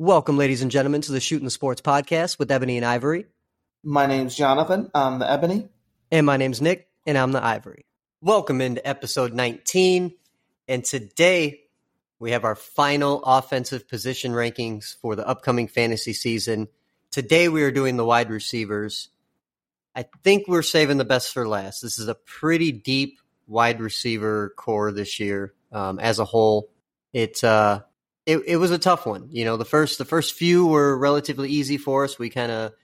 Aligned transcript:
Welcome, 0.00 0.36
ladies 0.36 0.62
and 0.62 0.70
gentlemen, 0.70 1.00
to 1.00 1.10
the 1.10 1.18
Shooting 1.18 1.44
the 1.44 1.50
Sports 1.50 1.80
podcast 1.80 2.38
with 2.38 2.52
Ebony 2.52 2.76
and 2.76 2.86
Ivory. 2.86 3.26
My 3.82 4.06
name's 4.06 4.36
Jonathan. 4.36 4.88
I'm 4.94 5.18
the 5.18 5.28
Ebony. 5.28 5.70
And 6.12 6.24
my 6.24 6.36
name's 6.36 6.62
Nick, 6.62 6.86
and 7.04 7.18
I'm 7.18 7.32
the 7.32 7.44
Ivory. 7.44 7.84
Welcome 8.20 8.60
into 8.60 8.86
episode 8.86 9.32
19. 9.32 10.14
And 10.68 10.84
today 10.84 11.62
we 12.20 12.30
have 12.30 12.44
our 12.44 12.54
final 12.54 13.24
offensive 13.24 13.88
position 13.88 14.30
rankings 14.30 14.96
for 15.00 15.16
the 15.16 15.26
upcoming 15.26 15.66
fantasy 15.66 16.12
season. 16.12 16.68
Today 17.10 17.48
we 17.48 17.64
are 17.64 17.72
doing 17.72 17.96
the 17.96 18.04
wide 18.04 18.30
receivers. 18.30 19.08
I 19.96 20.04
think 20.22 20.46
we're 20.46 20.62
saving 20.62 20.98
the 20.98 21.04
best 21.04 21.34
for 21.34 21.48
last. 21.48 21.80
This 21.80 21.98
is 21.98 22.06
a 22.06 22.14
pretty 22.14 22.70
deep 22.70 23.18
wide 23.48 23.80
receiver 23.80 24.54
corps 24.56 24.92
this 24.92 25.18
year 25.18 25.54
um, 25.72 25.98
as 25.98 26.20
a 26.20 26.24
whole. 26.24 26.70
It's 27.12 27.42
uh, 27.42 27.80
it, 28.28 28.42
it 28.46 28.56
was 28.58 28.70
a 28.70 28.78
tough 28.78 29.06
one. 29.06 29.30
You 29.32 29.46
know, 29.46 29.56
the 29.56 29.64
first 29.64 29.96
the 29.96 30.04
first 30.04 30.34
few 30.34 30.66
were 30.66 30.96
relatively 30.98 31.48
easy 31.48 31.78
for 31.78 32.04
us. 32.04 32.18
We 32.18 32.28
kind 32.28 32.52
of 32.52 32.74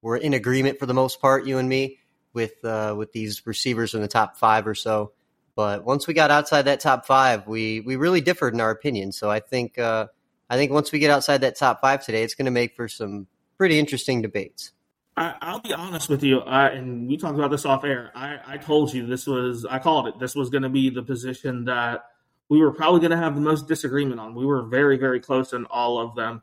were 0.00 0.16
in 0.16 0.32
agreement 0.32 0.78
for 0.78 0.86
the 0.86 0.94
most 0.94 1.20
part, 1.20 1.44
you 1.44 1.58
and 1.58 1.68
me, 1.68 1.98
with 2.32 2.64
uh, 2.64 2.94
with 2.96 3.10
these 3.10 3.44
receivers 3.44 3.94
in 3.94 4.00
the 4.00 4.06
top 4.06 4.36
five 4.36 4.64
or 4.64 4.76
so. 4.76 5.12
But 5.56 5.84
once 5.84 6.06
we 6.06 6.14
got 6.14 6.30
outside 6.30 6.62
that 6.62 6.78
top 6.78 7.04
five, 7.04 7.48
we 7.48 7.80
we 7.80 7.96
really 7.96 8.20
differed 8.20 8.54
in 8.54 8.60
our 8.60 8.70
opinion. 8.70 9.10
So 9.10 9.28
I 9.28 9.40
think 9.40 9.76
uh, 9.76 10.06
I 10.48 10.56
think 10.56 10.70
once 10.70 10.92
we 10.92 11.00
get 11.00 11.10
outside 11.10 11.40
that 11.40 11.56
top 11.58 11.80
five 11.80 12.04
today, 12.04 12.22
it's 12.22 12.36
going 12.36 12.46
to 12.46 12.52
make 12.52 12.76
for 12.76 12.86
some 12.86 13.26
pretty 13.58 13.80
interesting 13.80 14.22
debates. 14.22 14.70
I, 15.16 15.52
will 15.52 15.60
be 15.60 15.74
honest 15.74 16.08
with 16.08 16.22
you, 16.22 16.38
I, 16.38 16.68
and 16.68 17.06
we 17.06 17.18
talked 17.18 17.36
about 17.36 17.50
this 17.50 17.66
off 17.66 17.84
air. 17.84 18.12
I, 18.14 18.38
I 18.46 18.56
told 18.56 18.94
you 18.94 19.04
this 19.06 19.26
was 19.26 19.66
I 19.68 19.78
called 19.78 20.06
it. 20.06 20.18
This 20.20 20.34
was 20.36 20.48
going 20.48 20.62
to 20.62 20.70
be 20.70 20.90
the 20.90 21.02
position 21.02 21.64
that 21.66 22.04
we 22.48 22.58
were 22.58 22.72
probably 22.72 23.00
going 23.00 23.12
to 23.12 23.16
have 23.16 23.34
the 23.34 23.40
most 23.40 23.66
disagreement 23.68 24.20
on. 24.20 24.34
We 24.34 24.44
were 24.44 24.62
very, 24.62 24.98
very 24.98 25.20
close 25.20 25.52
in 25.52 25.64
all 25.66 25.98
of 25.98 26.14
them. 26.14 26.42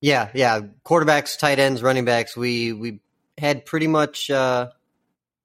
Yeah, 0.00 0.30
yeah. 0.34 0.60
Quarterbacks, 0.84 1.38
tight 1.38 1.60
ends, 1.60 1.82
running 1.82 2.04
backs. 2.04 2.36
We 2.36 2.72
we 2.72 3.00
had 3.38 3.64
pretty 3.64 3.86
much 3.86 4.30
uh, 4.30 4.70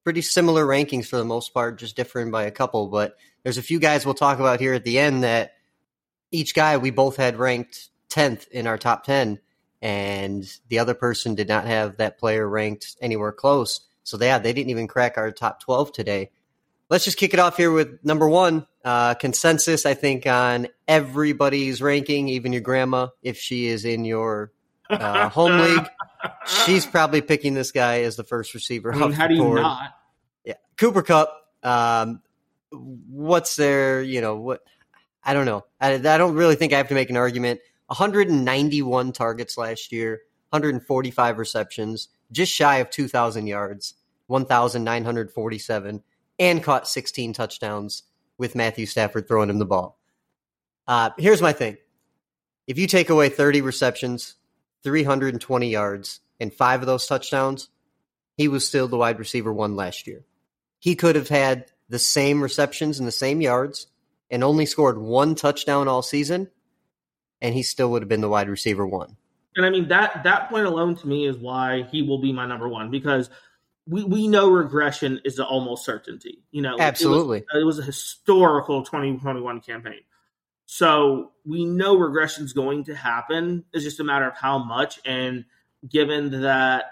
pretty 0.03 0.23
similar 0.23 0.65
rankings 0.65 1.05
for 1.05 1.17
the 1.17 1.25
most 1.25 1.53
part, 1.53 1.77
just 1.77 1.95
differing 1.95 2.31
by 2.31 2.43
a 2.43 2.51
couple. 2.51 2.87
But 2.87 3.15
there's 3.43 3.59
a 3.59 3.63
few 3.63 3.79
guys 3.79 4.05
we'll 4.05 4.15
talk 4.15 4.39
about 4.39 4.59
here 4.59 4.73
at 4.73 4.83
the 4.83 4.97
end 4.97 5.23
that 5.23 5.53
each 6.31 6.55
guy 6.55 6.77
we 6.77 6.89
both 6.89 7.17
had 7.17 7.37
ranked 7.37 7.89
tenth 8.09 8.47
in 8.49 8.65
our 8.65 8.79
top 8.79 9.03
ten, 9.03 9.39
and 9.79 10.43
the 10.69 10.79
other 10.79 10.95
person 10.95 11.35
did 11.35 11.47
not 11.47 11.65
have 11.65 11.97
that 11.97 12.17
player 12.17 12.49
ranked 12.49 12.97
anywhere 12.99 13.31
close. 13.31 13.81
So 14.01 14.17
yeah, 14.19 14.39
they 14.39 14.53
didn't 14.53 14.71
even 14.71 14.87
crack 14.87 15.17
our 15.17 15.31
top 15.31 15.61
twelve 15.61 15.91
today 15.91 16.31
let's 16.89 17.05
just 17.05 17.17
kick 17.17 17.33
it 17.33 17.39
off 17.39 17.57
here 17.57 17.71
with 17.71 18.03
number 18.03 18.27
one 18.27 18.65
uh, 18.83 19.13
consensus. 19.15 19.85
I 19.85 19.93
think 19.93 20.25
on 20.25 20.67
everybody's 20.87 21.81
ranking, 21.81 22.29
even 22.29 22.53
your 22.53 22.61
grandma, 22.61 23.07
if 23.21 23.37
she 23.37 23.67
is 23.67 23.85
in 23.85 24.05
your 24.05 24.51
uh, 24.89 25.29
home 25.37 25.59
league, 25.59 25.87
she's 26.65 26.85
probably 26.85 27.21
picking 27.21 27.53
this 27.53 27.71
guy 27.71 28.01
as 28.01 28.15
the 28.15 28.23
first 28.23 28.53
receiver. 28.53 28.93
I 28.93 28.97
mean, 28.97 29.11
how 29.11 29.27
do 29.27 29.35
you 29.35 29.43
board. 29.43 29.61
not? 29.61 29.91
Yeah, 30.45 30.55
Cooper 30.77 31.03
Kupp. 31.03 31.33
Um, 31.63 32.21
what's 32.71 33.55
there? 33.55 34.01
You 34.01 34.21
know 34.21 34.37
what? 34.37 34.61
I 35.23 35.33
don't 35.33 35.45
know. 35.45 35.65
I, 35.81 35.95
I 35.95 36.17
don't 36.17 36.35
really 36.35 36.55
think 36.55 36.71
I 36.71 36.77
have 36.77 36.87
to 36.87 36.93
make 36.93 37.09
an 37.09 37.17
argument. 37.17 37.59
191 37.87 39.11
targets 39.13 39.57
last 39.57 39.91
year, 39.91 40.21
145 40.49 41.37
receptions, 41.37 42.09
just 42.31 42.53
shy 42.53 42.77
of 42.77 42.89
2,000 42.89 43.47
yards, 43.47 43.93
1,947 44.27 46.03
and 46.39 46.63
caught 46.63 46.87
16 46.87 47.33
touchdowns 47.33 48.03
with 48.37 48.55
Matthew 48.55 48.85
Stafford 48.85 49.27
throwing 49.27 49.49
him 49.49 49.59
the 49.59 49.65
ball. 49.65 49.99
Uh, 50.87 51.09
here's 51.17 51.41
my 51.41 51.53
thing 51.53 51.77
if 52.67 52.77
you 52.77 52.87
take 52.87 53.09
away 53.09 53.29
30 53.29 53.61
receptions, 53.61 54.35
320 54.83 55.69
yards, 55.69 56.19
and 56.39 56.53
five 56.53 56.81
of 56.81 56.87
those 56.87 57.07
touchdowns, 57.07 57.69
he 58.35 58.47
was 58.47 58.67
still 58.67 58.87
the 58.87 58.97
wide 58.97 59.19
receiver 59.19 59.51
one 59.51 59.75
last 59.75 60.07
year. 60.07 60.25
He 60.79 60.95
could 60.95 61.15
have 61.15 61.29
had 61.29 61.71
the 61.89 61.99
same 61.99 62.41
receptions 62.41 62.99
and 62.99 63.07
the 63.07 63.11
same 63.11 63.41
yards 63.41 63.87
and 64.29 64.43
only 64.43 64.65
scored 64.65 64.97
one 64.97 65.35
touchdown 65.35 65.87
all 65.87 66.01
season, 66.01 66.49
and 67.41 67.55
he 67.55 67.63
still 67.63 67.91
would 67.91 68.01
have 68.01 68.09
been 68.09 68.21
the 68.21 68.29
wide 68.29 68.49
receiver 68.49 68.85
one. 68.85 69.15
And 69.55 69.65
I 69.65 69.69
mean 69.69 69.87
that 69.87 70.23
that 70.23 70.49
point 70.49 70.67
alone 70.67 70.95
to 70.97 71.07
me 71.07 71.25
is 71.25 71.37
why 71.37 71.87
he 71.91 72.03
will 72.03 72.19
be 72.19 72.31
my 72.31 72.45
number 72.45 72.69
one 72.69 72.91
because 72.91 73.29
we, 73.87 74.03
we 74.03 74.27
know 74.27 74.49
regression 74.49 75.21
is 75.23 75.39
an 75.39 75.45
almost 75.45 75.85
certainty. 75.85 76.43
You 76.51 76.61
know, 76.61 76.75
absolutely. 76.79 77.39
It 77.39 77.45
was, 77.53 77.61
it 77.61 77.65
was 77.65 77.79
a 77.79 77.83
historical 77.83 78.83
2021 78.83 79.61
campaign. 79.61 80.01
So 80.65 81.31
we 81.45 81.65
know 81.65 81.97
regression 81.97 82.43
is 82.43 82.53
going 82.53 82.83
to 82.85 82.95
happen. 82.95 83.63
It's 83.71 83.85
just 83.85 84.01
a 84.01 84.03
matter 84.03 84.27
of 84.27 84.35
how 84.35 84.57
much. 84.57 84.99
And 85.05 85.45
given 85.87 86.41
that, 86.41 86.85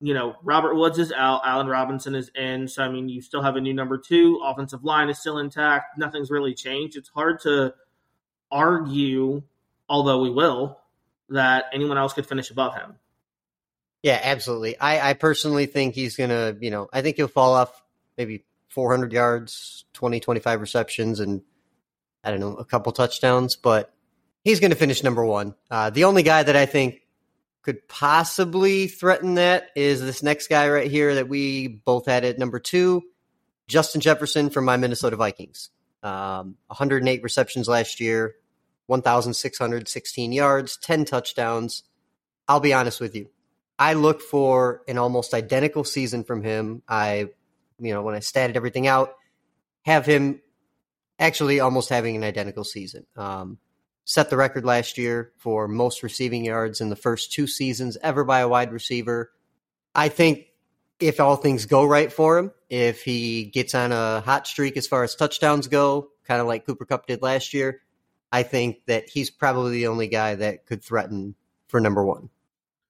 you 0.00 0.14
know, 0.14 0.36
Robert 0.44 0.76
Woods 0.76 0.98
is 0.98 1.10
out, 1.10 1.42
Allen 1.44 1.66
Robinson 1.66 2.14
is 2.14 2.30
in. 2.36 2.68
So, 2.68 2.84
I 2.84 2.88
mean, 2.88 3.08
you 3.08 3.20
still 3.20 3.42
have 3.42 3.56
a 3.56 3.60
new 3.60 3.74
number 3.74 3.98
two. 3.98 4.40
Offensive 4.44 4.84
line 4.84 5.10
is 5.10 5.18
still 5.18 5.38
intact. 5.38 5.98
Nothing's 5.98 6.30
really 6.30 6.54
changed. 6.54 6.96
It's 6.96 7.08
hard 7.08 7.40
to 7.40 7.74
argue, 8.50 9.42
although 9.88 10.20
we 10.20 10.30
will, 10.30 10.78
that 11.30 11.64
anyone 11.72 11.98
else 11.98 12.12
could 12.12 12.26
finish 12.26 12.50
above 12.50 12.76
him. 12.76 12.94
Yeah, 14.02 14.18
absolutely. 14.22 14.78
I, 14.78 15.10
I 15.10 15.12
personally 15.12 15.66
think 15.66 15.94
he's 15.94 16.16
going 16.16 16.30
to, 16.30 16.56
you 16.60 16.70
know, 16.70 16.88
I 16.92 17.02
think 17.02 17.16
he'll 17.16 17.28
fall 17.28 17.54
off 17.54 17.82
maybe 18.16 18.44
400 18.68 19.12
yards, 19.12 19.84
20, 19.94 20.20
25 20.20 20.60
receptions, 20.60 21.20
and 21.20 21.42
I 22.24 22.30
don't 22.30 22.40
know, 22.40 22.54
a 22.54 22.64
couple 22.64 22.92
touchdowns, 22.92 23.56
but 23.56 23.92
he's 24.42 24.60
going 24.60 24.70
to 24.70 24.76
finish 24.76 25.02
number 25.02 25.24
one. 25.24 25.54
Uh, 25.70 25.90
the 25.90 26.04
only 26.04 26.22
guy 26.22 26.42
that 26.42 26.56
I 26.56 26.66
think 26.66 27.02
could 27.62 27.86
possibly 27.88 28.86
threaten 28.86 29.34
that 29.34 29.68
is 29.76 30.00
this 30.00 30.22
next 30.22 30.48
guy 30.48 30.68
right 30.70 30.90
here 30.90 31.16
that 31.16 31.28
we 31.28 31.68
both 31.68 32.06
had 32.06 32.24
at 32.24 32.38
number 32.38 32.58
two, 32.58 33.02
Justin 33.68 34.00
Jefferson 34.00 34.48
from 34.50 34.64
my 34.64 34.76
Minnesota 34.76 35.16
Vikings. 35.16 35.70
Um, 36.02 36.56
108 36.68 37.22
receptions 37.22 37.68
last 37.68 38.00
year, 38.00 38.36
1,616 38.86 40.32
yards, 40.32 40.78
10 40.78 41.04
touchdowns. 41.04 41.82
I'll 42.48 42.60
be 42.60 42.72
honest 42.72 43.00
with 43.00 43.14
you. 43.14 43.28
I 43.80 43.94
look 43.94 44.20
for 44.20 44.82
an 44.86 44.98
almost 44.98 45.32
identical 45.32 45.84
season 45.84 46.22
from 46.22 46.42
him. 46.42 46.82
I, 46.86 47.30
you 47.78 47.94
know, 47.94 48.02
when 48.02 48.14
I 48.14 48.18
statted 48.18 48.54
everything 48.54 48.86
out, 48.86 49.14
have 49.86 50.04
him 50.04 50.42
actually 51.18 51.60
almost 51.60 51.88
having 51.88 52.14
an 52.14 52.22
identical 52.22 52.62
season. 52.62 53.06
Um, 53.16 53.56
set 54.04 54.28
the 54.28 54.36
record 54.36 54.66
last 54.66 54.98
year 54.98 55.32
for 55.38 55.66
most 55.66 56.02
receiving 56.02 56.44
yards 56.44 56.82
in 56.82 56.90
the 56.90 56.96
first 56.96 57.32
two 57.32 57.46
seasons 57.46 57.96
ever 58.02 58.22
by 58.22 58.40
a 58.40 58.48
wide 58.48 58.70
receiver. 58.70 59.32
I 59.94 60.10
think 60.10 60.48
if 61.00 61.18
all 61.18 61.36
things 61.36 61.64
go 61.64 61.86
right 61.86 62.12
for 62.12 62.36
him, 62.36 62.52
if 62.68 63.02
he 63.02 63.44
gets 63.46 63.74
on 63.74 63.92
a 63.92 64.20
hot 64.20 64.46
streak 64.46 64.76
as 64.76 64.86
far 64.86 65.04
as 65.04 65.14
touchdowns 65.14 65.68
go, 65.68 66.10
kind 66.24 66.42
of 66.42 66.46
like 66.46 66.66
Cooper 66.66 66.84
Kupp 66.84 67.06
did 67.06 67.22
last 67.22 67.54
year, 67.54 67.80
I 68.30 68.42
think 68.42 68.84
that 68.86 69.08
he's 69.08 69.30
probably 69.30 69.72
the 69.72 69.86
only 69.86 70.08
guy 70.08 70.34
that 70.34 70.66
could 70.66 70.84
threaten 70.84 71.34
for 71.68 71.80
number 71.80 72.04
one. 72.04 72.28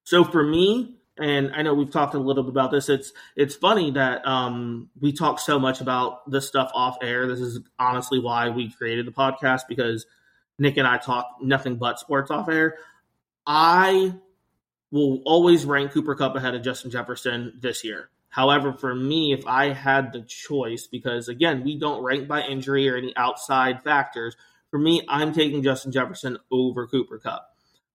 So 0.03 0.23
for 0.23 0.43
me, 0.43 0.97
and 1.17 1.51
I 1.53 1.61
know 1.61 1.73
we've 1.73 1.91
talked 1.91 2.15
a 2.15 2.19
little 2.19 2.43
bit 2.43 2.49
about 2.49 2.71
this. 2.71 2.89
It's 2.89 3.13
it's 3.35 3.55
funny 3.55 3.91
that 3.91 4.25
um, 4.25 4.89
we 4.99 5.13
talk 5.13 5.39
so 5.39 5.59
much 5.59 5.81
about 5.81 6.29
this 6.29 6.47
stuff 6.47 6.71
off 6.73 6.97
air. 7.01 7.27
This 7.27 7.39
is 7.39 7.59
honestly 7.77 8.19
why 8.19 8.49
we 8.49 8.71
created 8.71 9.05
the 9.05 9.11
podcast 9.11 9.61
because 9.69 10.05
Nick 10.57 10.77
and 10.77 10.87
I 10.87 10.97
talk 10.97 11.37
nothing 11.41 11.75
but 11.75 11.99
sports 11.99 12.31
off 12.31 12.49
air. 12.49 12.77
I 13.45 14.13
will 14.91 15.21
always 15.25 15.65
rank 15.65 15.91
Cooper 15.91 16.15
Kupp 16.15 16.35
ahead 16.35 16.55
of 16.55 16.63
Justin 16.63 16.91
Jefferson 16.91 17.53
this 17.59 17.83
year. 17.83 18.09
However, 18.29 18.73
for 18.73 18.95
me, 18.95 19.33
if 19.33 19.45
I 19.45 19.73
had 19.73 20.13
the 20.13 20.21
choice, 20.21 20.87
because 20.87 21.27
again, 21.27 21.63
we 21.63 21.77
don't 21.77 22.03
rank 22.03 22.27
by 22.27 22.43
injury 22.43 22.89
or 22.89 22.95
any 22.95 23.13
outside 23.15 23.83
factors, 23.83 24.35
for 24.69 24.79
me, 24.79 25.01
I'm 25.09 25.33
taking 25.33 25.63
Justin 25.63 25.91
Jefferson 25.91 26.37
over 26.49 26.87
Cooper 26.87 27.19
Kupp. 27.19 27.45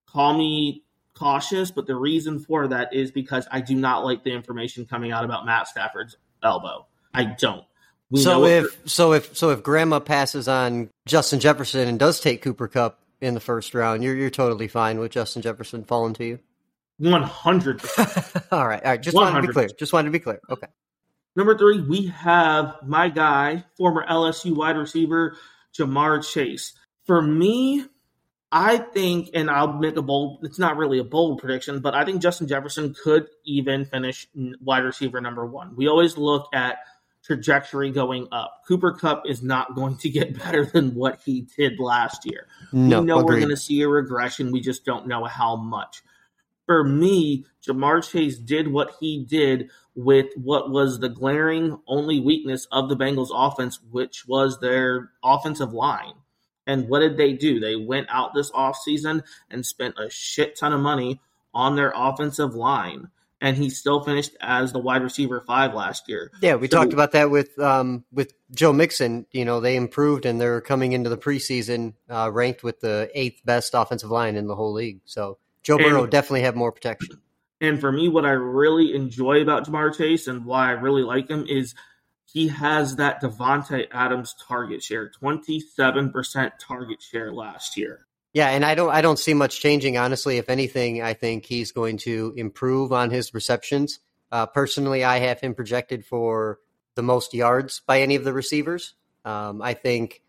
Call 0.06 0.36
me 0.36 0.84
cautious, 1.16 1.70
but 1.70 1.86
the 1.86 1.96
reason 1.96 2.38
for 2.38 2.68
that 2.68 2.94
is 2.94 3.10
because 3.10 3.46
I 3.50 3.60
do 3.60 3.74
not 3.74 4.04
like 4.04 4.24
the 4.24 4.32
information 4.32 4.86
coming 4.86 5.12
out 5.12 5.24
about 5.24 5.46
Matt 5.46 5.68
Stafford's 5.68 6.16
elbow. 6.42 6.86
I 7.14 7.24
don't. 7.24 7.64
We 8.10 8.20
so 8.20 8.44
if 8.44 8.78
so 8.84 9.14
if 9.14 9.36
so 9.36 9.50
if 9.50 9.62
Grandma 9.62 9.98
passes 9.98 10.46
on 10.46 10.90
Justin 11.06 11.40
Jefferson 11.40 11.88
and 11.88 11.98
does 11.98 12.20
take 12.20 12.42
Cooper 12.42 12.68
Kupp 12.68 13.00
in 13.20 13.34
the 13.34 13.40
first 13.40 13.74
round, 13.74 14.04
you're 14.04 14.14
you're 14.14 14.30
totally 14.30 14.68
fine 14.68 15.00
with 15.00 15.10
Justin 15.10 15.42
Jefferson 15.42 15.84
falling 15.84 16.14
to 16.14 16.24
you. 16.24 16.38
One 16.98 17.22
hundred. 17.22 17.82
All 18.52 18.66
right, 18.66 18.82
all 18.82 18.90
right. 18.90 19.02
Just 19.02 19.16
100%. 19.16 19.20
wanted 19.20 19.40
to 19.42 19.46
be 19.48 19.52
clear. 19.52 19.68
Just 19.78 19.92
wanted 19.92 20.06
to 20.06 20.12
be 20.12 20.18
clear. 20.20 20.40
Okay. 20.48 20.68
Number 21.34 21.58
three, 21.58 21.82
we 21.82 22.06
have 22.06 22.76
my 22.86 23.10
guy, 23.10 23.64
former 23.76 24.06
LSU 24.06 24.56
wide 24.56 24.78
receiver 24.78 25.36
Ja'Marr 25.78 26.26
Chase. 26.26 26.72
For 27.04 27.20
me, 27.20 27.84
I 28.52 28.78
think, 28.78 29.30
and 29.34 29.50
I'll 29.50 29.72
make 29.72 29.96
a 29.96 30.02
bold, 30.02 30.40
it's 30.44 30.58
not 30.58 30.76
really 30.76 30.98
a 30.98 31.04
bold 31.04 31.40
prediction, 31.40 31.80
but 31.80 31.94
I 31.94 32.04
think 32.04 32.22
Justin 32.22 32.46
Jefferson 32.46 32.94
could 33.02 33.26
even 33.44 33.84
finish 33.84 34.28
wide 34.34 34.84
receiver 34.84 35.20
number 35.20 35.44
one. 35.44 35.74
We 35.76 35.88
always 35.88 36.16
look 36.16 36.48
at 36.54 36.78
trajectory 37.24 37.90
going 37.90 38.28
up. 38.30 38.62
Cooper 38.68 38.92
Kupp 38.92 39.24
is 39.26 39.42
not 39.42 39.74
going 39.74 39.96
to 39.98 40.10
get 40.10 40.38
better 40.44 40.64
than 40.64 40.94
what 40.94 41.20
he 41.24 41.48
did 41.56 41.80
last 41.80 42.24
year. 42.24 42.46
No, 42.72 43.00
we 43.00 43.06
know 43.06 43.18
agreed. 43.18 43.34
we're 43.34 43.40
going 43.40 43.50
to 43.50 43.56
see 43.56 43.82
a 43.82 43.88
regression. 43.88 44.52
We 44.52 44.60
just 44.60 44.84
don't 44.84 45.08
know 45.08 45.24
how 45.24 45.56
much. 45.56 46.02
For 46.66 46.82
me, 46.82 47.46
Ja'Marr 47.66 48.08
Chase 48.08 48.38
did 48.38 48.68
what 48.68 48.94
he 48.98 49.24
did 49.24 49.70
with 49.94 50.26
what 50.36 50.70
was 50.70 50.98
the 50.98 51.08
glaring 51.08 51.78
only 51.86 52.20
weakness 52.20 52.66
of 52.72 52.88
the 52.88 52.96
Bengals 52.96 53.30
offense, 53.32 53.78
which 53.90 54.26
was 54.26 54.58
their 54.60 55.10
offensive 55.22 55.72
line. 55.72 56.14
And 56.66 56.88
what 56.88 57.00
did 57.00 57.16
they 57.16 57.32
do? 57.32 57.60
They 57.60 57.76
went 57.76 58.08
out 58.10 58.34
this 58.34 58.50
offseason 58.50 59.22
and 59.50 59.64
spent 59.64 59.94
a 59.98 60.10
shit 60.10 60.58
ton 60.58 60.72
of 60.72 60.80
money 60.80 61.20
on 61.54 61.76
their 61.76 61.92
offensive 61.94 62.54
line. 62.54 63.08
And 63.40 63.56
he 63.56 63.68
still 63.68 64.02
finished 64.02 64.34
as 64.40 64.72
the 64.72 64.78
wide 64.78 65.02
receiver 65.02 65.42
five 65.46 65.74
last 65.74 66.08
year. 66.08 66.30
Yeah, 66.40 66.54
we 66.56 66.68
So- 66.68 66.78
talked 66.78 66.92
about 66.94 67.12
that 67.12 67.30
with 67.30 67.58
um, 67.58 68.04
with 68.10 68.32
Joe 68.54 68.72
Mixon. 68.72 69.26
You 69.30 69.44
know, 69.44 69.60
they 69.60 69.76
improved 69.76 70.24
and 70.24 70.40
they're 70.40 70.62
coming 70.62 70.92
into 70.92 71.10
the 71.10 71.18
preseason 71.18 71.92
uh, 72.08 72.30
ranked 72.32 72.62
with 72.64 72.80
the 72.80 73.10
eighth 73.14 73.42
best 73.44 73.72
offensive 73.74 74.10
line 74.10 74.36
in 74.36 74.46
the 74.46 74.56
whole 74.56 74.72
league. 74.72 75.00
So 75.04 75.38
Joe 75.62 75.76
And- 75.76 75.84
Burrow 75.84 76.06
definitely 76.06 76.42
have 76.42 76.56
more 76.56 76.72
protection. 76.72 77.20
And 77.60 77.80
for 77.80 77.90
me, 77.92 78.08
what 78.08 78.26
I 78.26 78.30
really 78.32 78.94
enjoy 78.94 79.40
about 79.40 79.66
Ja'Marr 79.66 79.96
Chase 79.96 80.26
and 80.26 80.44
why 80.44 80.68
I 80.68 80.72
really 80.72 81.02
like 81.02 81.30
him 81.30 81.46
is 81.48 81.74
he 82.36 82.48
has 82.48 82.96
that 82.96 83.22
Davante 83.22 83.86
Adams 83.90 84.34
target 84.46 84.82
share, 84.82 85.08
twenty 85.08 85.58
seven 85.58 86.12
percent 86.12 86.52
target 86.60 87.00
share 87.00 87.32
last 87.32 87.78
year. 87.78 88.04
Yeah, 88.34 88.50
and 88.50 88.62
I 88.62 88.74
don't 88.74 88.90
I 88.90 89.00
don't 89.00 89.18
see 89.18 89.32
much 89.32 89.58
changing 89.58 89.96
honestly. 89.96 90.36
If 90.36 90.50
anything, 90.50 91.00
I 91.00 91.14
think 91.14 91.46
he's 91.46 91.72
going 91.72 91.96
to 92.00 92.34
improve 92.36 92.92
on 92.92 93.08
his 93.08 93.32
receptions. 93.32 94.00
Uh, 94.30 94.44
personally, 94.44 95.02
I 95.02 95.20
have 95.20 95.40
him 95.40 95.54
projected 95.54 96.04
for 96.04 96.58
the 96.94 97.02
most 97.02 97.32
yards 97.32 97.80
by 97.86 98.02
any 98.02 98.16
of 98.16 98.24
the 98.24 98.34
receivers. 98.34 98.92
Um, 99.24 99.62
I 99.62 99.72
think, 99.72 100.20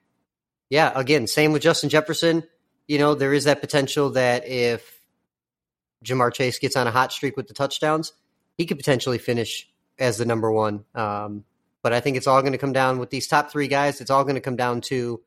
yeah, 0.69 0.93
again, 0.95 1.27
same 1.27 1.51
with 1.51 1.61
Justin 1.61 1.89
Jefferson. 1.89 2.45
You 2.87 2.99
know, 2.99 3.15
there 3.15 3.33
is 3.33 3.43
that 3.43 3.59
potential 3.59 4.11
that 4.11 4.47
if 4.47 5.01
Ja'Marr 6.05 6.33
Chase 6.33 6.57
gets 6.57 6.77
on 6.77 6.87
a 6.87 6.91
hot 6.91 7.11
streak 7.11 7.35
with 7.35 7.49
the 7.49 7.53
touchdowns, 7.53 8.13
he 8.57 8.65
could 8.65 8.77
potentially 8.77 9.17
finish 9.17 9.69
as 9.99 10.17
the 10.17 10.25
number 10.25 10.49
one. 10.49 10.85
Um, 10.95 11.43
but 11.81 11.93
I 11.93 11.99
think 11.99 12.17
it's 12.17 12.27
all 12.27 12.41
going 12.41 12.53
to 12.53 12.57
come 12.57 12.73
down 12.73 12.99
with 12.99 13.09
these 13.09 13.27
top 13.27 13.51
three 13.51 13.67
guys. 13.67 14.01
It's 14.01 14.11
all 14.11 14.23
going 14.23 14.35
to 14.35 14.41
come 14.41 14.55
down 14.55 14.81
to 14.81 15.21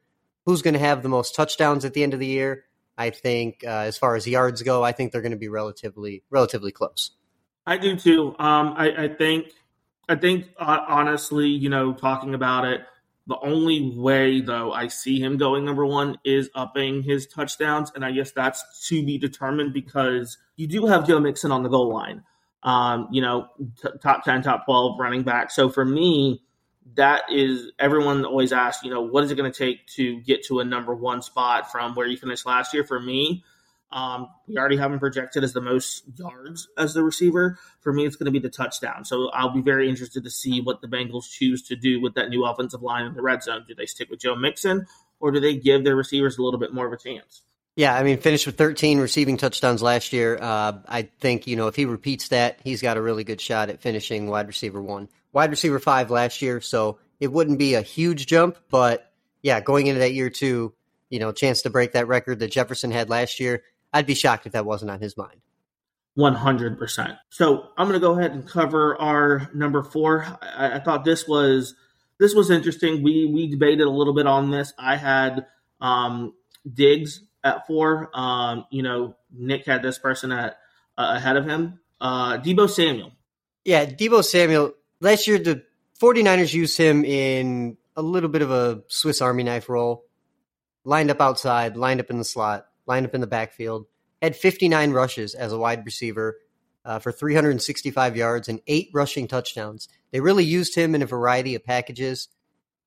who's 0.47 0.63
going 0.63 0.75
to 0.75 0.81
have 0.81 1.03
the 1.03 1.09
most 1.09 1.35
touchdowns 1.35 1.85
at 1.85 1.95
the 1.95 2.03
end 2.03 2.15
of 2.15 2.21
the 2.21 2.27
year. 2.27 2.65
I 2.99 3.11
think, 3.11 3.65
uh, 3.65 3.85
as 3.89 3.97
far 3.97 4.15
as 4.15 4.27
yards 4.27 4.63
go, 4.63 4.83
I 4.83 4.93
think 4.93 5.13
they're 5.13 5.23
going 5.23 5.33
to 5.33 5.39
be 5.39 5.49
relatively 5.49 6.23
relatively 6.29 6.73
close. 6.73 7.13
I 7.67 7.79
do 7.79 7.97
too. 7.97 8.35
Um, 8.39 8.75
I, 8.77 9.05
I 9.05 9.09
think, 9.09 9.53
I 10.09 10.17
think 10.17 10.47
uh, 10.59 10.81
honestly, 10.87 11.49
you 11.49 11.71
know, 11.71 11.95
talking 11.95 12.35
about 12.35 12.65
it, 12.67 12.83
the 13.27 13.39
only 13.43 13.95
way 13.97 14.41
though 14.41 14.73
I 14.73 14.89
see 14.89 15.21
him 15.21 15.37
going 15.37 15.65
number 15.65 15.87
one 15.87 16.19
is 16.25 16.51
upping 16.55 17.03
his 17.03 17.27
touchdowns, 17.27 17.93
and 17.95 18.05
I 18.05 18.11
guess 18.11 18.33
that's 18.33 18.89
to 18.89 19.05
be 19.05 19.19
determined 19.19 19.73
because 19.73 20.37
you 20.57 20.67
do 20.67 20.87
have 20.87 21.07
Joe 21.07 21.21
Mixon 21.21 21.53
on 21.53 21.63
the 21.63 21.69
goal 21.69 21.93
line. 21.93 22.25
Um, 22.63 23.09
you 23.11 23.23
know, 23.23 23.49
t- 23.83 23.89
top 24.03 24.25
ten, 24.25 24.43
top 24.43 24.67
twelve 24.67 24.99
running 24.99 25.23
back. 25.23 25.51
So 25.51 25.71
for 25.71 25.85
me, 25.85 26.43
that 26.95 27.23
is 27.31 27.73
everyone 27.79 28.25
always 28.25 28.53
asks, 28.53 28.85
you 28.85 28.91
know, 28.91 29.01
what 29.01 29.25
is 29.25 29.31
it 29.31 29.37
going 29.37 29.51
to 29.51 29.59
take 29.59 29.87
to 29.97 30.21
get 30.21 30.45
to 30.45 30.61
a 30.61 30.65
number 30.65 30.95
one 30.95 31.23
spot 31.23 31.71
from 31.73 31.95
where 31.95 32.07
you 32.07 32.17
finished 32.17 32.45
last 32.45 32.75
year? 32.75 32.85
For 32.85 33.01
me, 33.01 33.45
um, 33.93 34.29
we 34.47 34.59
already 34.59 34.77
have 34.77 34.93
him 34.93 34.99
projected 34.99 35.43
as 35.43 35.53
the 35.53 35.61
most 35.61 36.05
yards 36.17 36.69
as 36.77 36.95
the 36.95 37.03
receiver. 37.03 37.59
For 37.81 37.93
me, 37.93 38.07
it's 38.07 38.17
going 38.17 38.27
to 38.27 38.31
be 38.31 38.39
the 38.39 38.51
touchdown. 38.51 39.05
So 39.05 39.31
I'll 39.31 39.55
be 39.55 39.63
very 39.63 39.89
interested 39.89 40.25
to 40.25 40.31
see 40.31 40.61
what 40.61 40.81
the 40.81 40.89
Bengals 40.89 41.31
choose 41.31 41.63
to 41.69 41.77
do 41.77 42.01
with 42.01 42.15
that 42.15 42.29
new 42.29 42.45
offensive 42.45 42.83
line 42.83 43.07
in 43.07 43.15
the 43.15 43.23
red 43.23 43.43
zone. 43.43 43.65
Do 43.67 43.75
they 43.75 43.87
stick 43.87 44.11
with 44.11 44.21
Joe 44.21 44.37
Mixon 44.37 44.87
or 45.19 45.31
do 45.31 45.41
they 45.41 45.57
give 45.57 45.85
their 45.85 45.97
receivers 45.97 46.39
a 46.39 46.43
little 46.43 46.61
bit 46.61 46.73
more 46.73 46.87
of 46.87 46.93
a 46.93 46.97
chance? 46.97 47.43
Yeah, 47.77 47.95
I 47.95 48.03
mean, 48.03 48.19
finished 48.19 48.47
with 48.47 48.59
13 48.59 48.99
receiving 48.99 49.37
touchdowns 49.37 49.81
last 49.83 50.13
year. 50.13 50.39
Uh, 50.41 50.79
I 50.89 51.03
think 51.21 51.47
you 51.47 51.57
know 51.57 51.69
if 51.69 51.77
he 51.77 51.85
repeats 51.85 52.29
that, 52.29 52.61
he's 52.65 52.83
got 52.83 52.97
a 52.97 53.03
really 53.03 53.25
good 53.25 53.41
shot 53.41 53.71
at 53.71 53.81
finishing 53.81 54.27
wide 54.29 54.49
receiver 54.49 54.83
one, 54.83 55.09
wide 55.33 55.51
receiver 55.51 55.79
five 55.79 56.11
last 56.11 56.43
year. 56.43 56.61
So 56.61 56.99
it 57.21 57.33
wouldn't 57.33 57.59
be 57.59 57.75
a 57.75 57.83
huge 57.83 58.27
jump, 58.27 58.59
but 58.71 59.11
yeah, 59.43 59.61
going 59.61 59.87
into 59.87 60.01
that 60.01 60.13
year 60.13 60.31
two, 60.31 60.75
you 61.09 61.19
know, 61.19 61.33
chance 61.33 61.63
to 61.63 61.71
break 61.71 61.93
that 61.93 62.09
record 62.09 62.41
that 62.41 62.51
Jefferson 62.51 62.91
had 62.91 63.09
last 63.09 63.41
year. 63.41 63.63
I'd 63.93 64.07
be 64.07 64.15
shocked 64.15 64.47
if 64.47 64.53
that 64.53 64.67
wasn't 64.67 64.91
on 64.91 65.01
his 65.01 65.17
mind. 65.17 65.41
100%. 66.19 67.19
So 67.31 67.69
I'm 67.77 67.89
going 67.89 67.99
to 67.99 68.07
go 68.07 68.19
ahead 68.19 68.33
and 68.33 68.47
cover 68.47 69.01
our 69.01 69.49
number 69.55 69.83
four. 69.83 70.27
I, 70.43 70.77
I 70.77 70.81
thought 70.81 71.05
this 71.05 71.27
was 71.27 71.75
this 72.19 72.35
was 72.35 72.51
interesting. 72.51 73.03
We 73.03 73.27
we 73.27 73.49
debated 73.49 73.87
a 73.87 73.91
little 73.91 74.15
bit 74.15 74.27
on 74.27 74.51
this. 74.51 74.73
I 74.79 74.97
had 74.97 75.47
um, 75.81 76.35
Diggs 76.71 77.23
at 77.45 77.67
four. 77.67 78.11
Um, 78.15 78.67
you 78.71 78.83
know, 78.83 79.17
Nick 79.33 79.67
had 79.67 79.83
this 79.83 79.99
person 79.99 80.33
at 80.33 80.59
uh, 80.97 81.15
ahead 81.17 81.37
of 81.37 81.45
him. 81.45 81.81
Uh, 82.01 82.39
Deebo 82.39 82.69
Samuel. 82.69 83.13
Yeah, 83.65 83.87
Deebo 83.87 84.25
Samuel. 84.25 84.75
Last 85.01 85.27
year, 85.27 85.39
the 85.39 85.65
49ers 86.01 86.53
used 86.55 86.77
him 86.77 87.05
in 87.05 87.77
a 87.97 88.03
little 88.03 88.29
bit 88.31 88.43
of 88.43 88.51
a 88.51 88.83
Swiss 88.89 89.21
Army 89.21 89.43
knife 89.43 89.69
role. 89.69 90.05
Lined 90.85 91.11
up 91.11 91.21
outside, 91.21 91.77
lined 91.77 92.01
up 92.01 92.11
in 92.11 92.17
the 92.17 92.25
slot, 92.25 92.67
lined 92.87 93.07
up 93.07 93.15
in 93.15 93.21
the 93.21 93.27
backfield. 93.27 93.87
Had 94.23 94.35
59 94.35 94.93
rushes 94.93 95.35
as 95.35 95.53
a 95.53 95.59
wide 95.59 95.85
receiver 95.85 96.39
uh, 96.85 96.99
for 96.99 97.13
365 97.13 98.17
yards 98.17 98.49
and 98.49 98.61
eight 98.67 98.91
rushing 98.93 99.29
touchdowns. 99.29 99.89
They 100.11 100.21
really 100.21 100.45
used 100.45 100.75
him 100.75 100.95
in 100.95 101.03
a 101.03 101.07
variety 101.07 101.55
of 101.55 101.65
packages. 101.65 102.29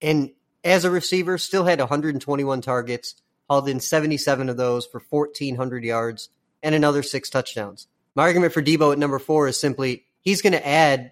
And 0.02 0.32
as 0.64 0.86
a 0.86 0.92
receiver, 0.92 1.38
still 1.38 1.66
had 1.66 1.80
121 1.80 2.62
targets, 2.62 3.16
hauled 3.50 3.70
in 3.70 3.80
77 3.80 4.50
of 4.50 4.58
those 4.58 4.86
for 4.86 5.02
1,400 5.10 5.84
yards 5.84 6.30
and 6.62 6.74
another 6.74 7.04
six 7.04 7.30
touchdowns. 7.30 7.88
My 8.16 8.24
argument 8.24 8.54
for 8.54 8.62
Deebo 8.62 8.94
at 8.94 9.00
number 9.00 9.20
four 9.20 9.48
is 9.48 9.60
simply 9.60 10.06
he's 10.22 10.42
going 10.42 10.54
to 10.54 10.68
add 10.68 11.12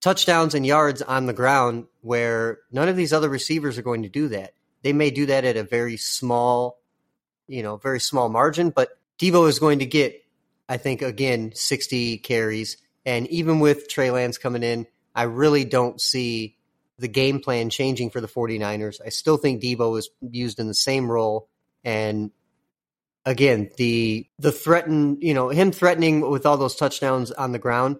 touchdowns 0.00 0.54
and 0.54 0.66
yards 0.66 1.02
on 1.02 1.26
the 1.26 1.32
ground 1.32 1.86
where 2.00 2.58
none 2.72 2.88
of 2.88 2.96
these 2.96 3.12
other 3.12 3.28
receivers 3.28 3.78
are 3.78 3.82
going 3.82 4.02
to 4.02 4.08
do 4.08 4.28
that. 4.28 4.54
They 4.82 4.92
may 4.92 5.10
do 5.10 5.26
that 5.26 5.44
at 5.44 5.56
a 5.56 5.62
very 5.62 5.96
small, 5.96 6.80
you 7.46 7.62
know, 7.62 7.76
very 7.76 8.00
small 8.00 8.28
margin, 8.28 8.70
but 8.70 8.90
Deebo 9.18 9.48
is 9.48 9.58
going 9.58 9.80
to 9.80 9.86
get, 9.86 10.24
I 10.68 10.78
think, 10.78 11.02
again, 11.02 11.52
60 11.54 12.18
carries. 12.18 12.78
And 13.04 13.26
even 13.28 13.60
with 13.60 13.88
Trey 13.88 14.10
Lance 14.10 14.38
coming 14.38 14.62
in, 14.62 14.86
I 15.14 15.24
really 15.24 15.64
don't 15.64 16.00
see 16.00 16.56
the 17.00 17.08
game 17.08 17.40
plan 17.40 17.70
changing 17.70 18.10
for 18.10 18.20
the 18.20 18.28
49ers. 18.28 19.00
I 19.04 19.08
still 19.08 19.38
think 19.38 19.62
Deebo 19.62 19.98
is 19.98 20.10
used 20.20 20.60
in 20.60 20.68
the 20.68 20.74
same 20.74 21.10
role. 21.10 21.48
And 21.82 22.30
again, 23.24 23.70
the 23.78 24.28
the 24.38 24.52
threaten, 24.52 25.18
you 25.20 25.32
know, 25.32 25.48
him 25.48 25.72
threatening 25.72 26.20
with 26.20 26.44
all 26.44 26.58
those 26.58 26.76
touchdowns 26.76 27.30
on 27.32 27.52
the 27.52 27.58
ground, 27.58 27.98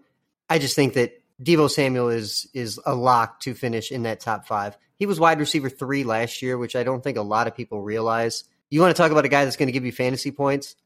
I 0.49 0.59
just 0.59 0.76
think 0.76 0.95
that 0.95 1.12
Deebo 1.42 1.71
Samuel 1.71 2.11
is 2.11 2.47
is 2.52 2.78
a 2.85 2.95
lock 2.95 3.40
to 3.40 3.54
finish 3.54 3.90
in 3.90 4.02
that 4.02 4.21
top 4.21 4.47
five. 4.47 4.76
He 4.99 5.07
was 5.07 5.19
wide 5.19 5.40
receiver 5.40 5.71
three 5.71 6.04
last 6.04 6.42
year, 6.42 6.59
which 6.59 6.76
I 6.76 6.83
don't 6.83 7.02
think 7.02 7.16
a 7.16 7.23
lot 7.23 7.47
of 7.47 7.57
people 7.57 7.80
realize. 7.80 8.45
You 8.69 8.80
want 8.80 8.95
to 8.95 9.02
talk 9.02 9.11
about 9.11 9.25
a 9.25 9.30
guy 9.30 9.45
that's 9.45 9.57
going 9.57 9.69
to 9.69 9.73
give 9.73 9.87
you 9.87 9.92
fantasy 9.92 10.30
points? 10.30 10.76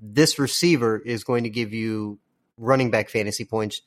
This 0.00 0.38
receiver 0.38 0.98
is 0.98 1.24
going 1.24 1.42
to 1.42 1.50
give 1.50 1.72
you 1.72 2.20
running 2.56 2.92
back 2.92 3.10
fantasy 3.10 3.44
points, 3.44 3.82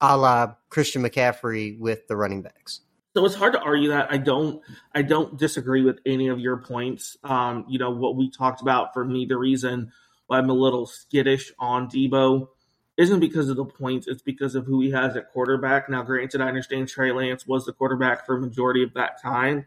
a 0.00 0.16
la 0.16 0.54
Christian 0.68 1.02
McCaffrey 1.02 1.78
with 1.78 2.06
the 2.06 2.16
running 2.16 2.42
backs. 2.42 2.80
So 3.14 3.24
it's 3.26 3.34
hard 3.34 3.52
to 3.52 3.60
argue 3.60 3.90
that. 3.90 4.10
I 4.10 4.16
don't 4.16 4.62
I 4.94 5.02
don't 5.02 5.38
disagree 5.38 5.82
with 5.82 5.98
any 6.06 6.28
of 6.28 6.38
your 6.38 6.56
points. 6.56 7.16
Um, 7.22 7.66
you 7.68 7.78
know, 7.78 7.90
what 7.90 8.16
we 8.16 8.30
talked 8.30 8.62
about 8.62 8.94
for 8.94 9.04
me, 9.04 9.26
the 9.26 9.36
reason 9.36 9.92
why 10.26 10.38
I'm 10.38 10.48
a 10.48 10.54
little 10.54 10.86
skittish 10.86 11.52
on 11.58 11.88
Deebo 11.88 12.48
isn't 12.96 13.20
because 13.20 13.48
of 13.48 13.56
the 13.56 13.64
points, 13.64 14.06
it's 14.06 14.22
because 14.22 14.54
of 14.54 14.66
who 14.66 14.80
he 14.80 14.90
has 14.90 15.16
at 15.16 15.30
quarterback. 15.32 15.88
Now, 15.88 16.02
granted, 16.02 16.40
I 16.40 16.48
understand 16.48 16.88
Trey 16.88 17.12
Lance 17.12 17.46
was 17.46 17.66
the 17.66 17.72
quarterback 17.72 18.24
for 18.24 18.36
a 18.36 18.40
majority 18.40 18.82
of 18.82 18.94
that 18.94 19.20
time. 19.22 19.66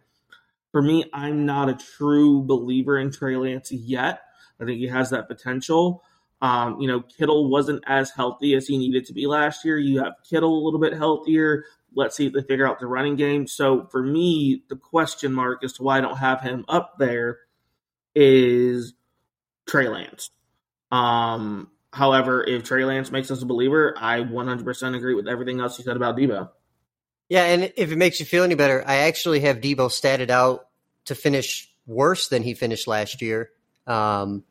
For 0.71 0.81
me, 0.81 1.05
I'm 1.13 1.45
not 1.45 1.69
a 1.69 1.73
true 1.73 2.41
believer 2.43 2.97
in 2.97 3.11
Trey 3.11 3.35
Lance 3.35 3.71
yet. 3.71 4.21
I 4.59 4.65
think 4.65 4.79
he 4.79 4.87
has 4.87 5.09
that 5.11 5.27
potential. 5.27 6.03
Um, 6.41 6.79
you 6.79 6.87
know, 6.87 7.01
Kittle 7.01 7.49
wasn't 7.49 7.83
as 7.87 8.11
healthy 8.11 8.55
as 8.55 8.67
he 8.67 8.77
needed 8.77 9.05
to 9.05 9.13
be 9.13 9.25
last 9.25 9.65
year. 9.65 9.77
You 9.77 10.03
have 10.03 10.13
Kittle 10.29 10.53
a 10.53 10.63
little 10.63 10.79
bit 10.79 10.93
healthier. 10.93 11.63
Let's 11.95 12.15
see 12.15 12.27
if 12.27 12.33
they 12.33 12.41
figure 12.41 12.67
out 12.67 12.79
the 12.79 12.87
running 12.87 13.15
game. 13.15 13.47
So 13.47 13.87
for 13.91 14.03
me, 14.03 14.63
the 14.69 14.75
question 14.75 15.33
mark 15.33 15.63
as 15.63 15.73
to 15.73 15.83
why 15.83 15.97
I 15.97 16.01
don't 16.01 16.17
have 16.17 16.41
him 16.41 16.65
up 16.67 16.95
there 16.99 17.39
is 18.13 18.93
Trey 19.67 19.87
Lance. 19.87 20.29
Um, 20.91 21.69
however, 21.91 22.43
if 22.43 22.63
Trey 22.63 22.85
Lance 22.85 23.11
makes 23.11 23.31
us 23.31 23.41
a 23.41 23.45
believer, 23.45 23.95
I 23.97 24.19
100% 24.21 24.95
agree 24.95 25.15
with 25.15 25.27
everything 25.27 25.59
else 25.59 25.77
you 25.77 25.85
said 25.85 25.95
about 25.95 26.17
Deebo. 26.17 26.49
Yeah, 27.29 27.43
and 27.45 27.73
if 27.75 27.91
it 27.91 27.97
makes 27.97 28.19
you 28.19 28.25
feel 28.25 28.43
any 28.43 28.55
better, 28.55 28.83
I 28.85 28.97
actually 28.97 29.39
have 29.41 29.57
Deebo 29.57 29.89
statted 29.89 30.29
out 30.29 30.67
to 31.05 31.15
finish 31.15 31.71
worse 31.87 32.27
than 32.27 32.43
he 32.43 32.53
finished 32.53 32.87
last 32.87 33.21
year. 33.21 33.49
Um, 33.87 34.43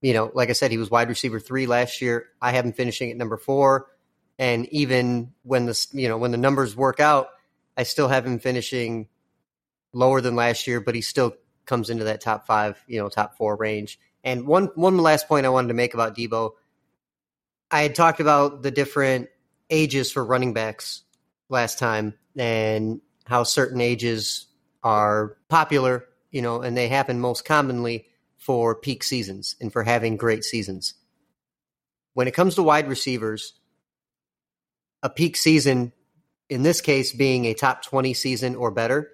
you 0.00 0.12
know, 0.12 0.30
like 0.34 0.50
I 0.50 0.52
said, 0.52 0.70
he 0.70 0.78
was 0.78 0.90
wide 0.90 1.08
receiver 1.08 1.40
three 1.40 1.66
last 1.66 2.00
year. 2.00 2.26
I 2.40 2.52
have 2.52 2.64
him 2.64 2.72
finishing 2.72 3.10
at 3.10 3.16
number 3.16 3.36
four, 3.36 3.86
and 4.38 4.66
even 4.66 5.32
when 5.42 5.66
the 5.66 5.86
you 5.92 6.08
know 6.08 6.18
when 6.18 6.30
the 6.30 6.36
numbers 6.38 6.76
work 6.76 7.00
out, 7.00 7.28
I 7.76 7.82
still 7.82 8.08
have 8.08 8.26
him 8.26 8.38
finishing 8.38 9.08
lower 9.92 10.20
than 10.20 10.36
last 10.36 10.66
year, 10.66 10.80
but 10.80 10.94
he 10.94 11.00
still 11.00 11.34
comes 11.66 11.90
into 11.90 12.04
that 12.04 12.20
top 12.20 12.46
five, 12.46 12.82
you 12.86 12.98
know, 12.98 13.08
top 13.08 13.36
four 13.36 13.56
range. 13.56 13.98
And 14.24 14.46
one 14.46 14.70
one 14.74 14.98
last 14.98 15.28
point 15.28 15.46
I 15.46 15.50
wanted 15.50 15.68
to 15.68 15.74
make 15.74 15.94
about 15.94 16.16
Deebo, 16.16 16.52
I 17.70 17.82
had 17.82 17.94
talked 17.94 18.20
about 18.20 18.62
the 18.62 18.70
different 18.70 19.28
ages 19.70 20.10
for 20.10 20.24
running 20.24 20.52
backs 20.52 21.02
last 21.48 21.78
time 21.78 22.14
and 22.36 23.00
how 23.26 23.42
certain 23.42 23.80
ages 23.80 24.46
are 24.82 25.36
popular, 25.48 26.06
you 26.30 26.40
know, 26.40 26.62
and 26.62 26.76
they 26.76 26.88
happen 26.88 27.20
most 27.20 27.44
commonly 27.44 28.06
for 28.36 28.74
peak 28.74 29.02
seasons 29.02 29.56
and 29.60 29.72
for 29.72 29.82
having 29.82 30.16
great 30.16 30.44
seasons. 30.44 30.94
When 32.14 32.28
it 32.28 32.34
comes 32.34 32.54
to 32.54 32.62
wide 32.62 32.88
receivers, 32.88 33.54
a 35.02 35.10
peak 35.10 35.36
season, 35.36 35.92
in 36.48 36.62
this 36.62 36.80
case 36.80 37.12
being 37.12 37.44
a 37.44 37.54
top 37.54 37.82
20 37.82 38.14
season 38.14 38.54
or 38.54 38.70
better, 38.70 39.10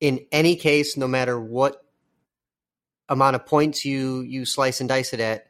in 0.00 0.26
any 0.30 0.56
case, 0.56 0.96
no 0.96 1.08
matter 1.08 1.40
what 1.40 1.82
amount 3.08 3.36
of 3.36 3.46
points 3.46 3.84
you 3.84 4.20
you 4.22 4.44
slice 4.44 4.80
and 4.80 4.88
dice 4.88 5.12
it 5.12 5.20
at, 5.20 5.46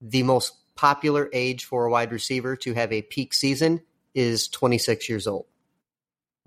the 0.00 0.22
most 0.22 0.54
popular 0.74 1.28
age 1.32 1.64
for 1.64 1.86
a 1.86 1.90
wide 1.90 2.12
receiver 2.12 2.56
to 2.56 2.72
have 2.74 2.92
a 2.92 3.02
peak 3.02 3.34
season 3.34 3.80
is 4.14 4.48
26 4.48 5.08
years 5.08 5.26
old. 5.26 5.46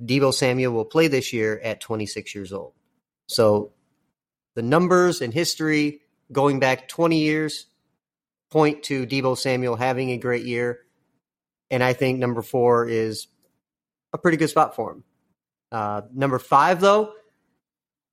Deebo 0.02 0.34
Samuel 0.34 0.74
will 0.74 0.86
play 0.86 1.08
this 1.08 1.32
year 1.32 1.60
at 1.64 1.82
26 1.82 2.34
years 2.34 2.52
old. 2.52 2.74
So 3.28 3.74
the 4.56 4.62
numbers 4.62 5.22
and 5.22 5.34
history 5.34 6.02
going 6.32 6.60
back 6.60 6.88
20 6.88 7.20
years 7.20 7.68
point 8.50 8.84
to 8.84 9.06
Deebo 9.06 9.38
Samuel 9.38 9.76
having 9.76 10.12
a 10.12 10.18
great 10.18 10.46
year. 10.46 10.80
And 11.72 11.82
I 11.82 11.94
think 11.94 12.20
number 12.20 12.42
four 12.42 12.88
is 12.88 13.28
a 14.14 14.18
pretty 14.18 14.38
good 14.38 14.50
spot 14.50 14.76
for 14.76 14.92
him. 14.92 15.04
Uh, 15.72 16.02
number 16.14 16.38
five, 16.38 16.82
though, 16.82 17.14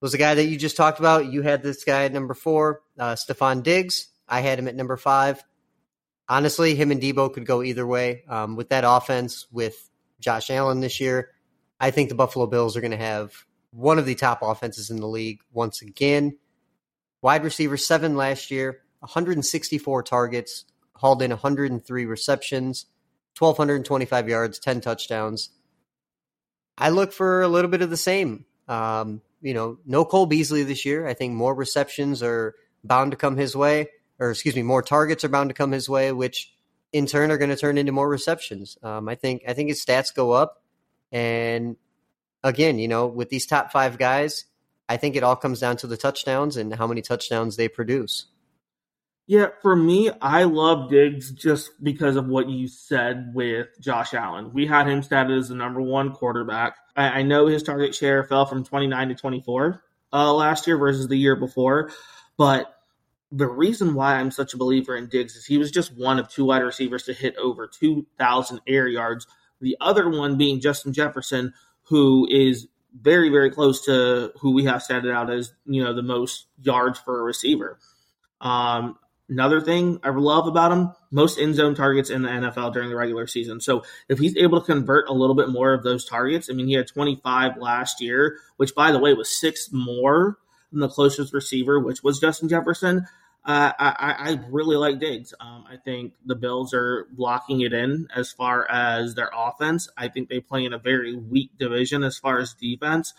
was 0.01 0.13
the 0.13 0.19
guy 0.19 0.35
that 0.35 0.45
you 0.45 0.57
just 0.57 0.77
talked 0.77 1.01
about. 1.01 1.27
You 1.27 1.43
had 1.43 1.63
this 1.63 1.83
guy 1.83 2.05
at 2.05 2.13
number 2.13 2.35
four, 2.35 2.83
uh, 2.99 3.17
Stefon 3.17 3.65
Diggs. 3.65 4.09
I 4.29 4.41
had 4.41 4.61
him 4.61 4.69
at 4.69 4.77
number 4.77 4.97
five. 4.97 5.43
Honestly, 6.29 6.77
him 6.77 6.93
and 6.93 7.01
Deebo 7.01 7.33
could 7.33 7.47
go 7.47 7.63
either 7.63 7.87
way. 7.87 8.23
Um, 8.29 8.55
with 8.55 8.69
that 8.69 8.85
offense, 8.87 9.47
with 9.51 9.91
Josh 10.21 10.51
Allen 10.51 10.81
this 10.81 11.01
year, 11.01 11.31
I 11.81 11.91
think 11.91 12.11
the 12.11 12.15
Buffalo 12.15 12.47
Bills 12.47 12.77
are 12.77 12.81
going 12.81 12.93
to 12.93 12.97
have 12.97 13.33
one 13.71 13.99
of 13.99 14.07
the 14.07 14.15
top 14.15 14.41
offenses 14.43 14.91
in 14.91 14.99
the 14.99 15.09
league 15.09 15.41
once 15.53 15.83
again. 15.83 16.39
Wide 17.23 17.43
receiver 17.43 17.77
seven 17.77 18.17
last 18.17 18.51
year, 18.51 18.83
164 19.01 20.03
targets, 20.05 20.65
hauled 20.93 21.23
in 21.23 21.31
103 21.31 22.05
receptions, 22.05 22.87
1,225 23.41 24.29
yards, 24.29 24.59
10 24.59 24.81
touchdowns. 24.81 25.51
I 26.77 26.91
look 26.91 27.13
for 27.13 27.43
a 27.43 27.49
little 27.49 27.71
bit 27.71 27.83
of 27.83 27.91
the 27.91 27.97
same. 27.97 28.45
Um, 28.69 29.23
you 29.41 29.55
know, 29.55 29.79
no 29.87 30.05
Cole 30.05 30.27
Beasley 30.27 30.63
this 30.65 30.85
year. 30.85 31.07
I 31.07 31.15
think 31.15 31.35
more 31.35 31.55
receptions 31.55 32.23
are 32.23 32.55
bound 32.85 33.13
to 33.13 33.17
come 33.17 33.37
his 33.37 33.57
way, 33.57 33.89
or 34.19 34.31
excuse 34.31 34.55
me, 34.55 34.63
more 34.63 34.83
targets 34.83 35.25
are 35.25 35.29
bound 35.29 35.51
to 35.51 35.55
come 35.55 35.73
his 35.73 35.89
way, 35.89 36.13
which 36.13 36.53
in 36.93 37.07
turn 37.07 37.31
are 37.31 37.39
going 37.39 37.51
to 37.51 37.57
turn 37.57 37.79
into 37.79 37.93
more 37.93 38.09
receptions. 38.09 38.79
Um, 38.83 39.09
I 39.09 39.15
think 39.15 39.43
I 39.47 39.55
think 39.55 39.69
his 39.69 39.85
stats 39.85 40.15
go 40.15 40.33
up, 40.33 40.63
and 41.13 41.77
again, 42.43 42.79
you 42.79 42.89
know, 42.89 43.07
with 43.07 43.29
these 43.29 43.47
top 43.47 43.73
five 43.73 43.99
guys, 43.99 44.45
I 44.89 44.97
think 44.97 45.17
it 45.17 45.23
all 45.23 45.37
comes 45.37 45.61
down 45.61 45.77
to 45.79 45.87
the 45.87 45.97
touchdowns 45.97 46.57
and 46.57 46.75
how 46.75 46.87
many 46.87 47.03
touchdowns 47.03 47.57
they 47.57 47.69
produce. 47.69 48.27
Yeah, 49.29 49.49
for 49.61 49.77
me, 49.77 50.11
I 50.23 50.45
love 50.45 50.89
Diggs 50.89 51.31
just 51.31 51.73
because 51.85 52.17
of 52.17 52.29
what 52.29 52.49
you 52.49 52.67
said 52.67 53.33
with 53.35 53.69
Josh 53.79 54.15
Allen. 54.15 54.55
We 54.55 54.67
had 54.67 54.89
him 54.89 55.03
statted 55.03 55.39
as 55.39 55.51
the 55.51 55.55
number 55.55 55.83
one 55.83 56.13
quarterback. 56.13 56.77
I, 56.97 57.21
I 57.21 57.23
know 57.25 57.47
his 57.47 57.63
target 57.63 57.95
share 57.95 58.25
fell 58.25 58.47
from 58.47 58.65
29 58.65 59.11
to 59.11 59.15
24 59.15 59.83
uh, 60.15 60.33
last 60.33 60.67
year 60.67 60.79
versus 60.79 61.09
the 61.09 61.19
year 61.19 61.37
before, 61.37 61.91
but 62.39 62.75
the 63.31 63.47
reason 63.47 63.93
why 63.93 64.15
I'm 64.15 64.31
such 64.31 64.55
a 64.55 64.57
believer 64.57 64.97
in 64.97 65.09
Diggs 65.09 65.37
is 65.37 65.45
he 65.45 65.59
was 65.59 65.71
just 65.71 65.95
one 65.95 66.19
of 66.19 66.31
two 66.31 66.47
wide 66.47 66.63
receivers 66.63 67.03
to 67.03 67.13
hit 67.13 67.37
over 67.37 67.67
2,000 67.67 68.63
air 68.67 68.89
yards. 68.89 69.27
The 69.61 69.77
other 69.79 70.09
one 70.09 70.39
being 70.39 70.59
Justin 70.59 70.95
Jefferson, 70.95 71.53
who 71.83 72.27
is 72.31 72.67
very, 72.99 73.29
very 73.29 73.51
close 73.51 73.85
to 73.85 74.33
who 74.41 74.53
we 74.53 74.65
have 74.65 74.81
statted 74.81 75.13
out 75.13 75.31
as, 75.31 75.53
you 75.67 75.85
know, 75.85 75.93
the 75.93 76.03
most 76.03 76.47
yards 76.63 76.99
for 76.99 77.21
a 77.21 77.23
receiver. 77.23 77.79
Um, 78.41 78.97
Another 79.29 79.61
thing 79.61 80.01
I 80.03 80.09
love 80.09 80.47
about 80.47 80.73
him, 80.73 80.93
most 81.11 81.39
end 81.39 81.55
zone 81.55 81.75
targets 81.75 82.09
in 82.09 82.23
the 82.23 82.31
NFL 82.31 82.73
during 82.73 82.89
the 82.89 82.97
regular 82.97 83.27
season. 83.27 83.61
So 83.61 83.85
if 84.09 84.19
he's 84.19 84.37
able 84.37 84.61
to 84.61 84.67
convert 84.67 85.09
a 85.09 85.13
little 85.13 85.35
bit 85.35 85.51
more 85.51 85.75
of 85.75 85.83
those 85.83 86.07
targets, 86.07 86.49
I 86.51 86.55
mean, 86.55 86.67
he 86.67 86.73
had 86.73 86.89
25 86.89 87.59
last 87.59 88.01
year, 88.01 88.39
which 88.57 88.75
by 88.75 88.91
the 88.91 88.99
way 88.99 89.13
was 89.13 89.39
six 89.39 89.69
more 89.71 90.39
than 90.71 90.81
the 90.81 90.89
closest 90.89 91.35
receiver, 91.35 91.79
which 91.79 92.03
was 92.03 92.19
Justin 92.19 92.49
Jefferson. 92.49 93.07
Uh, 93.45 93.73
I, 93.79 94.15
I, 94.19 94.41
really 94.51 94.77
like 94.77 94.99
Diggs. 94.99 95.33
Um, 95.41 95.65
I 95.71 95.77
think 95.77 96.13
the 96.27 96.35
Bills 96.35 96.75
are 96.75 97.07
locking 97.17 97.63
it 97.63 97.73
in 97.73 98.09
as 98.15 98.31
far 98.31 98.71
as 98.71 99.15
their 99.15 99.31
offense. 99.35 99.89
I 99.97 100.09
think 100.09 100.29
they 100.29 100.41
play 100.41 100.67
in 100.67 100.75
a 100.75 100.79
very 100.79 101.17
weak 101.17 101.53
division 101.59 102.03
as 102.03 102.19
far 102.19 102.41
as 102.41 102.53
defense. 102.53 103.15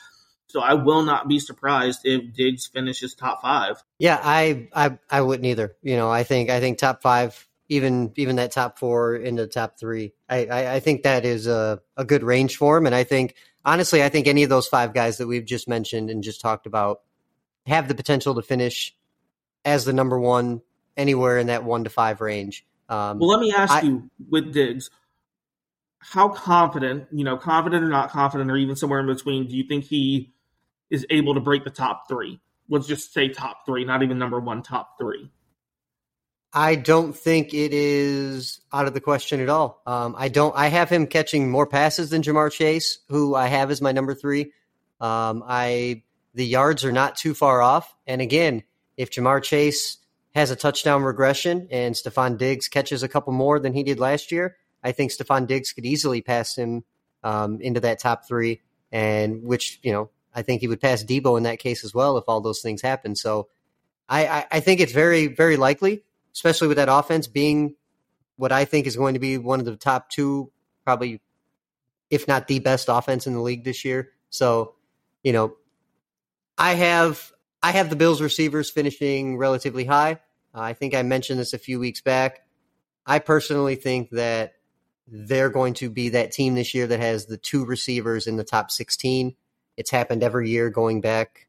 So 0.50 0.62
I 0.62 0.74
will 0.74 1.03
not 1.03 1.27
be 1.27 1.38
surprised 1.38 2.01
if 2.06 2.34
Diggs 2.34 2.65
finishes 2.65 3.13
top 3.13 3.44
five. 3.44 3.84
Yeah, 4.00 4.20
I 4.22 4.68
I 4.74 4.98
I 5.10 5.22
wouldn't 5.22 5.46
either. 5.46 5.75
You 5.84 5.96
know, 5.96 6.10
I 6.10 6.24
think 6.24 6.50
I 6.50 6.60
think 6.60 6.79
top 6.79 7.03
five, 7.03 7.48
even 7.70 8.12
even 8.15 8.38
that 8.38 8.51
top 8.51 8.79
four 8.79 9.15
into 9.15 9.46
top 9.46 9.79
three. 9.79 10.13
I, 10.27 10.46
I, 10.48 10.74
I 10.75 10.79
think 10.79 11.03
that 11.03 11.24
is 11.24 11.46
a, 11.46 11.82
a 11.96 12.03
good 12.03 12.24
range 12.24 12.58
for 12.58 12.77
him. 12.77 12.88
And 12.88 12.96
I 12.96 13.03
think 13.03 13.36
honestly, 13.63 14.03
I 14.03 14.10
think 14.10 14.25
any 14.25 14.41
of 14.41 14.50
those 14.50 14.68
five 14.68 14.91
guys 14.91 15.20
that 15.20 15.27
we've 15.27 15.46
just 15.46 15.68
mentioned 15.68 16.10
and 16.10 16.24
just 16.24 16.41
talked 16.41 16.65
about 16.65 17.01
have 17.68 17.88
the 17.88 17.96
potential 17.96 18.34
to 18.34 18.41
finish 18.41 18.96
as 19.63 19.86
the 19.86 19.94
number 19.94 20.20
one 20.20 20.62
anywhere 20.98 21.38
in 21.38 21.48
that 21.48 21.63
one 21.63 21.84
to 21.84 21.91
five 21.91 22.22
range. 22.22 22.65
Um, 22.89 23.20
well, 23.20 23.29
let 23.29 23.39
me 23.39 23.53
ask 23.56 23.72
I, 23.72 23.82
you 23.82 24.10
with 24.29 24.51
Diggs, 24.51 24.89
how 26.00 26.29
confident, 26.29 27.08
you 27.12 27.24
know, 27.24 27.38
confident 27.38 27.84
or 27.84 27.89
not 27.89 28.10
confident, 28.10 28.50
or 28.50 28.58
even 28.58 28.75
somewhere 28.75 29.00
in 29.00 29.06
between, 29.06 29.48
do 29.48 29.56
you 29.56 29.65
think 29.68 29.84
he 29.84 30.34
is 30.89 31.05
able 31.10 31.34
to 31.34 31.39
break 31.39 31.63
the 31.63 31.69
top 31.69 32.08
three. 32.08 32.39
Let's 32.69 32.88
just 32.88 33.13
say 33.13 33.29
top 33.29 33.65
three, 33.65 33.86
not 33.86 34.03
even 34.03 34.19
number 34.19 34.39
one, 34.39 34.62
top 34.62 34.98
three. 35.00 35.29
I 36.51 36.75
don't 36.75 37.15
think 37.15 37.53
it 37.53 37.74
is 37.74 38.60
out 38.74 38.88
of 38.88 38.93
the 38.93 39.01
question 39.01 39.39
at 39.39 39.50
all. 39.50 39.81
Um, 39.86 40.15
I 40.17 40.29
don't. 40.29 40.55
I 40.55 40.67
have 40.67 40.89
him 40.89 41.05
catching 41.05 41.50
more 41.50 41.67
passes 41.67 42.10
than 42.10 42.24
Ja'Marr 42.24 42.51
Chase, 42.51 43.00
who 43.10 43.36
I 43.36 43.48
have 43.48 43.69
as 43.69 43.81
my 43.81 43.91
number 43.91 44.15
three. 44.15 44.51
Um, 45.00 45.43
I 45.48 46.03
the 46.34 46.46
yards 46.46 46.84
are 46.86 46.91
not 46.91 47.17
too 47.17 47.34
far 47.34 47.62
off. 47.62 47.96
And 48.08 48.22
again, 48.22 48.63
if 48.98 49.12
Ja'Marr 49.12 49.43
Chase 49.43 49.98
has 50.34 50.50
a 50.51 50.55
touchdown 50.55 51.03
regression 51.03 51.67
and 51.72 51.96
Stefon 51.96 52.38
Diggs 52.38 52.67
catches 52.67 53.03
a 53.03 53.08
couple 53.08 53.34
more 53.34 53.60
than 53.60 53.74
he 53.74 53.84
did 53.84 54.00
last 54.00 54.31
year, 54.31 54.58
I 54.84 54.91
think 54.91 55.12
Stefon 55.12 55.48
Diggs 55.48 55.72
could 55.72 55.86
easily 55.86 56.22
pass 56.22 56.55
him 56.55 56.84
um, 57.24 57.62
into 57.62 57.79
that 57.81 58.00
top 58.00 58.27
three. 58.27 58.62
And 58.91 59.43
which 59.43 59.79
you 59.84 59.91
know 59.91 60.10
I 60.34 60.42
think 60.42 60.62
he 60.62 60.68
would 60.68 60.82
pass 60.82 61.04
Deebo 61.04 61.38
in 61.38 61.44
that 61.44 61.60
case 61.60 61.84
as 61.84 61.94
well 61.94 62.18
if 62.18 62.26
all 62.28 62.42
those 62.42 62.62
things 62.62 62.82
happen. 62.82 63.16
So 63.16 63.48
I, 64.08 64.28
I, 64.28 64.46
I 64.52 64.60
think 64.60 64.80
it's 64.80 64.92
very, 64.92 65.28
very 65.28 65.58
likely, 65.58 66.04
especially 66.34 66.68
with 66.68 66.78
that 66.78 66.90
offense 66.90 67.28
being 67.28 67.76
what 68.36 68.52
I 68.52 68.66
think 68.66 68.88
is 68.88 68.96
going 68.96 69.16
to 69.16 69.20
be 69.20 69.38
one 69.38 69.60
of 69.60 69.66
the 69.66 69.76
top 69.76 70.10
two, 70.10 70.52
probably, 70.86 71.22
if 72.10 72.28
not 72.28 72.48
the 72.48 72.60
best 72.60 72.88
offense 72.90 73.28
in 73.28 73.34
the 73.34 73.42
league 73.42 73.64
this 73.64 73.84
year. 73.84 74.12
So, 74.30 74.76
you 75.24 75.34
know, 75.34 75.56
I 76.58 76.74
have 76.74 77.32
I 77.62 77.72
have 77.72 77.90
the 77.90 77.96
Bills 77.96 78.22
receivers 78.22 78.70
finishing 78.70 79.38
relatively 79.38 79.86
high. 79.86 80.20
Uh, 80.54 80.62
I 80.62 80.74
think 80.74 80.96
I 80.96 81.04
mentioned 81.04 81.40
this 81.40 81.54
a 81.54 81.58
few 81.58 81.80
weeks 81.80 82.02
back. 82.02 82.46
I 83.06 83.20
personally 83.20 83.76
think 83.76 84.12
that 84.12 84.54
they're 85.08 85.50
going 85.50 85.74
to 85.76 85.90
be 85.90 86.10
that 86.10 86.32
team 86.32 86.56
this 86.56 86.74
year 86.74 86.88
that 86.88 87.00
has 87.00 87.26
the 87.26 87.38
two 87.38 87.66
receivers 87.66 88.28
in 88.28 88.38
the 88.38 88.44
top 88.44 88.72
16 88.72 89.36
it's 89.80 89.90
happened 89.90 90.24
every 90.24 90.50
year 90.50 90.70
going 90.70 91.00
back 91.00 91.48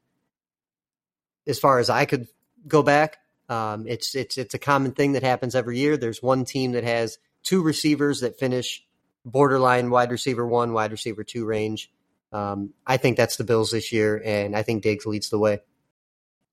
as 1.45 1.59
far 1.59 1.79
as 1.79 1.89
I 1.89 2.05
could 2.05 2.27
go 2.65 2.81
back. 2.81 3.17
Um, 3.49 3.85
it's 3.87 4.15
it's 4.15 4.37
it's 4.37 4.53
a 4.53 4.59
common 4.59 4.93
thing 4.93 5.11
that 5.11 5.21
happens 5.21 5.53
every 5.53 5.77
year. 5.77 5.97
There's 5.97 6.23
one 6.23 6.45
team 6.45 6.71
that 6.71 6.85
has 6.85 7.17
two 7.43 7.61
receivers 7.61 8.21
that 8.21 8.39
finish 8.39 8.85
borderline 9.25 9.89
wide 9.89 10.11
receiver 10.11 10.47
one, 10.47 10.71
wide 10.71 10.91
receiver 10.91 11.25
two 11.25 11.45
range. 11.45 11.91
Um, 12.31 12.73
I 12.87 12.95
think 12.95 13.17
that's 13.17 13.35
the 13.35 13.43
Bills 13.43 13.71
this 13.71 13.91
year, 13.91 14.21
and 14.23 14.55
I 14.55 14.63
think 14.63 14.81
Diggs 14.81 15.05
leads 15.05 15.29
the 15.29 15.37
way. 15.37 15.59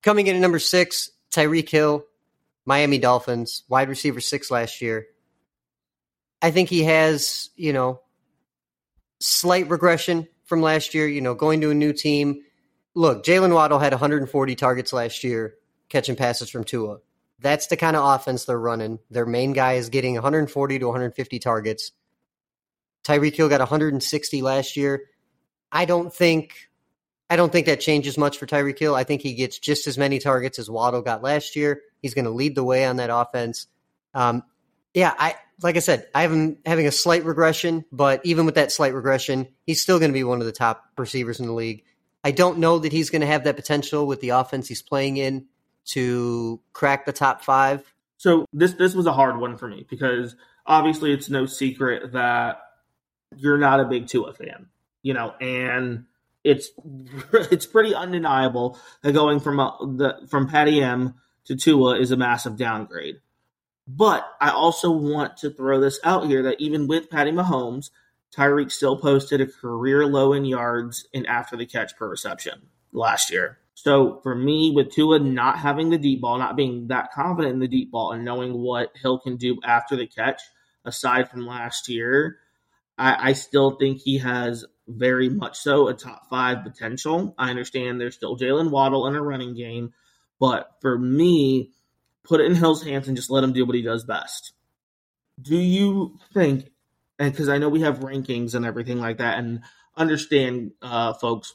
Coming 0.03 0.27
in 0.27 0.35
at 0.35 0.43
number 0.43 0.59
six, 0.59 1.13
Tyreek 1.31 1.69
Hill, 1.69 2.05
Miami 2.67 2.99
Dolphins, 2.99 3.63
wide 3.69 3.89
receiver 3.89 4.21
six 4.21 4.51
last 4.51 4.83
year. 4.83 5.07
I 6.43 6.51
think 6.51 6.69
he 6.69 6.83
has, 6.83 7.51
you 7.55 7.73
know, 7.73 8.01
slight 9.21 9.71
regression 9.71 10.27
from 10.49 10.63
last 10.63 10.95
year, 10.95 11.07
you 11.07 11.21
know, 11.21 11.35
going 11.35 11.61
to 11.61 11.71
a 11.71 11.75
new 11.75 11.93
team. 11.93 12.43
Look, 12.95 13.25
Jalen 13.25 13.55
Waddle 13.55 13.79
had 13.79 13.93
140 13.93 14.55
targets 14.57 14.93
last 14.93 15.23
year 15.23 15.55
catching 15.89 16.17
passes 16.17 16.51
from 16.51 16.65
Tua. 16.65 16.99
That's 17.39 17.69
the 17.69 17.77
kind 17.77 17.95
of 17.95 18.05
offense 18.05 18.45
they're 18.45 18.59
running. 18.59 18.99
Their 19.11 19.27
main 19.27 19.53
guy 19.53 19.75
is 19.75 19.91
getting 19.91 20.15
140 20.15 20.79
to 20.79 20.87
150 20.87 21.39
targets. 21.39 21.93
Tyreek 23.05 23.37
Hill 23.37 23.49
got 23.49 23.61
160 23.61 24.43
last 24.43 24.77
year. 24.77 25.05
I 25.71 25.85
don't 25.85 26.13
think 26.13 26.55
I 27.31 27.37
don't 27.37 27.53
think 27.53 27.67
that 27.67 27.81
changes 27.81 28.17
much 28.17 28.39
for 28.39 28.47
Tyreek 28.47 28.79
Hill. 28.79 28.95
I 28.95 29.05
think 29.05 29.21
he 29.21 29.35
gets 29.35 29.59
just 29.59 29.87
as 29.87 29.99
many 29.99 30.19
targets 30.19 30.59
as 30.59 30.71
Waddle 30.71 31.03
got 31.03 31.23
last 31.23 31.57
year. 31.57 31.83
He's 32.01 32.15
going 32.15 32.25
to 32.25 32.31
lead 32.31 32.55
the 32.55 32.65
way 32.65 32.87
on 32.87 32.97
that 32.97 33.11
offense. 33.13 33.67
Um, 34.15 34.43
yeah, 34.95 35.15
I 35.19 35.35
like 35.63 35.77
I 35.77 35.81
said, 35.81 36.07
I 36.15 36.23
have 36.23 36.33
him 36.33 36.59
having 36.65 36.87
a 36.87 36.93
slight 36.93 37.25
regression, 37.25 37.85
but 37.91 38.21
even 38.25 38.47
with 38.47 38.55
that 38.55 38.73
slight 38.73 38.95
regression, 38.95 39.49
he's 39.67 39.83
still 39.83 39.99
going 39.99 40.11
to 40.11 40.15
be 40.15 40.25
one 40.25 40.41
of 40.41 40.47
the 40.47 40.53
top 40.53 40.85
receivers 40.97 41.41
in 41.41 41.47
the 41.47 41.53
league. 41.53 41.85
I 42.23 42.31
don't 42.31 42.59
know 42.59 42.79
that 42.79 42.93
he's 42.93 43.11
going 43.11 43.21
to 43.21 43.27
have 43.27 43.45
that 43.45 43.57
potential 43.57 44.07
with 44.07 44.21
the 44.21 44.31
offense 44.31 44.69
he's 44.69 44.83
playing 44.83 45.17
in 45.17 45.47
to 45.87 46.61
crack 46.73 47.07
the 47.07 47.13
top 47.13 47.45
five. 47.45 47.93
So 48.19 48.45
this 48.53 48.73
this 48.75 48.95
was 48.95 49.07
a 49.07 49.13
hard 49.13 49.39
one 49.39 49.57
for 49.57 49.69
me 49.69 49.87
because 49.89 50.35
obviously 50.67 51.13
it's 51.13 51.31
no 51.31 51.47
secret 51.47 52.13
that 52.13 52.61
you're 53.37 53.59
not 53.59 53.81
a 53.81 53.85
big 53.85 54.09
Tua 54.09 54.33
fan, 54.33 54.67
you 55.03 55.15
know, 55.15 55.35
and 55.41 56.05
it's 56.45 56.71
it's 57.33 57.67
pretty 57.67 57.95
undeniable 57.95 58.79
that 59.03 59.13
going 59.13 59.41
from 59.41 59.61
a, 59.61 59.77
the 59.81 60.27
from 60.29 60.49
Patty 60.49 60.83
M 60.83 61.15
to 61.45 61.57
Tua 61.57 61.99
is 61.99 62.11
a 62.11 62.17
massive 62.17 62.57
downgrade. 62.57 63.21
But 63.89 64.31
I 64.39 64.51
also 64.51 64.91
want 64.91 65.39
to 65.39 65.51
throw 65.51 65.81
this 65.81 65.99
out 66.05 66.27
here 66.27 66.43
that 66.43 66.61
even 66.61 66.87
with 66.89 67.09
Patty 67.09 67.33
Mahomes, 67.33 67.89
Tyreek 68.37 68.71
still 68.71 68.99
posted 68.99 69.41
a 69.41 69.47
career 69.47 70.05
low 70.07 70.35
in 70.35 70.45
yards 70.45 71.09
and 71.15 71.27
after 71.27 71.57
the 71.57 71.65
catch 71.65 71.97
per 71.97 72.07
reception 72.07 72.69
last 72.93 73.33
year. 73.33 73.59
So 73.73 74.21
for 74.23 74.35
me, 74.35 74.73
with 74.75 74.93
Tua 74.93 75.21
not 75.21 75.59
having 75.59 75.89
the 75.89 75.97
deep 75.97 76.21
ball, 76.21 76.37
not 76.37 76.57
being 76.57 76.89
that 76.89 77.13
confident 77.13 77.55
in 77.55 77.61
the 77.61 77.69
deep 77.69 77.91
ball, 77.91 78.13
and 78.13 78.25
knowing 78.25 78.53
what 78.53 78.93
Hill 79.01 79.21
can 79.21 79.37
do 79.37 79.59
after 79.65 79.97
the 79.97 80.07
catch, 80.07 80.43
aside 80.85 81.31
from 81.31 81.47
last 81.47 81.89
year, 81.89 82.39
I, 82.99 83.31
I 83.31 83.33
still 83.33 83.71
think 83.77 84.01
he 84.01 84.19
has 84.19 84.67
very 84.87 85.31
much 85.31 85.59
so 85.59 85.89
a 85.89 85.95
top 85.95 86.29
five 86.29 86.63
potential. 86.63 87.35
I 87.39 87.49
understand 87.51 88.01
there's 88.01 88.17
still 88.17 88.37
Jalen 88.37 88.71
Waddle 88.71 89.07
in 89.07 89.15
a 89.15 89.23
running 89.23 89.55
game, 89.55 89.95
but 90.39 90.73
for 90.81 90.99
me, 90.99 91.71
put 92.29 92.41
it 92.41 92.47
in 92.47 92.55
Hill's 92.55 92.85
hands 92.85 93.09
and 93.09 93.17
just 93.17 93.31
let 93.31 93.43
him 93.43 93.53
do 93.53 93.65
what 93.65 93.75
he 93.75 93.83
does 93.83 94.05
best. 94.05 94.53
Do 95.41 95.57
you 95.57 96.19
think, 96.35 96.71
and 97.19 97.33
because 97.33 97.49
I 97.49 97.59
know 97.59 97.69
we 97.69 97.81
have 97.81 98.01
rankings 98.01 98.55
and 98.55 98.67
everything 98.67 99.01
like 99.01 99.19
that, 99.19 99.39
and 99.39 99.63
understand, 99.97 100.73
uh, 100.83 101.15
folks, 101.15 101.55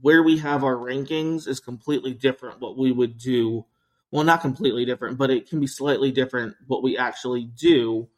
where 0.00 0.22
we 0.22 0.38
have 0.38 0.64
our 0.64 0.76
rankings 0.76 1.48
is 1.48 1.60
completely 1.60 2.12
different 2.12 2.60
what 2.60 2.78
we 2.78 2.92
would 2.92 3.18
do. 3.18 3.66
Well, 4.10 4.24
not 4.24 4.40
completely 4.40 4.84
different, 4.84 5.18
but 5.18 5.30
it 5.30 5.48
can 5.48 5.60
be 5.60 5.66
slightly 5.66 6.12
different 6.12 6.54
what 6.66 6.82
we 6.82 6.96
actually 6.96 7.44
do 7.44 8.08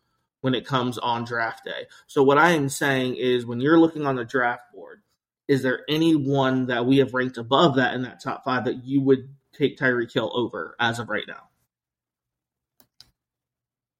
when 0.41 0.55
it 0.55 0.67
comes 0.67 0.99
on 0.99 1.25
draft 1.25 1.65
day. 1.65 1.87
So, 2.07 2.23
what 2.23 2.39
I 2.39 2.53
am 2.53 2.69
saying 2.69 3.17
is 3.17 3.47
when 3.47 3.61
you're 3.61 3.81
looking 3.81 4.07
on 4.07 4.17
the 4.17 4.25
draft 4.25 4.73
board, 4.75 5.03
is 5.49 5.63
there 5.63 5.85
anyone 5.89 6.67
that 6.67 6.87
we 6.87 6.99
have 6.99 7.15
ranked 7.15 7.39
above 7.39 7.77
that 7.77 7.95
in 7.95 8.03
that 8.03 8.23
top 8.23 8.45
five 8.45 8.65
that 8.65 8.85
you 8.85 9.01
would 9.01 9.29
take 9.53 9.79
Tyreek 9.79 10.13
Hill 10.13 10.31
over 10.35 10.77
as 10.79 10.99
of 10.99 11.09
right 11.09 11.25
now? 11.27 11.49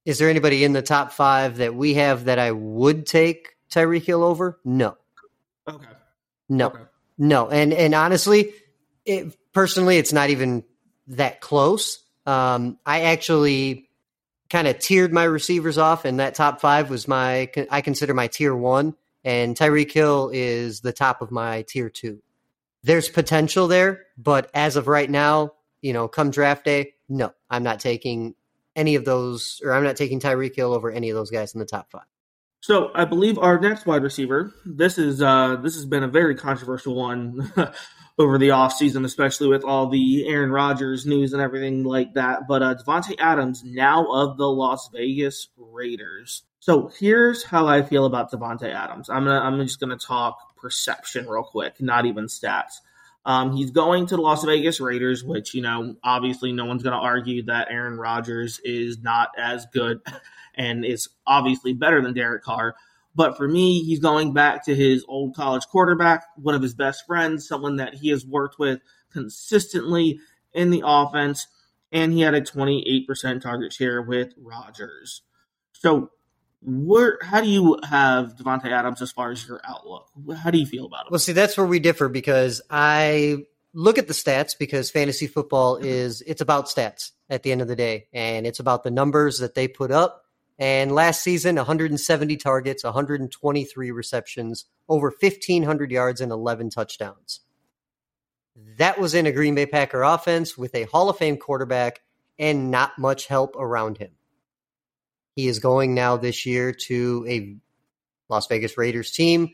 Is 0.07 0.19
there 0.19 0.29
anybody 0.29 0.63
in 0.63 0.71
the 0.71 0.81
top 0.81 1.11
five 1.11 1.57
that 1.57 1.75
we 1.75 1.95
have 1.95 2.25
that 2.25 2.39
I 2.39 2.53
would 2.53 3.05
take 3.05 3.57
Tyreek 3.69 4.05
Hill 4.05 4.23
over? 4.23 4.57
No. 4.63 4.95
Okay. 5.67 5.85
No. 6.47 6.67
Okay. 6.67 6.83
No. 7.17 7.49
And 7.49 7.73
and 7.73 7.93
honestly, 7.93 8.53
it, 9.03 9.35
personally, 9.51 9.97
it's 9.97 10.13
not 10.13 10.29
even 10.29 10.63
that 11.07 11.41
close. 11.41 12.01
Um, 12.25 12.79
I 12.85 13.01
actually 13.01 13.89
kind 14.49 14.69
of 14.69 14.79
tiered 14.79 15.11
my 15.11 15.25
receivers 15.25 15.77
off, 15.77 16.05
and 16.05 16.21
that 16.21 16.35
top 16.35 16.61
five 16.61 16.89
was 16.89 17.05
my 17.05 17.51
I 17.69 17.81
consider 17.81 18.13
my 18.13 18.27
tier 18.27 18.55
one, 18.55 18.95
and 19.25 19.57
Tyreek 19.57 19.91
Hill 19.91 20.31
is 20.33 20.79
the 20.79 20.93
top 20.93 21.21
of 21.21 21.31
my 21.31 21.63
tier 21.63 21.89
two. 21.89 22.23
There's 22.81 23.09
potential 23.09 23.67
there, 23.67 24.05
but 24.17 24.49
as 24.53 24.77
of 24.77 24.87
right 24.87 25.09
now, 25.09 25.55
you 25.81 25.91
know, 25.91 26.07
come 26.07 26.31
draft 26.31 26.63
day, 26.63 26.93
no, 27.09 27.33
I'm 27.49 27.63
not 27.63 27.81
taking 27.81 28.35
any 28.77 28.95
of 28.95 29.03
those, 29.03 29.59
or 29.65 29.73
I'm 29.73 29.83
not 29.83 29.97
taking 29.97 30.21
Tyreek 30.21 30.55
Hill 30.55 30.73
over 30.73 30.89
any 30.89 31.09
of 31.09 31.15
those 31.15 31.31
guys 31.31 31.53
in 31.53 31.59
the 31.59 31.65
top 31.65 31.91
five. 31.91 32.05
So 32.61 32.91
I 32.95 33.05
believe 33.05 33.37
our 33.37 33.59
next 33.59 33.85
wide 33.85 34.03
receiver. 34.03 34.53
This 34.65 34.97
is 34.97 35.21
uh, 35.21 35.57
this 35.57 35.75
has 35.75 35.85
been 35.85 36.03
a 36.03 36.07
very 36.07 36.35
controversial 36.35 36.95
one 36.95 37.51
over 38.19 38.37
the 38.37 38.49
offseason, 38.49 39.05
especially 39.05 39.47
with 39.47 39.63
all 39.63 39.89
the 39.89 40.27
Aaron 40.27 40.51
Rodgers 40.51 41.05
news 41.05 41.33
and 41.33 41.41
everything 41.41 41.83
like 41.83 42.13
that. 42.13 42.47
But 42.47 42.63
uh, 42.63 42.75
Davante 42.75 43.15
Adams, 43.19 43.63
now 43.63 44.11
of 44.11 44.37
the 44.37 44.47
Las 44.47 44.89
Vegas 44.93 45.49
Raiders. 45.57 46.43
So 46.59 46.91
here's 46.99 47.43
how 47.43 47.67
I 47.67 47.83
feel 47.83 48.05
about 48.05 48.31
Davante 48.31 48.73
Adams. 48.73 49.09
I'm 49.09 49.25
gonna 49.25 49.39
I'm 49.39 49.61
just 49.65 49.79
gonna 49.79 49.97
talk 49.97 50.37
perception 50.57 51.27
real 51.27 51.43
quick, 51.43 51.79
not 51.79 52.05
even 52.05 52.25
stats. 52.25 52.81
Um, 53.27 53.51
he's 53.51 53.71
going 53.71 54.05
to 54.07 54.15
the 54.15 54.21
Las 54.21 54.45
Vegas 54.45 54.79
Raiders, 54.79 55.21
which, 55.21 55.53
you 55.53 55.61
know, 55.61 55.97
obviously 56.01 56.53
no 56.53 56.63
one's 56.63 56.81
going 56.81 56.97
to 56.97 57.03
argue 57.03 57.43
that 57.43 57.67
Aaron 57.69 57.97
Rodgers 57.97 58.61
is 58.63 58.99
not 58.99 59.31
as 59.37 59.67
good 59.73 59.99
and 60.55 60.85
is 60.85 61.09
obviously 61.27 61.73
better 61.73 62.01
than 62.01 62.13
Derek 62.13 62.41
Carr. 62.41 62.75
But 63.13 63.35
for 63.35 63.45
me, 63.45 63.83
he's 63.83 63.99
going 63.99 64.31
back 64.31 64.63
to 64.65 64.75
his 64.75 65.03
old 65.09 65.35
college 65.35 65.67
quarterback, 65.67 66.23
one 66.37 66.55
of 66.55 66.61
his 66.61 66.73
best 66.73 67.05
friends, 67.05 67.45
someone 67.45 67.75
that 67.75 67.95
he 67.95 68.09
has 68.11 68.25
worked 68.25 68.59
with 68.59 68.79
consistently 69.11 70.21
in 70.53 70.69
the 70.69 70.83
offense, 70.85 71.47
and 71.91 72.13
he 72.13 72.21
had 72.21 72.33
a 72.33 72.41
28% 72.41 73.41
target 73.41 73.73
share 73.73 74.01
with 74.01 74.33
Rodgers. 74.37 75.21
So 75.73 76.11
where 76.61 77.19
how 77.21 77.41
do 77.41 77.47
you 77.47 77.79
have 77.87 78.35
Davante 78.35 78.71
Adams 78.71 79.01
as 79.01 79.11
far 79.11 79.31
as 79.31 79.47
your 79.47 79.61
outlook? 79.63 80.09
How 80.37 80.51
do 80.51 80.57
you 80.57 80.65
feel 80.65 80.85
about 80.85 81.05
him? 81.05 81.11
Well, 81.11 81.19
see, 81.19 81.33
that's 81.33 81.57
where 81.57 81.67
we 81.67 81.79
differ 81.79 82.09
because 82.09 82.61
I 82.69 83.45
look 83.73 83.97
at 83.97 84.07
the 84.07 84.13
stats 84.13 84.57
because 84.57 84.89
fantasy 84.89 85.27
football 85.27 85.75
mm-hmm. 85.75 85.85
is 85.85 86.21
it's 86.25 86.41
about 86.41 86.65
stats 86.65 87.11
at 87.29 87.43
the 87.43 87.51
end 87.51 87.61
of 87.61 87.67
the 87.67 87.75
day, 87.75 88.07
and 88.11 88.47
it's 88.47 88.59
about 88.59 88.83
the 88.83 88.91
numbers 88.91 89.39
that 89.39 89.55
they 89.55 89.67
put 89.67 89.91
up. 89.91 90.23
And 90.59 90.91
last 90.91 91.21
season, 91.21 91.55
170 91.55 92.35
targets, 92.37 92.83
123 92.83 93.91
receptions, 93.91 94.65
over 94.89 95.13
1,500 95.19 95.91
yards, 95.91 96.19
and 96.19 96.31
11 96.31 96.71
touchdowns. 96.71 97.41
That 98.77 98.99
was 98.99 99.13
in 99.13 99.27
a 99.27 99.31
Green 99.31 99.53
Bay 99.53 99.67
Packer 99.67 100.01
offense 100.01 100.57
with 100.57 100.73
a 100.73 100.85
Hall 100.85 101.11
of 101.11 101.17
Fame 101.17 101.37
quarterback 101.37 102.01
and 102.39 102.71
not 102.71 102.97
much 102.97 103.27
help 103.27 103.55
around 103.55 103.99
him. 103.99 104.16
He 105.37 105.47
is 105.47 105.59
going 105.59 105.93
now 105.93 106.17
this 106.17 106.47
year 106.47 106.73
to 106.87 107.23
a 107.29 107.57
Las 108.27 108.47
Vegas 108.47 108.75
Raiders 108.75 109.11
team 109.11 109.51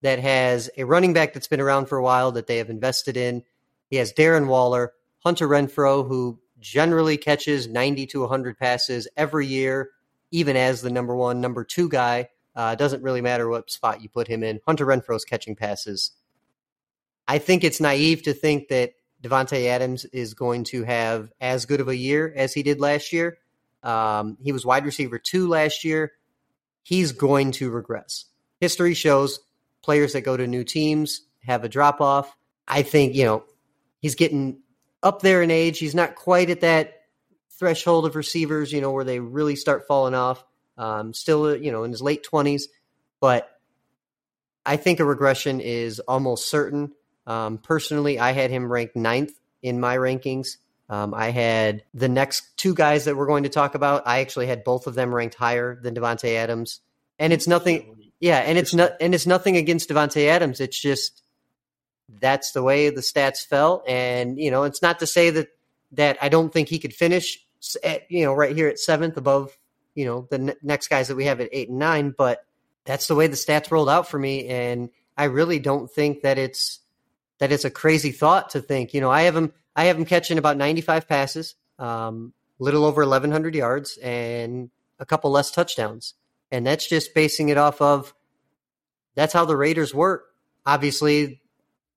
that 0.00 0.18
has 0.18 0.70
a 0.78 0.84
running 0.84 1.12
back 1.12 1.34
that's 1.34 1.46
been 1.46 1.60
around 1.60 1.86
for 1.86 1.98
a 1.98 2.02
while 2.02 2.32
that 2.32 2.46
they 2.46 2.56
have 2.56 2.70
invested 2.70 3.18
in. 3.18 3.42
He 3.90 3.96
has 3.96 4.14
Darren 4.14 4.46
Waller, 4.46 4.94
Hunter 5.18 5.46
Renfrow, 5.46 6.08
who 6.08 6.40
generally 6.58 7.18
catches 7.18 7.68
90 7.68 8.06
to 8.06 8.20
100 8.22 8.58
passes 8.58 9.08
every 9.14 9.46
year, 9.46 9.90
even 10.30 10.56
as 10.56 10.80
the 10.80 10.88
number 10.88 11.14
one, 11.14 11.42
number 11.42 11.64
two 11.64 11.90
guy. 11.90 12.30
Uh, 12.54 12.74
doesn't 12.74 13.02
really 13.02 13.20
matter 13.20 13.46
what 13.46 13.70
spot 13.70 14.00
you 14.00 14.08
put 14.08 14.26
him 14.26 14.42
in. 14.42 14.58
Hunter 14.66 14.86
Renfrow's 14.86 15.26
catching 15.26 15.54
passes. 15.54 16.12
I 17.28 17.36
think 17.36 17.62
it's 17.62 17.78
naive 17.78 18.22
to 18.22 18.32
think 18.32 18.68
that 18.68 18.94
Davante 19.22 19.66
Adams 19.66 20.06
is 20.06 20.32
going 20.32 20.64
to 20.64 20.84
have 20.84 21.30
as 21.42 21.66
good 21.66 21.82
of 21.82 21.88
a 21.88 21.96
year 21.96 22.32
as 22.34 22.54
he 22.54 22.62
did 22.62 22.80
last 22.80 23.12
year. 23.12 23.36
Um, 23.86 24.36
he 24.42 24.52
was 24.52 24.66
wide 24.66 24.84
receiver 24.84 25.18
two 25.18 25.48
last 25.48 25.84
year. 25.84 26.12
He's 26.82 27.12
going 27.12 27.52
to 27.52 27.70
regress. 27.70 28.24
History 28.60 28.94
shows 28.94 29.40
players 29.82 30.12
that 30.14 30.22
go 30.22 30.36
to 30.36 30.46
new 30.46 30.64
teams 30.64 31.22
have 31.44 31.64
a 31.64 31.68
drop 31.68 32.00
off. 32.00 32.36
I 32.66 32.82
think, 32.82 33.14
you 33.14 33.24
know, 33.24 33.44
he's 34.00 34.16
getting 34.16 34.60
up 35.02 35.22
there 35.22 35.42
in 35.42 35.50
age. 35.50 35.78
He's 35.78 35.94
not 35.94 36.16
quite 36.16 36.50
at 36.50 36.62
that 36.62 37.02
threshold 37.58 38.06
of 38.06 38.16
receivers, 38.16 38.72
you 38.72 38.80
know, 38.80 38.90
where 38.90 39.04
they 39.04 39.20
really 39.20 39.56
start 39.56 39.86
falling 39.86 40.14
off. 40.14 40.44
Um, 40.76 41.14
still, 41.14 41.56
you 41.56 41.70
know, 41.70 41.84
in 41.84 41.92
his 41.92 42.02
late 42.02 42.26
20s. 42.30 42.64
But 43.20 43.48
I 44.66 44.76
think 44.76 45.00
a 45.00 45.04
regression 45.04 45.60
is 45.60 46.00
almost 46.00 46.50
certain. 46.50 46.92
Um, 47.26 47.58
personally, 47.58 48.18
I 48.18 48.32
had 48.32 48.50
him 48.50 48.70
ranked 48.70 48.96
ninth 48.96 49.32
in 49.62 49.80
my 49.80 49.96
rankings. 49.96 50.56
Um, 50.88 51.14
I 51.14 51.30
had 51.30 51.82
the 51.94 52.08
next 52.08 52.56
two 52.56 52.74
guys 52.74 53.04
that 53.04 53.16
we're 53.16 53.26
going 53.26 53.42
to 53.42 53.48
talk 53.48 53.74
about. 53.74 54.04
I 54.06 54.20
actually 54.20 54.46
had 54.46 54.62
both 54.62 54.86
of 54.86 54.94
them 54.94 55.14
ranked 55.14 55.34
higher 55.34 55.78
than 55.82 55.94
Davante 55.94 56.36
Adams, 56.36 56.80
and 57.18 57.32
it's 57.32 57.48
nothing. 57.48 58.10
Yeah, 58.20 58.38
and 58.38 58.56
it's 58.56 58.72
not, 58.72 58.92
and 59.00 59.14
it's 59.14 59.26
nothing 59.26 59.56
against 59.56 59.88
Davante 59.88 60.28
Adams. 60.28 60.60
It's 60.60 60.80
just 60.80 61.22
that's 62.20 62.52
the 62.52 62.62
way 62.62 62.90
the 62.90 63.00
stats 63.00 63.44
fell, 63.44 63.82
and 63.86 64.38
you 64.38 64.50
know, 64.50 64.62
it's 64.62 64.80
not 64.80 65.00
to 65.00 65.06
say 65.06 65.30
that 65.30 65.48
that 65.92 66.18
I 66.22 66.28
don't 66.28 66.52
think 66.52 66.68
he 66.68 66.78
could 66.78 66.94
finish 66.94 67.44
at 67.82 68.10
you 68.10 68.24
know 68.24 68.32
right 68.32 68.54
here 68.54 68.68
at 68.68 68.78
seventh 68.78 69.16
above 69.16 69.56
you 69.94 70.04
know 70.04 70.28
the 70.30 70.56
next 70.62 70.88
guys 70.88 71.08
that 71.08 71.16
we 71.16 71.24
have 71.24 71.40
at 71.40 71.48
eight 71.50 71.68
and 71.68 71.80
nine, 71.80 72.14
but 72.16 72.44
that's 72.84 73.08
the 73.08 73.16
way 73.16 73.26
the 73.26 73.36
stats 73.36 73.72
rolled 73.72 73.88
out 73.88 74.08
for 74.08 74.20
me, 74.20 74.46
and 74.46 74.90
I 75.16 75.24
really 75.24 75.58
don't 75.58 75.90
think 75.90 76.22
that 76.22 76.38
it's 76.38 76.78
that 77.38 77.50
it's 77.50 77.64
a 77.64 77.70
crazy 77.70 78.12
thought 78.12 78.50
to 78.50 78.60
think. 78.60 78.94
You 78.94 79.00
know, 79.00 79.10
I 79.10 79.22
have 79.22 79.34
him 79.34 79.52
I 79.76 79.84
have 79.84 79.98
him 79.98 80.06
catching 80.06 80.38
about 80.38 80.56
95 80.56 81.06
passes, 81.06 81.54
um, 81.78 82.32
little 82.58 82.84
over 82.84 83.02
1,100 83.02 83.54
yards, 83.54 83.98
and 83.98 84.70
a 84.98 85.04
couple 85.04 85.30
less 85.30 85.50
touchdowns. 85.50 86.14
And 86.50 86.66
that's 86.66 86.88
just 86.88 87.14
basing 87.14 87.50
it 87.50 87.58
off 87.58 87.82
of 87.82 88.14
that's 89.14 89.32
how 89.32 89.44
the 89.44 89.56
Raiders 89.56 89.94
work. 89.94 90.24
obviously, 90.64 91.42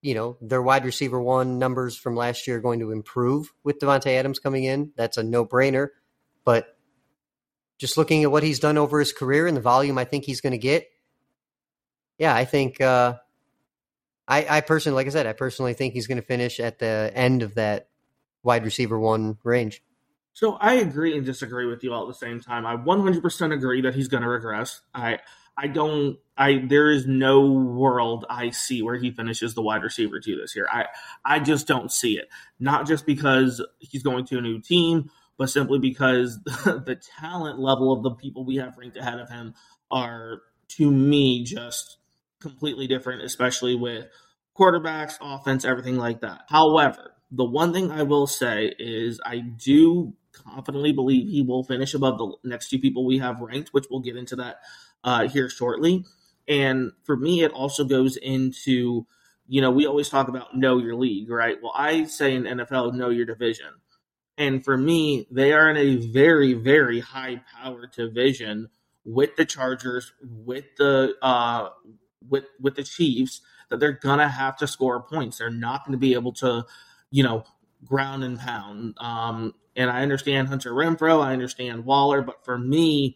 you 0.01 0.13
know, 0.13 0.37
their 0.41 0.61
wide 0.61 0.85
receiver 0.85 1.19
one 1.19 1.57
numbers 1.59 1.97
from 1.97 2.15
last 2.15 2.47
year 2.47 2.57
are 2.57 2.61
going 2.61 2.79
to 2.79 2.91
improve 2.91 3.51
with 3.63 3.79
Davante 3.79 4.07
Adams 4.07 4.39
coming 4.39 4.63
in. 4.63 4.91
That's 4.95 5.17
a 5.17 5.23
no 5.23 5.45
brainer. 5.45 5.89
But 6.45 6.77
just 7.77 7.97
looking 7.97 8.23
at 8.23 8.31
what 8.31 8.43
he's 8.43 8.59
done 8.59 8.77
over 8.77 8.99
his 8.99 9.11
career 9.11 9.47
and 9.47 9.57
the 9.57 9.61
volume 9.61 9.97
I 9.97 10.05
think 10.05 10.25
he's 10.25 10.41
going 10.41 10.51
to 10.51 10.57
get, 10.57 10.87
yeah, 12.17 12.35
I 12.35 12.45
think 12.45 12.79
uh, 12.79 13.15
I, 14.29 14.45
I 14.57 14.61
personally, 14.61 14.95
like 14.95 15.07
I 15.07 15.09
said, 15.09 15.25
I 15.25 15.33
personally 15.33 15.73
think 15.73 15.93
he's 15.93 16.05
going 16.07 16.21
to 16.21 16.25
finish 16.25 16.59
at 16.59 16.77
the 16.77 17.11
end 17.15 17.41
of 17.41 17.55
that 17.55 17.89
wide 18.43 18.63
receiver 18.63 18.99
one 18.99 19.39
range. 19.43 19.81
So 20.33 20.53
I 20.53 20.75
agree 20.75 21.17
and 21.17 21.25
disagree 21.25 21.65
with 21.65 21.83
you 21.83 21.91
all 21.91 22.03
at 22.03 22.07
the 22.07 22.13
same 22.13 22.39
time. 22.39 22.65
I 22.65 22.77
100% 22.77 23.53
agree 23.53 23.81
that 23.81 23.95
he's 23.95 24.07
going 24.07 24.23
to 24.23 24.29
regress. 24.29 24.81
I 24.93 25.19
I 25.57 25.67
don't 25.67 26.17
I 26.37 26.63
there 26.65 26.89
is 26.89 27.05
no 27.05 27.51
world 27.51 28.25
I 28.29 28.51
see 28.51 28.81
where 28.81 28.95
he 28.95 29.11
finishes 29.11 29.55
the 29.55 29.61
wide 29.61 29.83
receiver 29.83 30.21
two 30.21 30.37
this 30.37 30.55
year. 30.55 30.67
I 30.71 30.85
I 31.25 31.39
just 31.39 31.67
don't 31.67 31.91
see 31.91 32.17
it. 32.17 32.29
Not 32.59 32.87
just 32.87 33.05
because 33.05 33.61
he's 33.79 34.03
going 34.03 34.25
to 34.27 34.37
a 34.37 34.41
new 34.41 34.61
team, 34.61 35.09
but 35.37 35.49
simply 35.49 35.79
because 35.79 36.39
the 36.43 37.01
talent 37.19 37.59
level 37.59 37.91
of 37.91 38.03
the 38.03 38.11
people 38.11 38.45
we 38.45 38.57
have 38.57 38.77
ranked 38.77 38.95
ahead 38.95 39.19
of 39.19 39.29
him 39.29 39.55
are 39.91 40.43
to 40.69 40.89
me 40.89 41.43
just 41.43 41.97
completely 42.39 42.87
different, 42.87 43.21
especially 43.21 43.75
with 43.75 44.07
quarterbacks, 44.57 45.17
offense, 45.21 45.65
everything 45.65 45.97
like 45.97 46.21
that. 46.21 46.41
However, 46.49 47.13
the 47.31 47.45
one 47.45 47.73
thing 47.73 47.91
I 47.91 48.03
will 48.03 48.27
say 48.27 48.73
is 48.77 49.19
I 49.25 49.39
do 49.39 50.13
confidently 50.33 50.91
believe 50.91 51.27
he 51.27 51.41
will 51.41 51.63
finish 51.63 51.93
above 51.93 52.17
the 52.17 52.35
next 52.43 52.69
two 52.69 52.79
people 52.79 53.05
we 53.05 53.19
have 53.19 53.41
ranked, 53.41 53.69
which 53.69 53.85
we'll 53.89 54.01
get 54.01 54.15
into 54.15 54.35
that 54.37 54.61
uh, 55.03 55.27
here 55.27 55.49
shortly. 55.49 56.05
And 56.47 56.91
for 57.03 57.15
me, 57.15 57.43
it 57.43 57.51
also 57.51 57.83
goes 57.83 58.17
into, 58.17 59.05
you 59.47 59.61
know, 59.61 59.71
we 59.71 59.85
always 59.85 60.09
talk 60.09 60.27
about 60.27 60.57
know 60.57 60.79
your 60.79 60.95
league, 60.95 61.29
right? 61.29 61.57
Well, 61.61 61.73
I 61.75 62.05
say 62.05 62.33
in 62.33 62.43
NFL, 62.43 62.95
know 62.95 63.09
your 63.09 63.25
division. 63.25 63.67
And 64.37 64.63
for 64.63 64.77
me, 64.77 65.27
they 65.29 65.51
are 65.53 65.69
in 65.69 65.77
a 65.77 65.95
very, 65.97 66.53
very 66.53 67.01
high 67.01 67.41
power 67.53 67.87
division 67.87 68.69
with 69.05 69.35
the 69.35 69.45
Chargers, 69.45 70.13
with 70.23 70.65
the 70.77 71.13
uh, 71.21 71.69
with 72.27 72.45
with 72.59 72.75
the 72.75 72.83
Chiefs, 72.83 73.41
that 73.69 73.79
they're 73.79 73.91
gonna 73.91 74.29
have 74.29 74.57
to 74.57 74.67
score 74.67 75.01
points. 75.01 75.37
They're 75.37 75.49
not 75.49 75.85
going 75.85 75.93
to 75.93 75.99
be 75.99 76.13
able 76.13 76.33
to, 76.33 76.65
you 77.11 77.23
know, 77.23 77.43
ground 77.85 78.23
and 78.23 78.39
pound. 78.39 78.95
Um, 78.99 79.53
and 79.75 79.89
I 79.89 80.01
understand 80.01 80.47
Hunter 80.47 80.73
Renfrow, 80.73 81.23
I 81.23 81.33
understand 81.33 81.85
Waller, 81.85 82.21
but 82.21 82.43
for 82.43 82.57
me, 82.57 83.15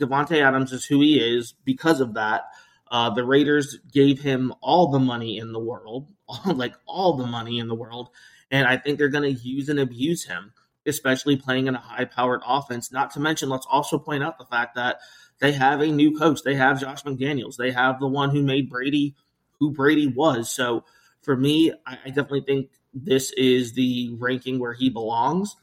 Davante 0.00 0.40
Adams 0.40 0.72
is 0.72 0.84
who 0.84 1.00
he 1.00 1.18
is 1.18 1.52
because 1.64 2.00
of 2.00 2.14
that. 2.14 2.44
Uh, 2.90 3.10
the 3.10 3.24
Raiders 3.24 3.78
gave 3.92 4.20
him 4.20 4.54
all 4.62 4.90
the 4.90 4.98
money 4.98 5.36
in 5.36 5.52
the 5.52 5.58
world, 5.58 6.10
like 6.46 6.74
all 6.86 7.16
the 7.16 7.26
money 7.26 7.58
in 7.58 7.68
the 7.68 7.74
world, 7.74 8.08
and 8.50 8.66
I 8.66 8.78
think 8.78 8.98
they're 8.98 9.08
going 9.08 9.34
to 9.34 9.40
use 9.42 9.68
and 9.68 9.78
abuse 9.78 10.24
him, 10.24 10.52
especially 10.86 11.36
playing 11.36 11.66
in 11.66 11.74
a 11.74 11.80
high-powered 11.80 12.40
offense. 12.46 12.90
Not 12.90 13.10
to 13.12 13.20
mention, 13.20 13.50
let's 13.50 13.66
also 13.70 13.98
point 13.98 14.22
out 14.22 14.38
the 14.38 14.46
fact 14.46 14.76
that 14.76 15.00
they 15.40 15.52
have 15.52 15.80
a 15.80 15.86
new 15.86 16.18
coach. 16.18 16.42
They 16.42 16.54
have 16.54 16.80
Josh 16.80 17.02
McDaniels. 17.04 17.56
They 17.56 17.70
have 17.70 18.00
the 18.00 18.08
one 18.08 18.30
who 18.30 18.42
made 18.42 18.68
Brady 18.68 19.14
who 19.60 19.72
Brady 19.72 20.06
was. 20.06 20.50
So 20.50 20.84
for 21.22 21.36
me, 21.36 21.72
I, 21.86 21.98
I 22.06 22.08
definitely 22.08 22.42
think 22.42 22.70
this 22.94 23.32
is 23.32 23.72
the 23.72 24.14
ranking 24.18 24.58
where 24.58 24.72
he 24.72 24.90
belongs. 24.90 25.56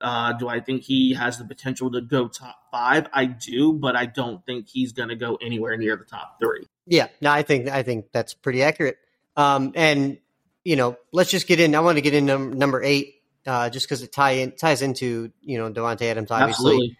Uh, 0.00 0.32
do 0.34 0.48
I 0.48 0.60
think 0.60 0.82
he 0.82 1.14
has 1.14 1.38
the 1.38 1.44
potential 1.44 1.90
to 1.92 2.00
go 2.00 2.28
top 2.28 2.56
five? 2.70 3.06
I 3.12 3.24
do, 3.26 3.72
but 3.72 3.96
I 3.96 4.06
don't 4.06 4.44
think 4.44 4.68
he's 4.68 4.92
going 4.92 5.08
to 5.08 5.16
go 5.16 5.36
anywhere 5.36 5.76
near 5.76 5.96
the 5.96 6.04
top 6.04 6.38
three. 6.40 6.66
Yeah, 6.86 7.08
no, 7.20 7.30
I 7.30 7.42
think 7.42 7.68
I 7.68 7.82
think 7.82 8.06
that's 8.12 8.34
pretty 8.34 8.62
accurate. 8.62 8.98
Um, 9.36 9.72
and 9.74 10.18
you 10.64 10.76
know, 10.76 10.96
let's 11.12 11.30
just 11.30 11.46
get 11.46 11.60
in. 11.60 11.74
I 11.74 11.80
want 11.80 11.96
to 11.96 12.02
get 12.02 12.12
in 12.12 12.26
num- 12.26 12.52
number 12.52 12.82
eight, 12.82 13.14
uh, 13.46 13.70
just 13.70 13.86
because 13.86 14.02
it 14.02 14.12
tie 14.12 14.32
in, 14.32 14.52
ties 14.52 14.82
into 14.82 15.32
you 15.40 15.58
know 15.58 15.72
Davante 15.72 16.02
Adams. 16.02 16.30
Obviously, 16.30 16.72
Absolutely. 16.72 16.98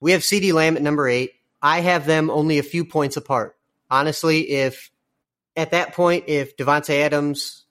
we 0.00 0.12
have 0.12 0.22
CeeDee 0.22 0.52
Lamb 0.54 0.76
at 0.76 0.82
number 0.82 1.08
eight. 1.08 1.32
I 1.62 1.80
have 1.80 2.06
them 2.06 2.30
only 2.30 2.58
a 2.58 2.62
few 2.62 2.84
points 2.84 3.16
apart. 3.16 3.56
Honestly, 3.90 4.50
if 4.50 4.90
at 5.56 5.72
that 5.72 5.94
point, 5.94 6.24
if 6.28 6.56
Davante 6.56 7.00
Adams 7.00 7.64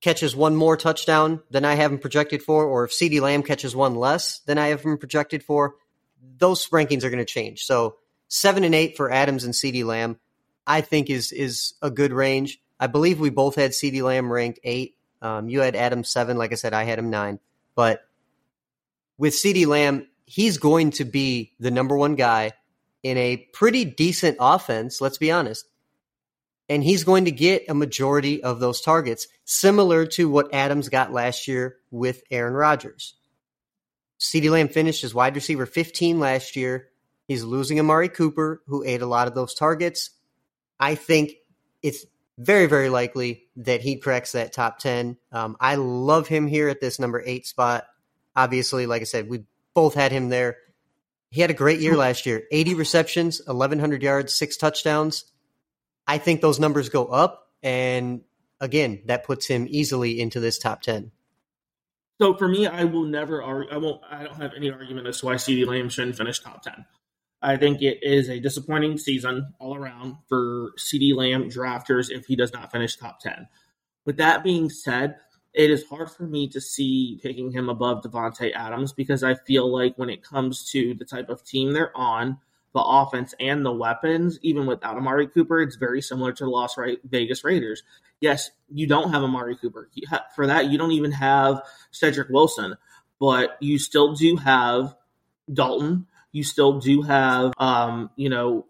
catches 0.00 0.36
one 0.36 0.54
more 0.54 0.76
touchdown 0.76 1.42
than 1.50 1.64
I 1.64 1.74
have 1.74 1.90
him 1.90 1.98
projected 1.98 2.42
for, 2.42 2.64
or 2.64 2.84
if 2.84 2.90
CeeDee 2.90 3.20
Lamb 3.20 3.42
catches 3.42 3.74
one 3.74 3.94
less 3.94 4.40
than 4.40 4.58
I 4.58 4.68
have 4.68 4.82
him 4.82 4.98
projected 4.98 5.42
for, 5.42 5.76
those 6.38 6.68
rankings 6.68 7.04
are 7.04 7.10
going 7.10 7.18
to 7.18 7.24
change. 7.24 7.64
So 7.64 7.96
seven 8.28 8.64
and 8.64 8.74
eight 8.74 8.96
for 8.96 9.10
Adams 9.10 9.44
and 9.44 9.54
CeeDee 9.54 9.84
Lamb, 9.84 10.18
I 10.66 10.80
think 10.80 11.10
is 11.10 11.32
is 11.32 11.74
a 11.82 11.90
good 11.90 12.12
range. 12.12 12.60
I 12.78 12.86
believe 12.86 13.20
we 13.20 13.30
both 13.30 13.54
had 13.54 13.72
CeeDee 13.72 14.02
Lamb 14.02 14.32
ranked 14.32 14.60
eight. 14.64 14.96
Um, 15.22 15.48
you 15.48 15.60
had 15.60 15.76
Adams 15.76 16.10
seven. 16.10 16.36
Like 16.36 16.52
I 16.52 16.56
said, 16.56 16.74
I 16.74 16.84
had 16.84 16.98
him 16.98 17.10
nine. 17.10 17.40
But 17.74 18.06
with 19.16 19.34
CeeDee 19.34 19.66
Lamb, 19.66 20.06
he's 20.26 20.58
going 20.58 20.90
to 20.92 21.04
be 21.04 21.52
the 21.58 21.70
number 21.70 21.96
one 21.96 22.14
guy 22.14 22.52
in 23.04 23.16
a 23.16 23.36
pretty 23.52 23.84
decent 23.84 24.38
offense. 24.40 25.00
Let's 25.00 25.18
be 25.18 25.30
honest 25.30 25.66
and 26.68 26.82
he's 26.82 27.04
going 27.04 27.26
to 27.26 27.30
get 27.30 27.64
a 27.68 27.74
majority 27.74 28.42
of 28.42 28.60
those 28.60 28.80
targets, 28.80 29.28
similar 29.44 30.06
to 30.06 30.28
what 30.28 30.54
Adams 30.54 30.88
got 30.88 31.12
last 31.12 31.46
year 31.46 31.76
with 31.90 32.22
Aaron 32.30 32.54
Rodgers. 32.54 33.14
CeeDee 34.18 34.50
Lamb 34.50 34.68
finished 34.68 35.04
as 35.04 35.14
wide 35.14 35.34
receiver 35.34 35.66
15 35.66 36.20
last 36.20 36.56
year. 36.56 36.88
He's 37.28 37.44
losing 37.44 37.78
Amari 37.78 38.08
Cooper, 38.08 38.62
who 38.66 38.84
ate 38.84 39.02
a 39.02 39.06
lot 39.06 39.28
of 39.28 39.34
those 39.34 39.54
targets. 39.54 40.10
I 40.80 40.94
think 40.94 41.32
it's 41.82 42.06
very, 42.38 42.66
very 42.66 42.88
likely 42.88 43.44
that 43.56 43.82
he 43.82 43.96
cracks 43.96 44.32
that 44.32 44.52
top 44.52 44.78
10. 44.78 45.16
Um, 45.32 45.56
I 45.60 45.76
love 45.76 46.28
him 46.28 46.46
here 46.46 46.68
at 46.68 46.80
this 46.80 46.98
number 46.98 47.22
eight 47.24 47.46
spot. 47.46 47.86
Obviously, 48.34 48.86
like 48.86 49.02
I 49.02 49.04
said, 49.04 49.28
we 49.28 49.44
both 49.74 49.94
had 49.94 50.12
him 50.12 50.28
there. 50.30 50.56
He 51.34 51.40
had 51.40 51.50
a 51.50 51.54
great 51.54 51.80
year 51.80 51.94
hmm. 51.94 51.98
last 51.98 52.26
year 52.26 52.44
80 52.52 52.74
receptions, 52.74 53.42
1,100 53.44 54.04
yards, 54.04 54.32
six 54.32 54.56
touchdowns. 54.56 55.24
I 56.06 56.18
think 56.18 56.40
those 56.40 56.60
numbers 56.60 56.90
go 56.90 57.06
up, 57.06 57.48
and 57.60 58.20
again, 58.60 59.02
that 59.06 59.24
puts 59.24 59.46
him 59.46 59.66
easily 59.68 60.20
into 60.20 60.38
this 60.38 60.58
top 60.58 60.82
ten. 60.82 61.10
So 62.20 62.36
for 62.36 62.46
me, 62.46 62.68
I 62.68 62.84
will 62.84 63.02
never 63.02 63.42
argue. 63.42 63.68
I 63.72 63.78
won't. 63.78 64.00
I 64.08 64.22
don't 64.22 64.36
have 64.36 64.52
any 64.56 64.70
argument 64.70 65.08
as 65.08 65.18
to 65.20 65.26
why 65.26 65.34
CeeDee 65.34 65.66
Lamb 65.66 65.88
shouldn't 65.88 66.16
finish 66.16 66.38
top 66.38 66.62
ten. 66.62 66.84
I 67.42 67.56
think 67.56 67.82
it 67.82 67.98
is 68.02 68.28
a 68.28 68.38
disappointing 68.38 68.98
season 68.98 69.54
all 69.58 69.74
around 69.74 70.18
for 70.28 70.72
CeeDee 70.78 71.16
Lamb 71.16 71.50
drafters 71.50 72.10
if 72.10 72.26
he 72.26 72.36
does 72.36 72.52
not 72.52 72.70
finish 72.70 72.96
top 72.96 73.18
ten. 73.18 73.48
With 74.06 74.18
that 74.18 74.44
being 74.44 74.70
said, 74.70 75.16
it 75.54 75.70
is 75.70 75.86
hard 75.86 76.10
for 76.10 76.24
me 76.24 76.48
to 76.48 76.60
see 76.60 77.18
picking 77.22 77.52
him 77.52 77.68
above 77.68 78.02
Davante 78.02 78.52
Adams 78.52 78.92
because 78.92 79.22
I 79.22 79.34
feel 79.34 79.72
like 79.72 79.96
when 79.96 80.10
it 80.10 80.24
comes 80.24 80.68
to 80.72 80.94
the 80.94 81.04
type 81.04 81.28
of 81.28 81.44
team 81.44 81.72
they're 81.72 81.96
on, 81.96 82.38
the 82.74 82.82
offense 82.82 83.34
and 83.38 83.64
the 83.64 83.72
weapons, 83.72 84.38
even 84.42 84.66
without 84.66 84.96
Amari 84.96 85.28
Cooper, 85.28 85.62
it's 85.62 85.76
very 85.76 86.02
similar 86.02 86.32
to 86.32 86.44
the 86.44 86.50
Las 86.50 86.74
Vegas 87.04 87.44
Raiders. 87.44 87.84
Yes, 88.20 88.50
you 88.68 88.88
don't 88.88 89.12
have 89.12 89.22
Amari 89.22 89.56
Cooper. 89.56 89.88
For 90.34 90.48
that, 90.48 90.70
you 90.70 90.76
don't 90.76 90.90
even 90.90 91.12
have 91.12 91.62
Cedric 91.92 92.28
Wilson, 92.30 92.76
but 93.20 93.56
you 93.60 93.78
still 93.78 94.14
do 94.14 94.34
have 94.36 94.96
Dalton. 95.52 96.08
You 96.32 96.42
still 96.42 96.80
do 96.80 97.02
have, 97.02 97.52
um, 97.58 98.10
you 98.16 98.28
know, 98.28 98.66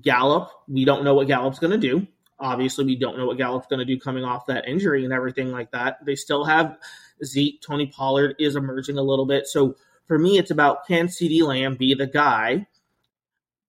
Gallup. 0.00 0.52
We 0.68 0.84
don't 0.84 1.02
know 1.02 1.14
what 1.14 1.26
Gallup's 1.26 1.58
going 1.58 1.72
to 1.72 1.78
do. 1.78 2.06
Obviously, 2.40 2.84
we 2.84 2.96
don't 2.96 3.18
know 3.18 3.26
what 3.26 3.36
Gallup's 3.36 3.66
going 3.66 3.80
to 3.80 3.84
do 3.84 4.00
coming 4.00 4.24
off 4.24 4.46
that 4.46 4.66
injury 4.66 5.04
and 5.04 5.12
everything 5.12 5.50
like 5.50 5.70
that. 5.72 6.04
They 6.04 6.14
still 6.14 6.44
have 6.44 6.78
Zeke. 7.24 7.60
Tony 7.60 7.86
Pollard 7.86 8.36
is 8.38 8.56
emerging 8.56 8.98
a 8.98 9.02
little 9.02 9.26
bit. 9.26 9.46
So 9.46 9.76
for 10.06 10.18
me, 10.18 10.38
it's 10.38 10.50
about 10.50 10.86
can 10.86 11.06
CeeDee 11.06 11.42
Lamb 11.42 11.76
be 11.76 11.94
the 11.94 12.06
guy 12.06 12.66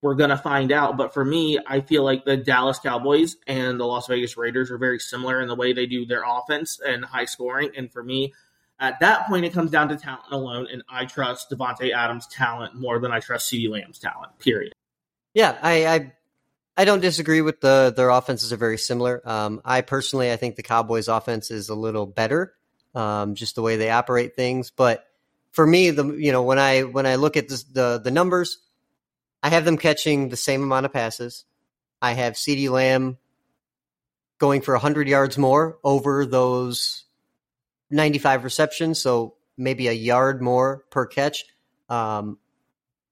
we're 0.01 0.15
going 0.15 0.29
to 0.31 0.38
find 0.38 0.71
out. 0.71 0.97
But 0.97 1.13
for 1.13 1.23
me, 1.23 1.60
I 1.67 1.81
feel 1.81 2.03
like 2.03 2.25
the 2.25 2.38
Dallas 2.38 2.79
Cowboys 2.79 3.36
and 3.47 3.79
the 3.79 3.86
Las 3.86 4.07
Vegas 4.07 4.36
Raiders 4.36 4.71
are 4.71 4.77
very 4.77 4.99
similar 4.99 5.41
in 5.41 5.47
the 5.47 5.55
way 5.55 5.73
they 5.73 5.86
do 5.86 6.05
their 6.05 6.23
offense 6.25 6.79
and 6.84 7.05
high 7.05 7.25
scoring. 7.25 7.71
And 7.77 7.91
for 7.91 8.03
me, 8.03 8.34
at 8.79 8.99
that 9.01 9.27
point, 9.27 9.45
it 9.45 9.53
comes 9.53 9.69
down 9.69 9.89
to 9.89 9.97
talent 9.97 10.23
alone. 10.31 10.67
And 10.71 10.81
I 10.89 11.05
trust 11.05 11.51
Davante 11.51 11.93
Adams' 11.93 12.27
talent 12.27 12.75
more 12.75 12.99
than 12.99 13.12
I 13.12 13.19
trust 13.19 13.51
CeeDee 13.51 13.69
Lamb's 13.69 13.99
talent, 13.99 14.39
period. 14.39 14.73
Yeah, 15.34 15.57
I, 15.62 15.86
I, 15.86 16.13
I 16.77 16.86
don't 16.86 17.01
disagree 17.01 17.41
with 17.41 17.62
the 17.62 17.93
their 17.95 18.10
offenses 18.10 18.53
are 18.53 18.57
very 18.57 18.77
similar. 18.77 19.21
Um, 19.27 19.62
I 19.65 19.81
personally, 19.81 20.31
I 20.31 20.38
think 20.38 20.55
the 20.55 20.63
Cowboys' 20.63 21.07
offense 21.07 21.51
is 21.51 21.69
a 21.69 21.75
little 21.75 22.05
better, 22.05 22.53
um, 22.95 23.36
just 23.36 23.55
the 23.55 23.62
way 23.62 23.77
they 23.77 23.91
operate 23.91 24.36
things. 24.36 24.71
But 24.71 25.05
for 25.51 25.67
me, 25.67 25.91
the 25.91 26.05
you 26.13 26.31
know 26.31 26.43
when 26.43 26.60
I 26.60 26.81
when 26.81 27.05
I 27.05 27.15
look 27.15 27.38
at 27.38 27.49
this, 27.49 27.63
the 27.63 27.99
the 28.01 28.12
numbers, 28.12 28.57
I 29.43 29.49
have 29.49 29.65
them 29.65 29.77
catching 29.77 30.29
the 30.29 30.38
same 30.38 30.63
amount 30.63 30.86
of 30.86 30.93
passes. 30.93 31.45
I 32.01 32.13
have 32.13 32.34
CeeDee 32.34 32.69
Lamb 32.69 33.17
going 34.39 34.62
for 34.62 34.73
100 34.73 35.07
yards 35.07 35.38
more 35.38 35.77
over 35.84 36.25
those 36.25 37.03
95 37.91 38.43
receptions, 38.43 38.99
so 38.99 39.36
maybe 39.55 39.88
a 39.88 39.91
yard 39.91 40.41
more 40.41 40.84
per 40.89 41.05
catch. 41.05 41.45
Um, 41.89 42.39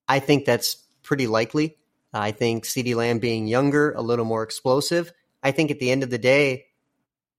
I 0.08 0.20
think 0.20 0.46
that's 0.46 0.76
pretty 1.04 1.28
likely. 1.28 1.78
I 2.14 2.32
think 2.32 2.66
CeeDee 2.66 2.96
Lamb 2.96 3.20
being 3.20 3.48
younger, 3.48 3.92
a 3.92 4.02
little 4.02 4.26
more 4.26 4.44
explosive. 4.44 5.14
I 5.44 5.52
think 5.52 5.72
at 5.72 5.80
the 5.80 5.92
end 5.92 6.04
of 6.04 6.10
the 6.10 6.18
day, 6.18 6.66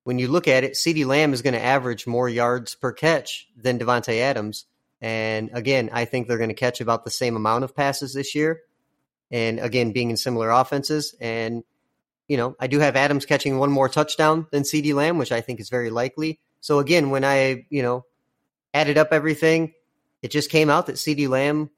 when 0.04 0.18
you 0.18 0.28
look 0.28 0.48
at 0.48 0.64
it, 0.64 0.72
CeeDee 0.72 1.06
Lamb 1.06 1.32
is 1.32 1.42
going 1.42 1.54
to 1.54 1.62
average 1.62 2.06
more 2.06 2.28
yards 2.28 2.74
per 2.74 2.92
catch 2.92 3.48
than 3.56 3.78
Davante 3.78 4.20
Adams. 4.20 4.64
And 5.00 5.50
again, 5.52 5.90
I 5.92 6.04
think 6.04 6.26
they're 6.26 6.38
going 6.38 6.50
to 6.50 6.54
catch 6.54 6.80
about 6.80 7.04
the 7.04 7.10
same 7.10 7.36
amount 7.36 7.64
of 7.64 7.74
passes 7.74 8.14
this 8.14 8.34
year. 8.34 8.62
And 9.30 9.58
again, 9.60 9.92
being 9.92 10.10
in 10.10 10.16
similar 10.16 10.50
offenses. 10.50 11.14
And, 11.20 11.64
you 12.28 12.36
know, 12.36 12.56
I 12.58 12.66
do 12.66 12.78
have 12.80 12.96
Adams 12.96 13.26
catching 13.26 13.58
one 13.58 13.70
more 13.70 13.88
touchdown 13.88 14.46
than 14.50 14.62
CeeDee 14.62 14.94
Lamb, 14.94 15.18
which 15.18 15.32
I 15.32 15.40
think 15.40 15.60
is 15.60 15.68
very 15.68 15.90
likely. 15.90 16.40
So 16.60 16.78
again, 16.78 17.10
when 17.10 17.24
I, 17.24 17.66
you 17.70 17.82
know, 17.82 18.04
added 18.74 18.98
up 18.98 19.08
everything, 19.12 19.74
it 20.22 20.30
just 20.30 20.50
came 20.50 20.70
out 20.70 20.86
that 20.86 20.96
CeeDee 20.96 21.28
Lamb 21.28 21.70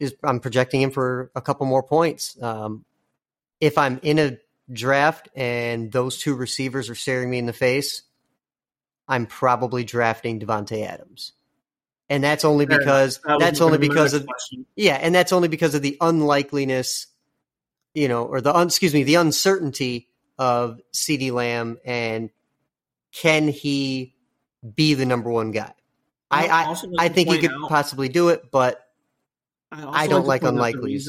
is, 0.00 0.14
I'm 0.22 0.40
projecting 0.40 0.80
him 0.82 0.90
for 0.90 1.30
a 1.34 1.40
couple 1.40 1.66
more 1.66 1.82
points. 1.82 2.40
Um, 2.42 2.84
if 3.60 3.78
I'm 3.78 3.98
in 4.02 4.18
a 4.18 4.38
draft 4.72 5.28
and 5.34 5.90
those 5.90 6.18
two 6.18 6.34
receivers 6.34 6.90
are 6.90 6.94
staring 6.94 7.30
me 7.30 7.38
in 7.38 7.46
the 7.46 7.52
face, 7.52 8.02
I'm 9.08 9.26
probably 9.26 9.84
drafting 9.84 10.38
Davante 10.38 10.86
Adams. 10.86 11.32
And 12.10 12.22
that's 12.24 12.44
only 12.44 12.66
Fair 12.66 12.78
because 12.78 13.20
That 13.24 13.38
that's 13.40 13.60
only 13.60 13.78
because 13.78 14.14
of 14.14 14.24
question. 14.26 14.66
yeah, 14.76 14.94
and 14.94 15.14
that's 15.14 15.32
only 15.32 15.48
because 15.48 15.74
of 15.74 15.82
the 15.82 15.96
unlikeliness, 16.00 17.06
you 17.94 18.08
know, 18.08 18.24
or 18.24 18.40
the 18.40 18.54
un, 18.54 18.66
excuse 18.68 18.94
me, 18.94 19.02
the 19.02 19.16
uncertainty 19.16 20.08
of 20.38 20.80
CeeDee 20.94 21.32
Lamb 21.32 21.78
and 21.84 22.30
can 23.12 23.48
he 23.48 24.14
be 24.74 24.94
the 24.94 25.04
number 25.06 25.30
one 25.30 25.50
guy? 25.50 25.72
I 26.30 26.46
I, 26.48 26.76
I 26.98 27.08
think 27.08 27.30
he 27.30 27.38
could 27.38 27.50
out- 27.50 27.68
possibly 27.68 28.08
do 28.08 28.28
it, 28.28 28.50
but 28.50 28.82
also 29.72 29.90
I 29.90 30.06
don't 30.06 30.22
to 30.22 30.28
like 30.28 30.42
unlikely. 30.42 31.00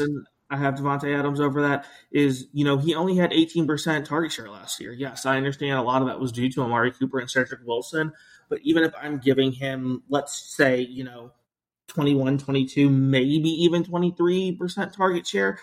I 0.52 0.58
have 0.58 0.76
Davante 0.76 1.16
Adams 1.18 1.40
over 1.40 1.62
that 1.62 1.86
is, 2.12 2.48
you 2.54 2.66
know, 2.66 2.78
he 2.78 2.96
only 2.96 3.16
had 3.16 3.30
18% 3.30 4.04
target 4.04 4.32
share 4.32 4.50
last 4.50 4.80
year. 4.82 4.92
Yes, 4.92 5.28
I 5.28 5.38
understand 5.38 5.78
a 5.78 5.84
lot 5.84 6.02
of 6.02 6.08
that 6.08 6.20
was 6.20 6.32
due 6.32 6.50
to 6.52 6.64
Amari 6.64 6.92
Cooper 6.92 7.20
and 7.20 7.30
Cedric 7.30 7.60
Wilson. 7.64 8.14
But 8.50 8.60
even 8.64 8.84
if 8.84 8.92
I'm 9.00 9.20
giving 9.20 9.52
him, 9.52 10.02
let's 10.10 10.56
say, 10.56 10.82
you 10.82 11.04
know, 11.04 11.34
21, 11.90 12.40
22, 12.40 12.90
maybe 12.90 13.50
even 13.64 13.84
23% 13.84 14.92
target 14.92 15.28
share, 15.28 15.60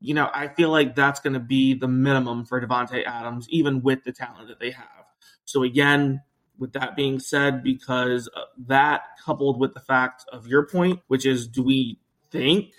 you 0.00 0.12
know, 0.12 0.28
I 0.34 0.48
feel 0.48 0.70
like 0.70 0.96
that's 0.96 1.20
going 1.20 1.34
to 1.34 1.40
be 1.40 1.74
the 1.74 1.88
minimum 1.88 2.46
for 2.46 2.60
Davante 2.60 3.06
Adams, 3.06 3.46
even 3.50 3.80
with 3.80 4.02
the 4.02 4.12
talent 4.12 4.48
that 4.48 4.58
they 4.58 4.72
have. 4.72 5.04
So 5.44 5.62
again, 5.62 6.20
with 6.58 6.72
that 6.72 6.96
being 6.96 7.20
said, 7.20 7.62
because 7.62 8.28
that 8.66 9.02
coupled 9.24 9.60
with 9.60 9.72
the 9.72 9.80
fact 9.80 10.24
of 10.32 10.48
your 10.48 10.66
point, 10.66 11.00
which 11.06 11.24
is, 11.24 11.46
do 11.46 11.62
we 11.62 12.00
think 12.36 12.72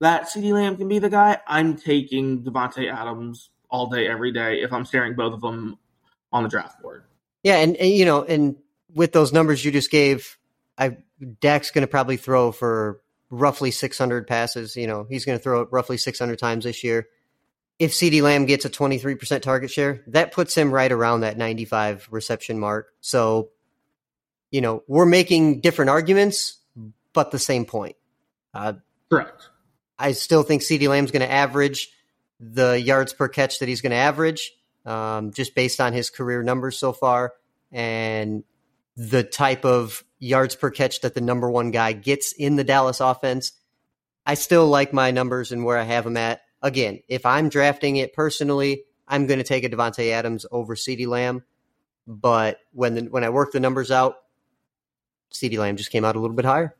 that 0.00 0.24
CeeDee 0.24 0.52
Lamb 0.52 0.76
can 0.76 0.88
be 0.88 0.98
the 0.98 1.10
guy? 1.10 1.38
I'm 1.46 1.76
taking 1.76 2.42
Davante 2.42 2.92
Adams 2.92 3.50
all 3.70 3.88
day, 3.88 4.06
every 4.06 4.32
day 4.32 4.62
if 4.62 4.72
I'm 4.72 4.84
staring 4.84 5.14
both 5.14 5.34
of 5.34 5.40
them 5.40 5.78
on 6.32 6.42
the 6.42 6.48
draft 6.48 6.80
board. 6.82 7.04
yeah, 7.42 7.56
and, 7.56 7.76
and 7.76 7.90
you 7.90 8.04
know, 8.04 8.22
and 8.22 8.56
with 8.94 9.12
those 9.12 9.32
numbers 9.32 9.64
you 9.64 9.70
just 9.70 9.90
gave, 9.90 10.36
I 10.76 10.98
Dak's 11.40 11.70
going 11.70 11.82
to 11.82 11.88
probably 11.88 12.16
throw 12.16 12.52
for 12.52 13.00
roughly 13.30 13.70
600 13.70 14.26
passes. 14.26 14.76
You 14.76 14.86
know, 14.86 15.06
he's 15.08 15.24
going 15.24 15.38
to 15.38 15.42
throw 15.42 15.62
it 15.62 15.68
roughly 15.70 15.96
600 15.96 16.38
times 16.38 16.64
this 16.64 16.84
year. 16.84 17.08
If 17.78 17.92
CeeDee 17.92 18.22
Lamb 18.22 18.46
gets 18.46 18.64
a 18.64 18.70
23% 18.70 19.40
target 19.42 19.70
share, 19.70 20.02
that 20.08 20.32
puts 20.32 20.54
him 20.54 20.72
right 20.72 20.90
around 20.90 21.20
that 21.20 21.38
95 21.38 22.08
reception 22.10 22.58
mark. 22.58 22.92
So, 23.00 23.50
you 24.50 24.60
know, 24.60 24.82
we're 24.88 25.06
making 25.06 25.60
different 25.60 25.90
arguments, 25.90 26.58
but 27.12 27.30
the 27.30 27.38
same 27.38 27.64
point. 27.64 27.94
Uh, 28.54 28.74
Correct. 29.10 29.48
I 29.98 30.12
still 30.12 30.42
think 30.42 30.62
CeeDee 30.62 30.88
Lamb's 30.88 31.10
going 31.10 31.26
to 31.26 31.30
average 31.30 31.90
the 32.40 32.80
yards 32.80 33.12
per 33.12 33.28
catch 33.28 33.58
that 33.58 33.68
he's 33.68 33.80
going 33.80 33.90
to 33.90 33.96
average, 33.96 34.52
um, 34.86 35.32
just 35.32 35.54
based 35.54 35.80
on 35.80 35.92
his 35.92 36.10
career 36.10 36.42
numbers 36.42 36.78
so 36.78 36.92
far 36.92 37.32
and 37.72 38.44
the 38.96 39.22
type 39.22 39.64
of 39.64 40.04
yards 40.18 40.56
per 40.56 40.70
catch 40.70 41.00
that 41.00 41.14
the 41.14 41.20
number 41.20 41.50
one 41.50 41.70
guy 41.70 41.92
gets 41.92 42.32
in 42.32 42.56
the 42.56 42.64
Dallas 42.64 43.00
offense. 43.00 43.52
I 44.26 44.34
still 44.34 44.66
like 44.66 44.92
my 44.92 45.10
numbers 45.10 45.52
and 45.52 45.64
where 45.64 45.78
I 45.78 45.84
have 45.84 46.04
them 46.04 46.16
at. 46.16 46.42
Again, 46.62 47.00
if 47.08 47.24
I'm 47.24 47.48
drafting 47.48 47.96
it 47.96 48.12
personally, 48.12 48.84
I'm 49.06 49.26
going 49.26 49.38
to 49.38 49.44
take 49.44 49.64
a 49.64 49.68
Davante 49.68 50.10
Adams 50.10 50.44
over 50.50 50.74
CeeDee 50.74 51.06
Lamb. 51.06 51.44
But 52.06 52.58
when 52.72 52.94
the, 52.94 53.02
when 53.02 53.24
I 53.24 53.30
work 53.30 53.52
the 53.52 53.60
numbers 53.60 53.90
out, 53.90 54.16
CeeDee 55.32 55.58
Lamb 55.58 55.76
just 55.76 55.90
came 55.90 56.04
out 56.04 56.16
a 56.16 56.20
little 56.20 56.36
bit 56.36 56.44
higher. 56.44 56.74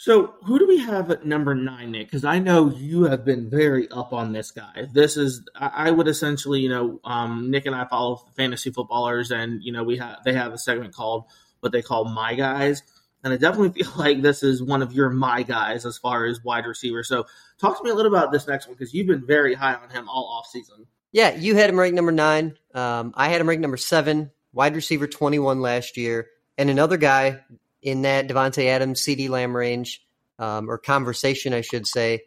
So, 0.00 0.36
who 0.44 0.60
do 0.60 0.68
we 0.68 0.78
have 0.78 1.10
at 1.10 1.26
number 1.26 1.56
nine, 1.56 1.90
Nick? 1.90 2.06
Because 2.06 2.24
I 2.24 2.38
know 2.38 2.70
you 2.70 3.04
have 3.04 3.24
been 3.24 3.50
very 3.50 3.88
up 3.90 4.12
on 4.12 4.32
this 4.32 4.52
guy. 4.52 4.86
This 4.92 5.16
is, 5.16 5.42
I 5.56 5.90
would 5.90 6.06
essentially, 6.06 6.60
you 6.60 6.68
know, 6.68 7.00
um, 7.04 7.50
Nick 7.50 7.66
and 7.66 7.74
I 7.74 7.84
follow 7.84 8.22
fantasy 8.36 8.70
footballers, 8.70 9.32
and 9.32 9.60
you 9.60 9.72
know, 9.72 9.82
we 9.82 9.96
have 9.96 10.18
they 10.24 10.34
have 10.34 10.52
a 10.52 10.58
segment 10.58 10.94
called 10.94 11.24
what 11.58 11.72
they 11.72 11.82
call 11.82 12.04
"My 12.04 12.36
Guys," 12.36 12.84
and 13.24 13.32
I 13.32 13.38
definitely 13.38 13.82
feel 13.82 13.92
like 13.96 14.22
this 14.22 14.44
is 14.44 14.62
one 14.62 14.82
of 14.82 14.92
your 14.92 15.10
"My 15.10 15.42
Guys" 15.42 15.84
as 15.84 15.98
far 15.98 16.26
as 16.26 16.44
wide 16.44 16.64
receiver. 16.64 17.02
So, 17.02 17.26
talk 17.60 17.76
to 17.76 17.82
me 17.82 17.90
a 17.90 17.94
little 17.94 18.14
about 18.14 18.30
this 18.30 18.46
next 18.46 18.68
one 18.68 18.76
because 18.76 18.94
you've 18.94 19.08
been 19.08 19.26
very 19.26 19.54
high 19.54 19.74
on 19.74 19.90
him 19.90 20.08
all 20.08 20.26
off 20.26 20.46
season. 20.46 20.86
Yeah, 21.10 21.34
you 21.34 21.56
had 21.56 21.70
him 21.70 21.78
ranked 21.78 21.96
number 21.96 22.12
nine. 22.12 22.56
Um, 22.72 23.14
I 23.16 23.30
had 23.30 23.40
him 23.40 23.48
ranked 23.48 23.62
number 23.62 23.76
seven, 23.76 24.30
wide 24.52 24.76
receiver 24.76 25.08
21 25.08 25.60
last 25.60 25.96
year. 25.96 26.28
And 26.56 26.70
another 26.70 26.96
guy 26.96 27.40
in 27.88 28.02
that 28.02 28.28
Davante 28.28 28.66
Adams, 28.66 29.02
CeeDee 29.02 29.28
Lamb 29.28 29.56
range, 29.56 30.04
um, 30.38 30.70
or 30.70 30.78
conversation, 30.78 31.52
I 31.52 31.62
should 31.62 31.86
say, 31.86 32.22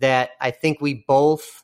that 0.00 0.30
I 0.40 0.50
think 0.50 0.80
we 0.80 1.04
both 1.06 1.62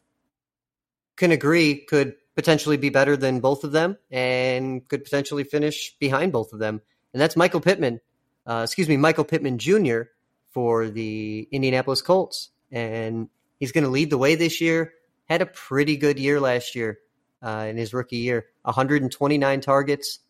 can 1.16 1.33
agree 1.33 1.85
could 1.85 2.14
potentially 2.35 2.77
be 2.77 2.88
better 2.88 3.16
than 3.16 3.40
both 3.40 3.64
of 3.64 3.73
them 3.73 3.99
and 4.11 4.87
could 4.88 5.05
potentially 5.05 5.44
finish 5.44 5.94
behind 5.99 6.33
both 6.33 6.53
of 6.53 6.59
them. 6.59 6.81
And 7.12 7.20
that's 7.20 7.37
Michael 7.37 7.61
Pittman, 7.61 8.01
uh, 8.46 8.62
excuse 8.64 8.88
me, 8.88 8.96
Michael 8.96 9.25
Pittman 9.25 9.59
Jr. 9.59 10.03
for 10.51 10.88
the 10.88 11.46
Indianapolis 11.51 12.01
Colts. 12.01 12.51
And 12.70 13.29
he's 13.59 13.73
going 13.73 13.85
to 13.85 13.90
lead 13.90 14.11
the 14.11 14.18
way 14.18 14.37
this 14.37 14.61
year 14.61 14.94
had 15.29 15.42
a 15.42 15.46
pretty 15.46 15.96
good 15.96 16.18
year 16.18 16.40
last 16.40 16.75
year 16.75 16.99
uh, 17.42 17.66
in 17.68 17.77
his 17.77 17.92
rookie 17.92 18.16
year 18.16 18.46
129 18.62 19.61
targets, 19.61 20.20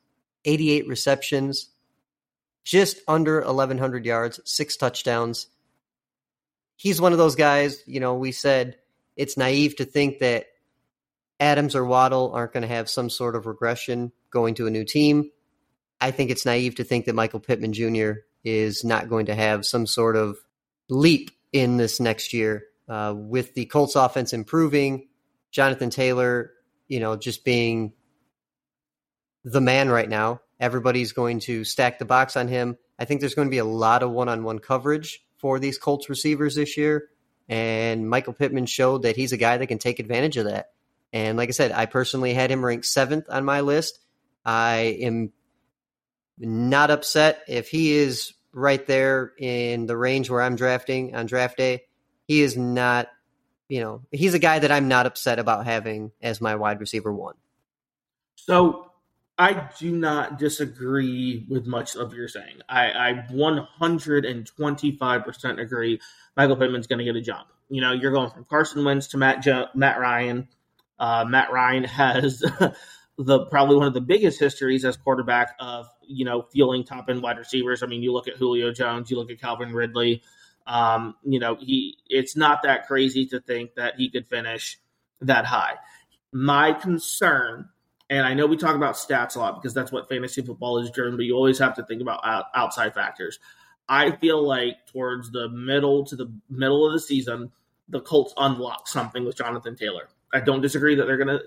88 0.45 0.88
receptions, 0.88 1.71
just 2.64 2.99
under 3.09 3.40
1,100 3.40 4.05
yards, 4.05 4.40
six 4.44 4.77
touchdowns. 4.77 5.46
He's 6.77 7.01
one 7.01 7.12
of 7.12 7.18
those 7.18 7.37
guys, 7.37 7.83
you 7.87 8.01
know, 8.01 8.14
we 8.14 8.33
said 8.33 8.77
it's 9.16 9.37
naive 9.37 9.77
to 9.77 9.85
think 9.85 10.18
that 10.20 10.46
Adams 11.38 11.75
or 11.75 11.85
Waddle 11.85 12.33
aren't 12.33 12.53
going 12.53 12.62
to 12.62 12.68
have 12.68 12.88
some 12.88 13.11
sort 13.11 13.35
of 13.35 13.46
regression 13.46 14.12
going 14.31 14.55
to 14.55 14.66
a 14.66 14.70
new 14.70 14.85
team. 14.85 15.31
I 16.01 16.11
think 16.11 16.31
it's 16.31 16.46
naive 16.46 16.77
to 16.77 16.85
think 16.85 17.07
that 17.07 17.14
Michael 17.14 17.40
Pittman 17.40 17.73
Jr. 17.73 18.12
is 18.44 18.85
not 18.85 19.09
going 19.09 19.27
to 19.27 19.35
have 19.35 19.66
some 19.66 19.87
sort 19.87 20.16
of 20.16 20.37
leap 20.88 21.31
in 21.53 21.77
this 21.77 22.01
next 22.01 22.33
year 22.33 22.64
uh, 22.88 23.14
with 23.16 23.55
the 23.55 23.66
Colts 23.66 23.96
offense 23.96 24.33
improving, 24.33 25.09
Jonathan 25.51 25.90
Taylor, 25.90 26.53
you 26.88 27.01
know, 27.01 27.16
just 27.16 27.44
being 27.44 27.92
the 29.44 29.61
man 29.61 29.88
right 29.88 30.09
now. 30.09 30.40
Everybody's 30.61 31.12
going 31.12 31.40
to 31.40 31.64
stack 31.64 31.99
the 31.99 32.05
box 32.05 32.37
on 32.37 32.46
him. 32.46 32.77
I 32.99 33.07
think 33.07 33.20
there's 33.20 33.35
going 33.35 33.49
to 33.49 33.51
be 33.51 33.59
a 33.59 33.64
lot 33.64 34.03
of 34.03 34.11
one-on-one 34.11 34.61
coverage 34.61 35.25
for 35.38 35.59
these 35.59 35.79
Colts 35.79 36.09
receivers 36.09 36.55
this 36.55 36.77
year, 36.77 37.09
and 37.49 38.09
Michael 38.09 38.35
Pittman 38.35 38.66
showed 38.66 39.03
that 39.03 39.16
he's 39.16 39.33
a 39.33 39.38
guy 39.38 39.57
that 39.57 39.66
can 39.66 39.79
take 39.79 39.99
advantage 39.99 40.37
of 40.37 40.44
that. 40.44 40.70
And 41.12 41.37
like 41.38 41.49
I 41.49 41.53
said, 41.53 41.73
I 41.73 41.87
personally 41.87 42.35
had 42.35 42.51
him 42.51 42.64
ranked 42.64 42.87
seventh 42.87 43.25
on 43.29 43.44
my 43.44 43.62
list. 43.62 43.99
I 44.44 44.99
am 45.01 45.33
not 46.38 46.90
upset 46.90 47.42
if 47.49 47.68
he 47.68 47.92
is 47.92 48.35
right 48.53 48.87
there 48.87 49.33
in 49.38 49.87
the 49.87 49.96
range 49.96 50.29
where 50.29 50.42
I'm 50.42 50.57
drafting 50.57 51.14
on 51.14 51.27
draft 51.27 51.57
day 51.57 51.85
he 52.31 52.42
is 52.42 52.57
not, 52.57 53.09
you 53.68 53.81
know, 53.81 54.03
he's 54.12 54.35
a 54.35 54.38
guy 54.38 54.61
that 54.61 54.70
I'm 54.70 54.87
not 54.87 55.05
upset 55.05 55.40
about 55.40 55.66
having 55.66 56.12
as 56.23 56.40
my 56.40 56.55
wide 56.55 56.79
receiver 56.79 57.12
one. 57.12 57.35
So 58.37 58.89
I 59.40 59.68
do 59.79 59.96
not 59.96 60.38
disagree 60.38 61.46
with 61.48 61.66
much 61.66 61.96
of 61.96 62.12
your 62.12 62.29
saying. 62.29 62.61
I, 62.68 62.90
I 62.90 63.24
125% 63.33 65.59
agree 65.59 65.98
Michael 66.37 66.57
Pittman's 66.57 66.87
going 66.87 66.98
to 66.98 67.07
get 67.07 67.16
a 67.16 67.22
jump. 67.22 67.48
You 67.70 67.81
know, 67.81 67.92
you're 67.92 68.12
going 68.12 68.29
from 68.29 68.44
Carson 68.44 68.85
Wentz 68.85 69.07
to 69.09 69.16
Matt 69.16 69.42
jo- 69.42 69.68
Matt 69.74 69.98
Ryan. 69.98 70.46
Uh, 70.98 71.24
Matt 71.26 71.50
Ryan 71.50 71.85
has 71.85 72.40
the 73.18 73.46
probably 73.46 73.76
one 73.76 73.87
of 73.87 73.94
the 73.94 74.03
biggest 74.03 74.38
histories 74.38 74.85
as 74.85 74.98
quarterback 74.98 75.55
of 75.59 75.88
you 76.07 76.26
know 76.26 76.42
fueling 76.53 76.85
top 76.85 77.09
end 77.09 77.22
wide 77.22 77.38
receivers. 77.38 77.83
I 77.83 77.87
mean, 77.87 78.03
you 78.03 78.12
look 78.12 78.29
at 78.29 78.37
Julio 78.37 78.72
Jones, 78.72 79.11
you 79.11 79.16
look 79.16 79.31
at 79.31 79.40
Calvin 79.40 79.72
Ridley. 79.72 80.22
Um, 80.66 81.14
you 81.24 81.40
know, 81.40 81.57
he 81.59 81.96
it's 82.09 82.37
not 82.37 82.64
that 82.64 82.87
crazy 82.87 83.24
to 83.29 83.40
think 83.40 83.76
that 83.76 83.94
he 83.96 84.11
could 84.11 84.29
finish 84.29 84.79
that 85.22 85.46
high. 85.46 85.76
My 86.31 86.74
concern, 86.74 87.70
and 88.11 88.27
I 88.27 88.35
know 88.35 88.46
we 88.46 88.57
talk 88.57 88.77
about 88.77 88.96
stats 88.96 89.37
a 89.37 89.38
lot 89.38 89.55
because 89.55 89.73
that's 89.73 89.90
what 89.90 90.09
fantasy 90.09 90.42
football 90.42 90.79
is 90.79 90.90
driven, 90.90 91.16
but 91.16 91.25
you 91.25 91.35
always 91.35 91.59
have 91.59 91.75
to 91.77 91.85
think 91.85 92.03
about 92.03 92.20
out, 92.25 92.46
outside 92.55 92.92
factors. 92.92 93.38
I 93.88 94.11
feel 94.11 94.42
like 94.46 94.87
towards 94.92 95.31
the 95.31 95.49
middle 95.49 96.05
to 96.05 96.16
the 96.16 96.31
middle 96.51 96.87
of 96.87 96.92
the 96.92 97.01
season, 97.01 97.51
the 97.88 98.01
Colts 98.01 98.35
unlock 98.37 98.87
something 98.87 99.25
with 99.25 99.37
Jonathan 99.37 99.75
Taylor. 99.75 100.11
I 100.33 100.40
don't 100.40 100.61
disagree 100.61 100.94
that 100.96 101.07
they're 101.07 101.16
to 101.25 101.40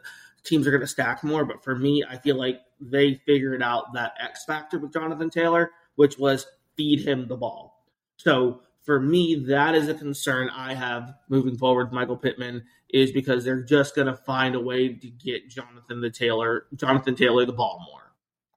teams 0.43 0.67
are 0.67 0.71
to 0.81 0.87
stack 0.87 1.23
more. 1.23 1.45
But 1.45 1.63
for 1.63 1.75
me, 1.75 2.03
I 2.07 2.17
feel 2.17 2.35
like 2.35 2.61
they 2.79 3.21
figured 3.25 3.63
out 3.63 3.93
that 3.93 4.13
X 4.21 4.45
factor 4.45 4.77
with 4.79 4.93
Jonathan 4.93 5.29
Taylor, 5.29 5.71
which 5.95 6.17
was 6.17 6.47
feed 6.75 7.01
him 7.01 7.27
the 7.27 7.37
ball. 7.37 7.85
So 8.17 8.61
for 8.83 8.99
me, 8.99 9.45
that 9.47 9.75
is 9.75 9.87
a 9.87 9.93
concern 9.93 10.49
I 10.49 10.73
have 10.73 11.13
moving 11.29 11.57
forward 11.57 11.93
Michael 11.93 12.17
Pittman 12.17 12.63
is 12.93 13.11
because 13.11 13.43
they're 13.43 13.63
just 13.63 13.95
going 13.95 14.07
to 14.07 14.15
find 14.15 14.55
a 14.55 14.59
way 14.59 14.89
to 14.93 15.07
get 15.07 15.49
Jonathan 15.49 15.99
the 15.99 16.11
Taylor, 16.11 16.67
Jonathan 16.75 17.15
Taylor 17.15 17.45
the 17.45 17.51
ball 17.51 17.83
more. 17.91 18.13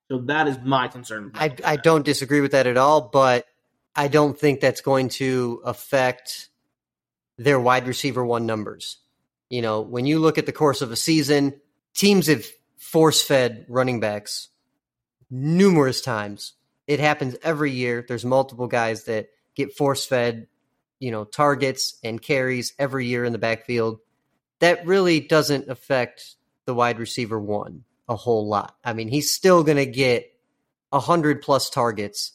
So 0.08 0.18
that 0.26 0.46
is 0.46 0.58
my 0.62 0.86
concern. 0.86 1.32
I, 1.34 1.54
I 1.64 1.76
don't 1.76 2.04
disagree 2.04 2.40
with 2.40 2.52
that 2.52 2.66
at 2.66 2.76
all, 2.76 3.00
but 3.00 3.46
I 3.96 4.08
don't 4.08 4.38
think 4.38 4.60
that's 4.60 4.82
going 4.82 5.08
to 5.10 5.62
affect 5.64 6.50
their 7.38 7.58
wide 7.58 7.88
receiver 7.88 8.24
one 8.24 8.46
numbers. 8.46 8.98
You 9.48 9.62
know, 9.62 9.80
when 9.80 10.06
you 10.06 10.18
look 10.18 10.38
at 10.38 10.46
the 10.46 10.52
course 10.52 10.82
of 10.82 10.92
a 10.92 10.96
season, 10.96 11.60
teams 11.94 12.26
have 12.26 12.46
force 12.76 13.22
fed 13.22 13.66
running 13.68 14.00
backs 14.00 14.48
numerous 15.30 16.00
times. 16.00 16.52
It 16.86 17.00
happens 17.00 17.36
every 17.42 17.72
year. 17.72 18.04
There's 18.06 18.24
multiple 18.24 18.68
guys 18.68 19.04
that 19.04 19.28
get 19.54 19.76
force 19.76 20.04
fed, 20.04 20.46
you 21.00 21.10
know, 21.10 21.24
targets 21.24 21.98
and 22.04 22.20
carries 22.20 22.74
every 22.78 23.06
year 23.06 23.24
in 23.24 23.32
the 23.32 23.38
backfield. 23.38 23.98
That 24.60 24.86
really 24.86 25.20
doesn't 25.20 25.68
affect 25.68 26.36
the 26.64 26.74
wide 26.74 26.98
receiver 26.98 27.38
one 27.38 27.84
a 28.08 28.16
whole 28.16 28.46
lot. 28.48 28.76
I 28.84 28.92
mean, 28.92 29.08
he's 29.08 29.32
still 29.32 29.64
going 29.64 29.76
to 29.76 29.86
get 29.86 30.32
a 30.92 31.00
hundred 31.00 31.42
plus 31.42 31.70
targets, 31.70 32.32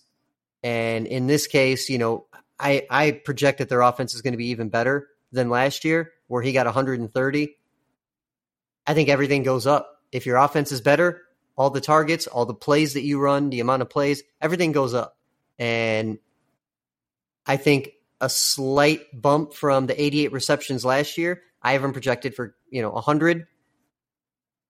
and 0.63 1.07
in 1.07 1.27
this 1.27 1.47
case, 1.47 1.89
you 1.89 1.97
know, 1.97 2.25
I 2.59 2.85
I 2.89 3.11
project 3.11 3.59
that 3.59 3.69
their 3.69 3.81
offense 3.81 4.13
is 4.13 4.21
going 4.21 4.33
to 4.33 4.37
be 4.37 4.47
even 4.49 4.69
better 4.69 5.07
than 5.31 5.49
last 5.49 5.85
year, 5.85 6.11
where 6.27 6.41
he 6.41 6.51
got 6.53 6.65
130. 6.65 7.57
I 8.87 8.93
think 8.93 9.09
everything 9.09 9.43
goes 9.43 9.67
up. 9.67 10.01
If 10.11 10.25
your 10.25 10.37
offense 10.37 10.71
is 10.71 10.81
better, 10.81 11.21
all 11.55 11.69
the 11.69 11.81
targets, 11.81 12.27
all 12.27 12.45
the 12.45 12.53
plays 12.53 12.93
that 12.93 13.03
you 13.03 13.19
run, 13.19 13.49
the 13.49 13.59
amount 13.59 13.81
of 13.81 13.89
plays, 13.89 14.23
everything 14.41 14.71
goes 14.71 14.93
up. 14.93 15.17
And 15.59 16.19
I 17.45 17.57
think 17.57 17.91
a 18.19 18.29
slight 18.29 19.19
bump 19.19 19.53
from 19.53 19.87
the 19.87 20.01
88 20.01 20.31
receptions 20.31 20.85
last 20.85 21.17
year. 21.17 21.41
I 21.61 21.73
have 21.73 21.83
him 21.83 21.93
projected 21.93 22.35
for, 22.35 22.55
you 22.69 22.81
know, 22.81 22.91
100. 22.91 23.45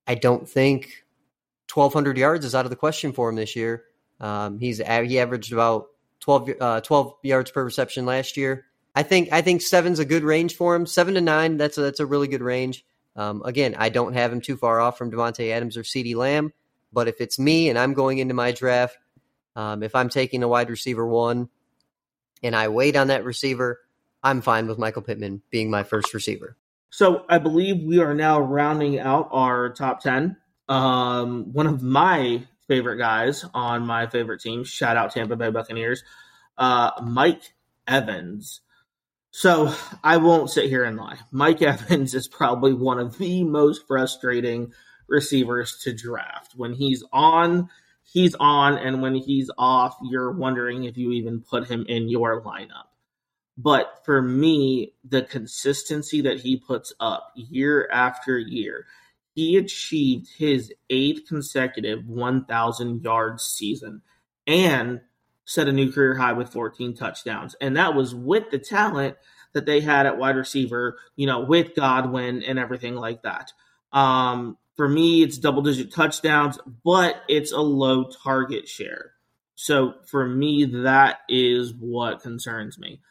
I 0.08 0.16
don't 0.16 0.48
think 0.48 1.06
1,200 1.74 2.18
yards 2.18 2.46
is 2.46 2.56
out 2.56 2.66
of 2.66 2.70
the 2.70 2.76
question 2.76 3.14
for 3.14 3.30
him 3.30 3.36
this 3.36 3.56
year. 3.56 3.84
Um, 4.20 4.60
he's 4.60 4.78
he 4.78 5.20
averaged 5.20 5.54
about 5.54 5.88
12, 6.20 6.50
uh, 6.60 6.82
12 6.82 7.14
yards 7.24 7.52
per 7.52 7.64
reception 7.64 8.06
last 8.06 8.38
year. 8.38 8.66
I 8.94 9.04
think 9.04 9.30
I 9.32 9.42
think 9.42 9.62
seven's 9.62 10.00
a 10.00 10.06
good 10.06 10.24
range 10.24 10.56
for 10.56 10.76
him. 10.76 10.86
Seven 10.86 11.14
to 11.16 11.22
nine, 11.22 11.58
that's 11.58 11.78
a, 11.78 11.82
that's 11.82 12.00
a 12.00 12.06
really 12.06 12.28
good 12.28 12.42
range. 12.42 12.86
Um, 13.16 13.42
again, 13.44 13.76
I 13.78 13.90
don't 13.90 14.14
have 14.14 14.32
him 14.32 14.42
too 14.42 14.58
far 14.58 14.80
off 14.80 14.98
from 14.98 15.12
Davante 15.12 15.52
Adams 15.52 15.78
or 15.78 15.84
CeeDee 15.84 16.16
Lamb, 16.16 16.54
but 16.94 17.08
if 17.08 17.20
it's 17.20 17.40
me 17.40 17.70
and 17.70 17.78
I'm 17.78 17.94
going 17.94 18.20
into 18.20 18.34
my 18.34 18.52
draft, 18.52 18.98
um, 19.56 19.84
if 19.84 19.96
I'm 19.96 20.10
taking 20.10 20.44
a 20.44 20.48
wide 20.48 20.70
receiver 20.70 21.06
one 21.06 21.50
and 22.44 22.56
I 22.56 22.70
wait 22.70 22.96
on 22.96 23.08
that 23.08 23.26
receiver, 23.26 23.80
I'm 24.24 24.42
fine 24.42 24.68
with 24.68 24.78
Michael 24.78 25.02
Pittman 25.02 25.42
being 25.50 25.70
my 25.70 25.84
first 25.84 26.14
receiver. 26.14 26.58
So 26.92 27.24
I 27.30 27.38
believe 27.38 27.82
we 27.84 28.00
are 28.00 28.14
now 28.14 28.42
rounding 28.42 29.00
out 29.00 29.30
our 29.32 29.70
top 29.70 30.02
10. 30.02 30.36
Um, 30.68 31.54
one 31.54 31.66
of 31.66 31.82
my 31.82 32.46
favorite 32.68 32.98
guys 32.98 33.46
on 33.54 33.88
my 33.88 34.08
favorite 34.08 34.42
team, 34.42 34.66
shout 34.66 34.98
out 34.98 35.14
Tampa 35.14 35.38
Bay 35.38 35.50
Buccaneers, 35.50 36.04
uh, 36.58 36.92
Mike 37.02 37.54
Evans. 37.88 38.60
So 39.32 39.74
I 40.04 40.18
won't 40.18 40.50
sit 40.50 40.70
here 40.70 40.84
and 40.84 40.98
lie. 40.98 41.18
Mike 41.32 41.62
Evans 41.62 42.14
is 42.14 42.28
probably 42.28 42.74
one 42.74 43.00
of 43.00 43.18
the 43.18 43.46
most 43.46 43.88
frustrating 43.88 44.74
receivers 45.08 45.80
to 45.84 45.94
draft. 45.94 46.54
When 46.58 46.74
he's 46.74 47.06
on, 47.14 47.70
he's 48.04 48.36
on, 48.36 48.78
and 48.78 49.02
when 49.02 49.16
he's 49.16 49.50
off, 49.58 49.98
you're 50.04 50.32
wondering 50.32 50.84
if 50.84 50.98
you 50.98 51.12
even 51.12 51.40
put 51.40 51.68
him 51.68 51.86
in 51.88 52.10
your 52.10 52.42
lineup. 52.44 52.91
But 53.58 54.02
for 54.06 54.22
me, 54.22 54.94
the 55.04 55.22
consistency 55.24 56.22
that 56.22 56.40
he 56.40 56.58
puts 56.58 56.94
up 57.00 57.32
year 57.36 57.88
after 57.92 58.40
year, 58.40 58.86
he 59.34 59.58
achieved 59.58 60.28
his 60.38 60.74
eighth 60.90 61.28
consecutive 61.28 62.08
1,000 62.08 63.04
yard 63.04 63.40
season 63.40 64.02
and 64.48 65.02
set 65.46 65.68
a 65.68 65.72
new 65.72 65.92
career 65.92 66.16
high 66.16 66.34
with 66.34 66.52
14 66.52 66.96
touchdowns. 66.96 67.56
And 67.62 67.78
that 67.78 67.96
was 67.96 68.16
with 68.16 68.50
the 68.52 68.60
talent 68.60 69.18
that 69.54 69.66
they 69.66 69.82
had 69.82 70.06
at 70.06 70.18
wide 70.18 70.38
receiver, 70.38 70.98
you 71.16 71.28
know, 71.28 71.42
with 71.42 71.76
Godwin 71.76 72.44
and 72.44 72.58
everything 72.58 72.96
like 72.96 73.24
that. 73.24 73.52
Um, 73.92 74.58
for 74.76 74.88
me, 74.88 75.24
it's 75.24 75.38
double 75.38 75.62
digit 75.62 75.94
touchdowns, 75.94 76.58
but 76.84 77.22
it's 77.28 77.52
a 77.52 77.60
low 77.60 78.06
target 78.24 78.68
share. 78.68 79.12
So 79.56 79.96
for 80.08 80.26
me, 80.26 80.66
that 80.66 81.20
is 81.28 81.74
what 81.74 82.22
concerns 82.22 82.80
me. 82.80 83.02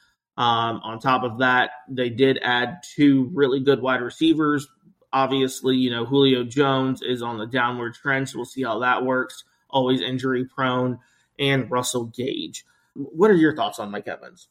Um, 0.40 0.80
on 0.82 1.00
top 1.00 1.22
of 1.22 1.40
that, 1.40 1.70
they 1.86 2.08
did 2.08 2.38
add 2.40 2.78
two 2.94 3.30
really 3.34 3.60
good 3.60 3.82
wide 3.82 4.00
receivers. 4.00 4.66
Obviously, 5.12 5.76
you 5.76 5.90
know, 5.90 6.06
Julio 6.06 6.44
Jones 6.44 7.02
is 7.02 7.20
on 7.20 7.36
the 7.36 7.46
downward 7.46 7.92
trend, 7.92 8.26
so 8.26 8.38
we'll 8.38 8.46
see 8.46 8.62
how 8.62 8.78
that 8.78 9.04
works. 9.04 9.44
Always 9.68 10.00
injury 10.00 10.46
prone, 10.46 10.98
and 11.38 11.70
Russell 11.70 12.06
Gage. 12.06 12.64
What 12.94 13.30
are 13.30 13.36
your 13.36 13.54
thoughts 13.54 13.78
on 13.78 13.90
Mike 13.90 14.08
Evans? 14.08 14.48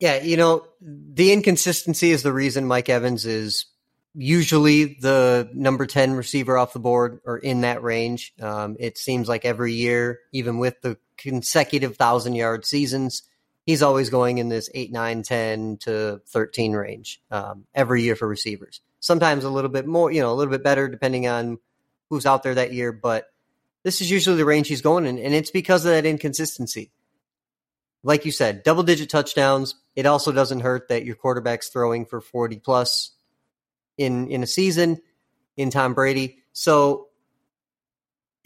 Yeah, 0.00 0.24
you 0.24 0.36
know, 0.36 0.66
the 0.80 1.32
inconsistency 1.32 2.10
is 2.10 2.24
the 2.24 2.32
reason 2.32 2.66
Mike 2.66 2.88
Evans 2.88 3.26
is 3.26 3.66
usually 4.12 4.96
the 5.00 5.48
number 5.54 5.86
10 5.86 6.14
receiver 6.14 6.58
off 6.58 6.72
the 6.72 6.80
board 6.80 7.20
or 7.24 7.38
in 7.38 7.60
that 7.60 7.84
range. 7.84 8.34
Um, 8.42 8.74
it 8.80 8.98
seems 8.98 9.28
like 9.28 9.44
every 9.44 9.74
year, 9.74 10.18
even 10.32 10.58
with 10.58 10.80
the 10.80 10.98
consecutive 11.16 11.96
thousand 11.96 12.34
yard 12.34 12.66
seasons, 12.66 13.22
he's 13.66 13.82
always 13.82 14.08
going 14.08 14.38
in 14.38 14.48
this 14.48 14.70
8, 14.72 14.92
9, 14.92 15.22
10 15.22 15.76
to 15.82 16.20
13 16.28 16.72
range 16.72 17.20
um, 17.30 17.66
every 17.74 18.02
year 18.02 18.16
for 18.16 18.26
receivers. 18.26 18.80
Sometimes 19.00 19.44
a 19.44 19.50
little 19.50 19.70
bit 19.70 19.86
more, 19.86 20.10
you 20.10 20.22
know, 20.22 20.32
a 20.32 20.34
little 20.34 20.50
bit 20.50 20.62
better 20.64 20.88
depending 20.88 21.26
on 21.26 21.58
who's 22.08 22.24
out 22.24 22.42
there 22.42 22.54
that 22.54 22.72
year. 22.72 22.92
But 22.92 23.26
this 23.82 24.00
is 24.00 24.10
usually 24.10 24.36
the 24.36 24.44
range 24.44 24.68
he's 24.68 24.80
going 24.80 25.04
in, 25.04 25.18
and 25.18 25.34
it's 25.34 25.50
because 25.50 25.84
of 25.84 25.92
that 25.92 26.06
inconsistency. 26.06 26.90
Like 28.02 28.24
you 28.24 28.32
said, 28.32 28.62
double 28.62 28.84
digit 28.84 29.10
touchdowns. 29.10 29.74
It 29.96 30.06
also 30.06 30.30
doesn't 30.30 30.60
hurt 30.60 30.88
that 30.88 31.04
your 31.04 31.16
quarterback's 31.16 31.68
throwing 31.68 32.06
for 32.06 32.20
40 32.20 32.58
plus 32.60 33.12
in 33.98 34.28
in 34.28 34.42
a 34.42 34.46
season 34.46 35.00
in 35.56 35.70
Tom 35.70 35.94
Brady. 35.94 36.38
So 36.52 37.05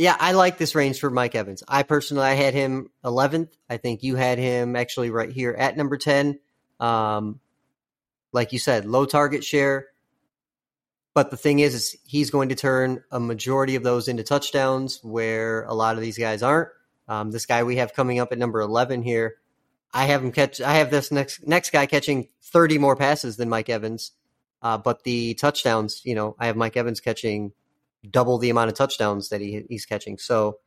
yeah, 0.00 0.16
I 0.18 0.32
like 0.32 0.56
this 0.56 0.74
range 0.74 0.98
for 0.98 1.10
Mike 1.10 1.34
Evans. 1.34 1.62
I 1.68 1.82
personally 1.82 2.22
I 2.24 2.32
had 2.32 2.54
him 2.54 2.88
11th. 3.04 3.50
I 3.68 3.76
think 3.76 4.02
you 4.02 4.16
had 4.16 4.38
him 4.38 4.74
actually 4.74 5.10
right 5.10 5.30
here 5.30 5.52
at 5.52 5.76
number 5.76 5.98
10. 5.98 6.40
Um, 6.80 7.38
like 8.32 8.54
you 8.54 8.58
said, 8.58 8.86
low 8.86 9.04
target 9.04 9.44
share. 9.44 9.88
But 11.12 11.30
the 11.30 11.36
thing 11.36 11.58
is, 11.58 11.74
is 11.74 11.96
he's 12.06 12.30
going 12.30 12.48
to 12.48 12.54
turn 12.54 13.04
a 13.10 13.20
majority 13.20 13.76
of 13.76 13.82
those 13.82 14.08
into 14.08 14.22
touchdowns, 14.22 15.00
where 15.02 15.64
a 15.64 15.74
lot 15.74 15.96
of 15.96 16.00
these 16.00 16.16
guys 16.16 16.42
aren't. 16.42 16.70
Um, 17.06 17.30
this 17.30 17.44
guy 17.44 17.62
we 17.64 17.76
have 17.76 17.92
coming 17.92 18.20
up 18.20 18.32
at 18.32 18.38
number 18.38 18.62
11 18.62 19.02
here, 19.02 19.34
I 19.92 20.06
have 20.06 20.24
him 20.24 20.32
catch. 20.32 20.62
I 20.62 20.76
have 20.76 20.90
this 20.90 21.12
next 21.12 21.46
next 21.46 21.72
guy 21.72 21.84
catching 21.84 22.28
30 22.44 22.78
more 22.78 22.96
passes 22.96 23.36
than 23.36 23.50
Mike 23.50 23.68
Evans, 23.68 24.12
uh, 24.62 24.78
but 24.78 25.04
the 25.04 25.34
touchdowns, 25.34 26.00
you 26.06 26.14
know, 26.14 26.36
I 26.38 26.46
have 26.46 26.56
Mike 26.56 26.78
Evans 26.78 27.00
catching 27.00 27.52
double 28.08 28.38
the 28.38 28.50
amount 28.50 28.70
of 28.70 28.76
touchdowns 28.76 29.28
that 29.30 29.40
he 29.40 29.64
he's 29.68 29.86
catching. 29.86 30.18
So, 30.18 30.58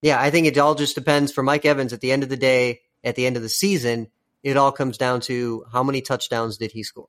yeah, 0.00 0.20
I 0.20 0.30
think 0.30 0.46
it 0.46 0.58
all 0.58 0.74
just 0.74 0.94
depends 0.94 1.32
for 1.32 1.42
Mike 1.42 1.64
Evans. 1.64 1.92
At 1.92 2.00
the 2.00 2.12
end 2.12 2.22
of 2.22 2.28
the 2.28 2.36
day, 2.36 2.80
at 3.04 3.16
the 3.16 3.26
end 3.26 3.36
of 3.36 3.42
the 3.42 3.48
season, 3.48 4.08
it 4.42 4.56
all 4.56 4.72
comes 4.72 4.98
down 4.98 5.20
to 5.22 5.64
how 5.72 5.82
many 5.82 6.00
touchdowns 6.00 6.56
did 6.56 6.72
he 6.72 6.82
score. 6.82 7.08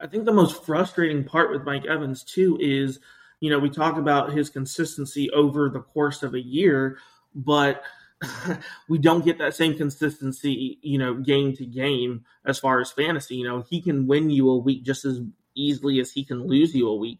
I 0.00 0.06
think 0.06 0.24
the 0.24 0.32
most 0.32 0.64
frustrating 0.64 1.24
part 1.24 1.50
with 1.50 1.64
Mike 1.64 1.84
Evans 1.84 2.24
too 2.24 2.56
is, 2.60 3.00
you 3.40 3.50
know, 3.50 3.58
we 3.58 3.68
talk 3.68 3.96
about 3.96 4.32
his 4.32 4.48
consistency 4.48 5.30
over 5.30 5.68
the 5.68 5.80
course 5.80 6.22
of 6.22 6.34
a 6.34 6.40
year, 6.40 6.98
but 7.34 7.82
we 8.88 8.98
don't 8.98 9.24
get 9.24 9.38
that 9.38 9.54
same 9.54 9.76
consistency, 9.76 10.78
you 10.82 10.98
know, 10.98 11.14
game 11.14 11.54
to 11.56 11.66
game 11.66 12.24
as 12.44 12.58
far 12.58 12.80
as 12.80 12.90
fantasy. 12.90 13.36
You 13.36 13.48
know, 13.48 13.64
he 13.68 13.82
can 13.82 14.06
win 14.06 14.30
you 14.30 14.48
a 14.50 14.56
week 14.56 14.84
just 14.84 15.04
as 15.04 15.20
easily 15.54 16.00
as 16.00 16.12
he 16.12 16.24
can 16.24 16.46
lose 16.46 16.74
you 16.74 16.88
a 16.88 16.96
week. 16.96 17.18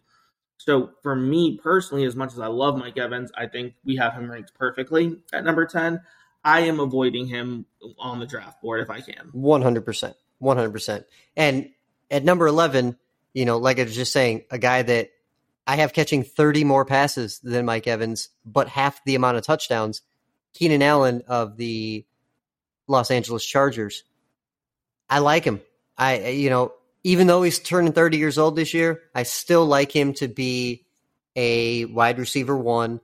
So 0.60 0.90
for 1.02 1.16
me 1.16 1.56
personally, 1.56 2.04
as 2.04 2.14
much 2.14 2.34
as 2.34 2.38
I 2.38 2.48
love 2.48 2.76
Mike 2.76 2.98
Evans, 2.98 3.32
I 3.34 3.46
think 3.46 3.72
we 3.82 3.96
have 3.96 4.12
him 4.12 4.30
ranked 4.30 4.52
perfectly 4.52 5.16
at 5.32 5.42
number 5.42 5.64
10. 5.64 6.02
I 6.44 6.60
am 6.60 6.80
avoiding 6.80 7.26
him 7.26 7.64
on 7.98 8.18
the 8.20 8.26
draft 8.26 8.60
board 8.60 8.82
if 8.82 8.90
I 8.90 9.00
can. 9.00 9.30
100%. 9.34 10.14
100%. 10.42 11.04
And 11.34 11.70
at 12.10 12.24
number 12.24 12.46
11, 12.46 12.98
you 13.32 13.46
know, 13.46 13.56
like 13.56 13.78
I 13.78 13.84
was 13.84 13.96
just 13.96 14.12
saying, 14.12 14.44
a 14.50 14.58
guy 14.58 14.82
that 14.82 15.08
I 15.66 15.76
have 15.76 15.94
catching 15.94 16.24
30 16.24 16.64
more 16.64 16.84
passes 16.84 17.38
than 17.38 17.64
Mike 17.64 17.86
Evans, 17.86 18.28
but 18.44 18.68
half 18.68 19.02
the 19.04 19.14
amount 19.14 19.38
of 19.38 19.44
touchdowns. 19.44 20.02
Keenan 20.52 20.82
Allen 20.82 21.22
of 21.26 21.56
the 21.56 22.04
Los 22.86 23.10
Angeles 23.10 23.46
Chargers. 23.46 24.04
I 25.08 25.20
like 25.20 25.44
him. 25.44 25.62
I, 25.96 26.28
you 26.28 26.50
know, 26.50 26.74
even 27.02 27.26
though 27.26 27.42
he's 27.42 27.58
turning 27.58 27.92
30 27.92 28.18
years 28.18 28.38
old 28.38 28.56
this 28.56 28.74
year, 28.74 29.02
I 29.14 29.22
still 29.22 29.64
like 29.64 29.94
him 29.94 30.12
to 30.14 30.28
be 30.28 30.86
a 31.36 31.86
wide 31.86 32.18
receiver 32.18 32.56
one 32.56 33.00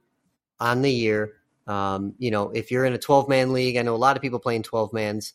on 0.61 0.82
the 0.82 0.92
year. 0.92 1.32
Um, 1.66 2.14
you 2.18 2.30
know, 2.30 2.51
if 2.51 2.70
you're 2.70 2.84
in 2.84 2.92
a 2.92 2.99
12 2.99 3.28
man 3.28 3.53
league, 3.53 3.76
I 3.76 3.82
know 3.82 3.94
a 3.94 3.97
lot 3.97 4.16
of 4.16 4.22
people 4.22 4.38
playing 4.38 4.62
12 4.62 4.92
mans. 4.92 5.32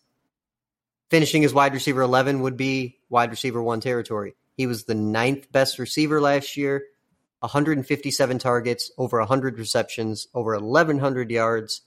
Finishing 1.09 1.43
as 1.43 1.53
wide 1.53 1.73
receiver 1.73 2.01
11 2.01 2.41
would 2.41 2.55
be 2.55 2.99
wide 3.09 3.31
receiver 3.31 3.61
one 3.61 3.81
territory. 3.81 4.33
He 4.55 4.67
was 4.67 4.85
the 4.85 4.95
ninth 4.95 5.51
best 5.51 5.79
receiver 5.79 6.21
last 6.21 6.55
year, 6.55 6.83
157 7.39 8.39
targets, 8.39 8.91
over 8.97 9.19
100 9.19 9.59
receptions, 9.59 10.27
over 10.33 10.57
1,100 10.57 11.31
yards. 11.31 11.81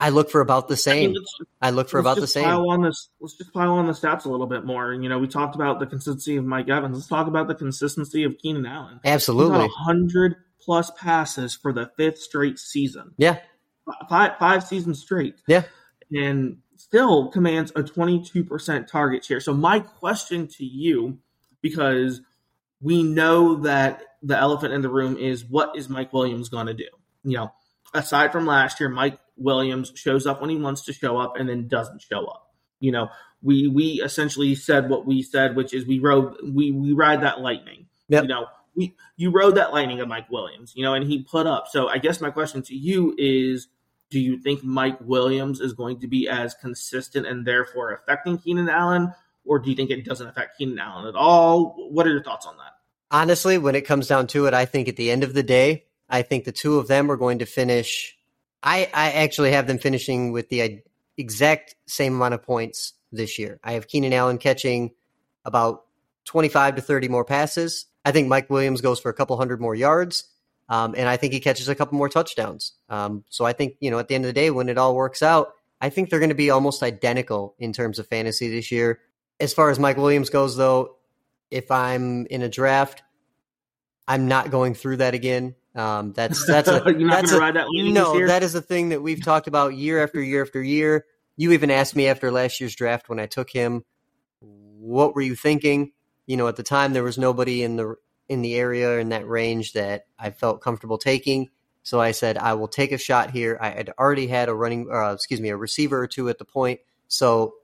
I 0.00 0.10
look 0.10 0.30
for 0.30 0.40
about 0.40 0.68
the 0.68 0.76
same. 0.76 1.10
I, 1.10 1.12
mean, 1.12 1.24
I 1.60 1.70
look 1.70 1.88
for 1.88 1.98
about 1.98 2.20
the 2.20 2.26
same. 2.26 2.44
Pile 2.44 2.70
on 2.70 2.82
this, 2.82 3.08
let's 3.20 3.36
just 3.36 3.52
pile 3.52 3.72
on 3.72 3.86
the 3.86 3.92
stats 3.92 4.26
a 4.26 4.28
little 4.28 4.46
bit 4.46 4.64
more. 4.64 4.92
You 4.92 5.08
know, 5.08 5.18
we 5.18 5.26
talked 5.26 5.56
about 5.56 5.80
the 5.80 5.86
consistency 5.86 6.36
of 6.36 6.44
Mike 6.44 6.68
Evans. 6.68 6.96
Let's 6.96 7.08
talk 7.08 7.26
about 7.26 7.48
the 7.48 7.54
consistency 7.54 8.22
of 8.22 8.38
Keenan 8.38 8.66
Allen. 8.66 9.00
Absolutely, 9.04 9.68
hundred 9.76 10.36
plus 10.60 10.90
passes 10.92 11.56
for 11.56 11.72
the 11.72 11.90
fifth 11.96 12.18
straight 12.18 12.58
season. 12.58 13.12
Yeah, 13.16 13.38
five 14.08 14.38
five 14.38 14.64
seasons 14.64 15.00
straight. 15.00 15.34
Yeah, 15.48 15.64
and 16.12 16.58
still 16.76 17.28
commands 17.28 17.72
a 17.74 17.82
twenty 17.82 18.22
two 18.22 18.44
percent 18.44 18.88
target 18.88 19.24
share. 19.24 19.40
So 19.40 19.52
my 19.52 19.80
question 19.80 20.46
to 20.58 20.64
you, 20.64 21.18
because 21.60 22.20
we 22.80 23.02
know 23.02 23.56
that 23.62 24.02
the 24.22 24.38
elephant 24.38 24.74
in 24.74 24.82
the 24.82 24.88
room 24.88 25.16
is 25.16 25.44
what 25.44 25.76
is 25.76 25.88
Mike 25.88 26.12
Williams 26.12 26.48
going 26.48 26.66
to 26.68 26.74
do? 26.74 26.88
You 27.24 27.38
know, 27.38 27.52
aside 27.92 28.30
from 28.30 28.46
last 28.46 28.78
year, 28.78 28.88
Mike 28.88 29.18
Williams 29.38 29.92
shows 29.94 30.26
up 30.26 30.40
when 30.40 30.50
he 30.50 30.56
wants 30.56 30.82
to 30.84 30.92
show 30.92 31.18
up 31.18 31.36
and 31.36 31.48
then 31.48 31.68
doesn't 31.68 32.02
show 32.02 32.26
up. 32.26 32.52
You 32.80 32.92
know, 32.92 33.08
we 33.42 33.68
we 33.68 34.02
essentially 34.04 34.54
said 34.54 34.88
what 34.88 35.06
we 35.06 35.22
said, 35.22 35.56
which 35.56 35.74
is 35.74 35.86
we 35.86 35.98
rode 35.98 36.36
we 36.42 36.70
we 36.70 36.92
ride 36.92 37.22
that 37.22 37.40
lightning. 37.40 37.86
Yep. 38.08 38.22
You 38.24 38.28
know, 38.28 38.46
we 38.74 38.94
you 39.16 39.30
rode 39.30 39.56
that 39.56 39.72
lightning 39.72 40.00
of 40.00 40.08
Mike 40.08 40.30
Williams, 40.30 40.72
you 40.76 40.82
know, 40.82 40.94
and 40.94 41.06
he 41.06 41.22
put 41.22 41.46
up. 41.46 41.68
So 41.68 41.88
I 41.88 41.98
guess 41.98 42.20
my 42.20 42.30
question 42.30 42.62
to 42.62 42.74
you 42.74 43.14
is 43.18 43.68
do 44.10 44.18
you 44.18 44.38
think 44.38 44.64
Mike 44.64 44.98
Williams 45.00 45.60
is 45.60 45.72
going 45.72 46.00
to 46.00 46.08
be 46.08 46.28
as 46.28 46.54
consistent 46.54 47.26
and 47.26 47.46
therefore 47.46 47.92
affecting 47.92 48.38
Keenan 48.38 48.68
Allen, 48.68 49.12
or 49.44 49.58
do 49.58 49.70
you 49.70 49.76
think 49.76 49.90
it 49.90 50.04
doesn't 50.04 50.26
affect 50.26 50.56
Keenan 50.56 50.78
Allen 50.78 51.06
at 51.06 51.14
all? 51.14 51.88
What 51.90 52.06
are 52.06 52.10
your 52.10 52.22
thoughts 52.22 52.46
on 52.46 52.56
that? 52.56 52.72
Honestly, 53.10 53.58
when 53.58 53.74
it 53.74 53.82
comes 53.82 54.06
down 54.06 54.26
to 54.28 54.46
it, 54.46 54.54
I 54.54 54.64
think 54.64 54.88
at 54.88 54.96
the 54.96 55.10
end 55.10 55.24
of 55.24 55.34
the 55.34 55.42
day, 55.42 55.84
I 56.08 56.22
think 56.22 56.44
the 56.44 56.52
two 56.52 56.78
of 56.78 56.88
them 56.88 57.10
are 57.10 57.16
going 57.16 57.40
to 57.40 57.46
finish 57.46 58.17
I, 58.62 58.90
I 58.92 59.12
actually 59.12 59.52
have 59.52 59.66
them 59.66 59.78
finishing 59.78 60.32
with 60.32 60.48
the 60.48 60.82
exact 61.16 61.74
same 61.86 62.14
amount 62.14 62.34
of 62.34 62.42
points 62.42 62.94
this 63.12 63.38
year. 63.38 63.60
I 63.62 63.72
have 63.72 63.88
Keenan 63.88 64.12
Allen 64.12 64.38
catching 64.38 64.92
about 65.44 65.84
25 66.24 66.76
to 66.76 66.82
30 66.82 67.08
more 67.08 67.24
passes. 67.24 67.86
I 68.04 68.12
think 68.12 68.28
Mike 68.28 68.50
Williams 68.50 68.80
goes 68.80 69.00
for 69.00 69.08
a 69.08 69.14
couple 69.14 69.36
hundred 69.36 69.60
more 69.60 69.74
yards. 69.74 70.24
Um, 70.68 70.94
and 70.96 71.08
I 71.08 71.16
think 71.16 71.32
he 71.32 71.40
catches 71.40 71.68
a 71.68 71.74
couple 71.74 71.96
more 71.96 72.08
touchdowns. 72.08 72.74
Um, 72.90 73.24
so 73.30 73.44
I 73.44 73.52
think, 73.54 73.76
you 73.80 73.90
know, 73.90 73.98
at 73.98 74.08
the 74.08 74.14
end 74.14 74.24
of 74.24 74.28
the 74.28 74.34
day, 74.34 74.50
when 74.50 74.68
it 74.68 74.76
all 74.76 74.94
works 74.94 75.22
out, 75.22 75.54
I 75.80 75.88
think 75.88 76.10
they're 76.10 76.18
going 76.18 76.28
to 76.28 76.34
be 76.34 76.50
almost 76.50 76.82
identical 76.82 77.54
in 77.58 77.72
terms 77.72 77.98
of 77.98 78.06
fantasy 78.06 78.48
this 78.48 78.70
year. 78.70 79.00
As 79.40 79.54
far 79.54 79.70
as 79.70 79.78
Mike 79.78 79.96
Williams 79.96 80.28
goes, 80.28 80.56
though, 80.56 80.96
if 81.50 81.70
I'm 81.70 82.26
in 82.26 82.42
a 82.42 82.48
draft, 82.48 83.02
I'm 84.06 84.28
not 84.28 84.50
going 84.50 84.74
through 84.74 84.98
that 84.98 85.14
again. 85.14 85.54
Um, 85.74 86.12
that's 86.12 86.46
that's 86.46 86.68
a, 86.68 86.80
that's 86.80 87.32
a, 87.32 87.38
that 87.38 87.66
no, 87.72 88.26
that 88.26 88.42
is 88.42 88.54
a 88.54 88.62
thing 88.62 88.90
that 88.90 89.02
we've 89.02 89.22
talked 89.22 89.46
about 89.46 89.74
year 89.74 90.02
after 90.02 90.20
year 90.20 90.42
after 90.42 90.62
year. 90.62 91.04
You 91.36 91.52
even 91.52 91.70
asked 91.70 91.94
me 91.94 92.08
after 92.08 92.32
last 92.32 92.60
year's 92.60 92.74
draft 92.74 93.08
when 93.08 93.20
I 93.20 93.26
took 93.26 93.50
him, 93.50 93.84
what 94.40 95.14
were 95.14 95.20
you 95.20 95.36
thinking? 95.36 95.92
You 96.26 96.36
know, 96.36 96.48
at 96.48 96.56
the 96.56 96.62
time 96.62 96.92
there 96.92 97.04
was 97.04 97.18
nobody 97.18 97.62
in 97.62 97.76
the 97.76 97.96
in 98.28 98.42
the 98.42 98.56
area 98.56 98.98
in 98.98 99.10
that 99.10 99.26
range 99.26 99.72
that 99.72 100.06
I 100.18 100.30
felt 100.30 100.60
comfortable 100.60 100.98
taking. 100.98 101.48
So 101.82 102.00
I 102.00 102.10
said 102.10 102.36
I 102.36 102.54
will 102.54 102.68
take 102.68 102.92
a 102.92 102.98
shot 102.98 103.30
here. 103.30 103.56
I 103.60 103.70
had 103.70 103.90
already 103.98 104.26
had 104.26 104.48
a 104.48 104.54
running, 104.54 104.88
uh, 104.92 105.12
excuse 105.12 105.40
me, 105.40 105.48
a 105.48 105.56
receiver 105.56 106.02
or 106.02 106.06
two 106.06 106.28
at 106.28 106.38
the 106.38 106.44
point, 106.44 106.80
so 107.06 107.54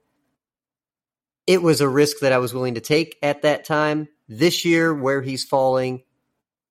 it 1.47 1.63
was 1.63 1.81
a 1.81 1.89
risk 1.89 2.21
that 2.21 2.33
I 2.33 2.39
was 2.39 2.55
willing 2.55 2.75
to 2.75 2.81
take 2.81 3.17
at 3.23 3.43
that 3.43 3.65
time. 3.65 4.09
This 4.27 4.65
year, 4.65 4.95
where 4.95 5.21
he's 5.21 5.45
falling, 5.45 6.03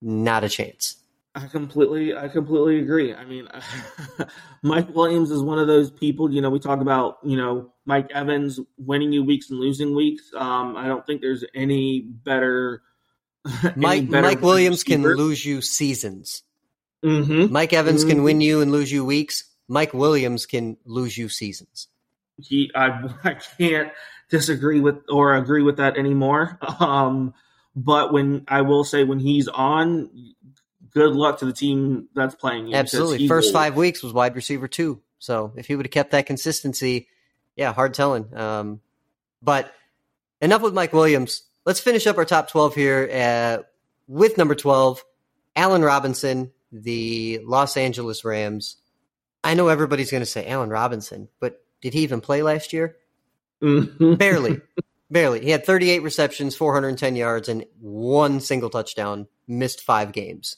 not 0.02 0.44
a 0.44 0.50
chance. 0.50 1.03
I 1.36 1.48
completely, 1.48 2.16
I 2.16 2.28
completely 2.28 2.80
agree. 2.80 3.14
I 3.14 3.26
mean, 3.26 3.48
Mike 4.62 4.94
Williams 4.94 5.32
is 5.32 5.42
one 5.42 5.58
of 5.58 5.66
those 5.66 5.90
people. 5.90 6.32
You 6.32 6.42
know, 6.42 6.52
we 6.52 6.60
talk 6.60 6.80
about 6.80 7.18
you 7.24 7.38
know 7.38 7.72
Mike 7.86 8.12
Evans 8.14 8.60
winning 8.78 9.12
you 9.12 9.24
weeks 9.24 9.50
and 9.50 9.60
losing 9.60 9.96
weeks. 9.96 10.24
Um, 10.36 10.78
I 10.78 10.88
don't 10.88 11.06
think 11.06 11.22
there's 11.22 11.44
any 11.56 12.02
better. 12.02 12.84
Mike 13.76 14.10
better 14.10 14.22
Mike 14.22 14.42
Williams 14.42 14.84
receiver. 14.84 15.10
can 15.10 15.18
lose 15.18 15.44
you 15.44 15.62
seasons. 15.62 16.44
Mm-hmm. 17.04 17.52
Mike 17.52 17.74
Evans 17.74 18.02
mm-hmm. 18.02 18.10
can 18.10 18.24
win 18.24 18.42
you 18.42 18.62
and 18.62 18.72
lose 18.72 18.92
you 18.92 19.04
weeks. 19.04 19.44
Mike 19.68 19.94
Williams 19.94 20.46
can 20.46 20.78
lose 20.86 21.18
you 21.18 21.30
seasons. 21.30 21.88
He, 22.38 22.72
I, 22.76 23.10
I 23.24 23.34
can't 23.58 23.92
disagree 24.30 24.80
with 24.80 25.00
or 25.10 25.36
agree 25.36 25.64
with 25.64 25.78
that 25.78 25.98
anymore. 25.98 26.58
Um, 26.80 27.34
but 27.76 28.14
when 28.14 28.46
I 28.48 28.62
will 28.62 28.84
say 28.84 29.04
when 29.04 29.20
he's 29.20 29.48
on, 29.48 30.10
good 30.94 31.16
luck 31.16 31.40
to 31.40 31.46
the 31.46 31.54
team 31.54 32.08
that's 32.14 32.36
playing 32.36 32.68
you. 32.68 32.76
Absolutely. 32.76 33.28
First 33.28 33.48
old. 33.48 33.54
five 33.54 33.76
weeks 33.76 34.04
was 34.04 34.14
wide 34.14 34.36
receiver 34.36 34.68
two. 34.68 35.02
So 35.20 35.54
if 35.56 35.68
he 35.68 35.76
would 35.76 35.86
have 35.86 35.92
kept 35.92 36.12
that 36.12 36.26
consistency, 36.26 37.08
yeah, 37.56 37.74
hard 37.74 37.94
telling. 37.94 38.36
Um, 38.36 38.82
but 39.42 39.74
enough 40.42 40.62
with 40.62 40.74
Mike 40.74 40.94
Williams. 40.94 41.44
Let's 41.66 41.80
finish 41.80 42.08
up 42.08 42.18
our 42.18 42.26
top 42.26 42.50
12 42.50 42.76
here 42.76 43.10
uh, 43.12 43.64
with 44.08 44.38
number 44.38 44.56
12, 44.56 45.04
Allen 45.56 45.82
Robinson, 45.82 46.52
the 46.72 47.40
Los 47.46 47.78
Angeles 47.78 48.26
Rams. 48.26 48.78
I 49.44 49.54
know 49.54 49.70
everybody's 49.70 50.12
going 50.12 50.22
to 50.22 50.30
say 50.30 50.46
Allen 50.48 50.70
Robinson, 50.70 51.30
but 51.40 51.64
did 51.82 51.94
he 51.94 52.02
even 52.02 52.20
play 52.22 52.42
last 52.44 52.74
year? 52.74 52.98
Mm-hmm. 53.62 54.16
Barely. 54.16 54.62
Barely. 55.10 55.42
He 55.42 55.52
had 55.52 55.66
38 55.66 56.02
receptions, 56.02 56.56
410 56.56 57.16
yards, 57.16 57.48
and 57.48 57.66
one 57.80 58.40
single 58.42 58.70
touchdown, 58.70 59.28
missed 59.48 59.82
five 59.82 60.12
games 60.12 60.58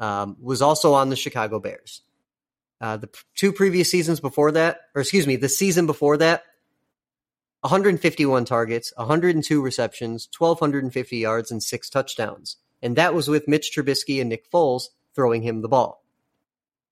um, 0.00 0.36
was 0.40 0.62
also 0.62 0.94
on 0.94 1.08
the 1.08 1.16
Chicago 1.16 1.58
Bears. 1.58 2.02
Uh, 2.80 2.96
the 2.96 3.08
two 3.34 3.52
previous 3.52 3.90
seasons 3.90 4.20
before 4.20 4.52
that, 4.52 4.80
or 4.94 5.00
excuse 5.00 5.26
me, 5.26 5.36
the 5.36 5.48
season 5.48 5.86
before 5.86 6.18
that, 6.18 6.42
151 7.60 8.44
targets, 8.44 8.92
102 8.96 9.62
receptions, 9.62 10.28
1,250 10.36 11.16
yards, 11.16 11.50
and 11.50 11.62
six 11.62 11.88
touchdowns. 11.88 12.58
And 12.82 12.96
that 12.96 13.14
was 13.14 13.28
with 13.28 13.48
Mitch 13.48 13.72
Trubisky 13.74 14.20
and 14.20 14.28
Nick 14.28 14.50
Foles 14.50 14.88
throwing 15.14 15.42
him 15.42 15.62
the 15.62 15.68
ball. 15.68 16.04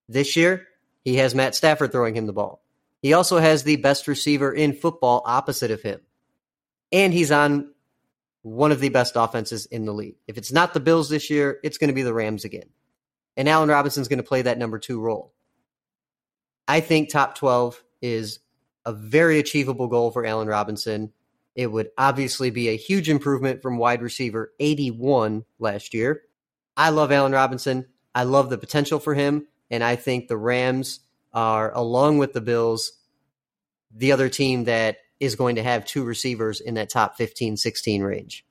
This 0.08 0.36
year, 0.36 0.66
he 1.04 1.16
has 1.16 1.34
Matt 1.34 1.54
Stafford 1.54 1.92
throwing 1.92 2.16
him 2.16 2.26
the 2.26 2.32
ball. 2.32 2.62
He 3.02 3.12
also 3.12 3.38
has 3.38 3.62
the 3.62 3.76
best 3.76 4.08
receiver 4.08 4.52
in 4.52 4.72
football 4.72 5.22
opposite 5.26 5.70
of 5.70 5.82
him. 5.82 6.00
And 6.90 7.12
he's 7.12 7.30
on 7.30 7.72
one 8.40 8.72
of 8.72 8.80
the 8.80 8.88
best 8.88 9.14
offenses 9.16 9.66
in 9.66 9.84
the 9.84 9.92
league. 9.92 10.16
If 10.26 10.38
it's 10.38 10.52
not 10.52 10.72
the 10.72 10.80
Bills 10.80 11.10
this 11.10 11.28
year, 11.28 11.60
it's 11.62 11.76
going 11.76 11.88
to 11.88 11.94
be 11.94 12.02
the 12.02 12.14
Rams 12.14 12.44
again 12.44 12.70
and 13.36 13.48
Allen 13.48 13.68
Robinson's 13.68 14.08
going 14.08 14.18
to 14.18 14.22
play 14.22 14.42
that 14.42 14.58
number 14.58 14.78
two 14.78 15.00
role. 15.00 15.32
I 16.66 16.80
think 16.80 17.08
top 17.08 17.34
12 17.36 17.82
is 18.00 18.40
a 18.84 18.92
very 18.92 19.38
achievable 19.38 19.88
goal 19.88 20.10
for 20.10 20.24
Allen 20.24 20.48
Robinson. 20.48 21.12
It 21.54 21.68
would 21.68 21.90
obviously 21.96 22.50
be 22.50 22.68
a 22.68 22.76
huge 22.76 23.08
improvement 23.08 23.62
from 23.62 23.78
wide 23.78 24.02
receiver 24.02 24.52
81 24.60 25.44
last 25.58 25.94
year. 25.94 26.22
I 26.76 26.90
love 26.90 27.12
Allen 27.12 27.32
Robinson. 27.32 27.86
I 28.14 28.24
love 28.24 28.50
the 28.50 28.58
potential 28.58 28.98
for 28.98 29.14
him. 29.14 29.46
And 29.70 29.82
I 29.82 29.96
think 29.96 30.28
the 30.28 30.36
Rams 30.36 31.00
are, 31.32 31.72
along 31.74 32.18
with 32.18 32.32
the 32.32 32.40
Bills, 32.40 32.92
the 33.94 34.12
other 34.12 34.28
team 34.28 34.64
that 34.64 34.98
is 35.20 35.36
going 35.36 35.56
to 35.56 35.62
have 35.62 35.84
two 35.84 36.04
receivers 36.04 36.60
in 36.60 36.74
that 36.74 36.90
top 36.90 37.16
15, 37.16 37.56
16 37.56 38.02
range. 38.02 38.44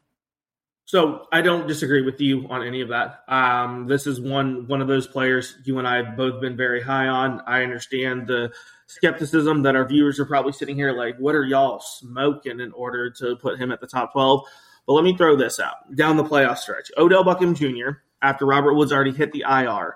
So 0.86 1.28
I 1.32 1.42
don't 1.42 1.68
disagree 1.68 2.02
with 2.02 2.20
you 2.20 2.48
on 2.50 2.66
any 2.66 2.82
of 2.82 2.90
that. 2.90 3.24
Um, 3.28 3.88
this 3.88 4.06
is 4.06 4.20
one 4.20 4.68
one 4.68 4.82
of 4.82 4.88
those 4.88 5.08
players 5.08 5.58
you 5.64 5.80
and 5.80 5.88
I 5.88 6.04
have 6.04 6.18
both 6.18 6.42
been 6.42 6.58
very 6.58 6.82
high 6.82 7.08
on. 7.08 7.42
I 7.48 7.64
understand 7.64 8.28
the 8.28 8.52
skepticism 8.88 9.64
that 9.64 9.76
our 9.76 9.88
viewers 9.88 10.20
are 10.20 10.26
probably 10.26 10.52
sitting 10.52 10.76
here 10.76 10.92
like, 10.92 11.18
what 11.18 11.36
are 11.36 11.46
y'all 11.46 11.80
smoking 11.80 12.60
in 12.60 12.72
order 12.74 13.10
to 13.12 13.38
put 13.38 13.60
him 13.60 13.72
at 13.72 13.80
the 13.80 13.88
top 13.88 14.12
twelve? 14.12 14.46
But 14.86 14.94
let 14.94 15.06
me 15.06 15.16
throw 15.16 15.38
this 15.38 15.60
out 15.60 15.96
down 15.96 16.18
the 16.18 16.24
playoff 16.24 16.58
stretch. 16.58 16.92
Odell 16.98 17.24
Beckham 17.24 17.56
Jr. 17.56 18.00
after 18.22 18.46
Robert 18.46 18.74
Woods 18.74 18.92
already 18.92 19.14
hit 19.14 19.32
the 19.32 19.46
IR 19.48 19.96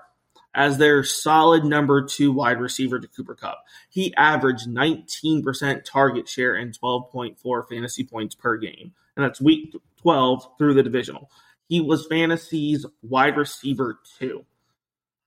as 0.54 0.78
their 0.78 1.04
solid 1.04 1.64
number 1.64 2.02
two 2.02 2.32
wide 2.32 2.60
receiver 2.60 2.98
to 2.98 3.06
Cooper 3.08 3.34
Kupp. 3.34 3.62
He 3.90 4.14
averaged 4.16 4.66
19% 4.66 5.84
target 5.84 6.28
share 6.28 6.54
and 6.54 6.76
12.4 6.76 7.68
fantasy 7.68 8.04
points 8.04 8.34
per 8.34 8.56
game. 8.56 8.92
And 9.18 9.26
that's 9.26 9.40
week 9.42 9.74
12 10.00 10.56
through 10.56 10.74
the 10.74 10.82
divisional. 10.82 11.30
He 11.68 11.82
was 11.82 12.06
fantasy's 12.06 12.86
wide 13.02 13.36
receiver 13.36 13.98
two. 14.18 14.46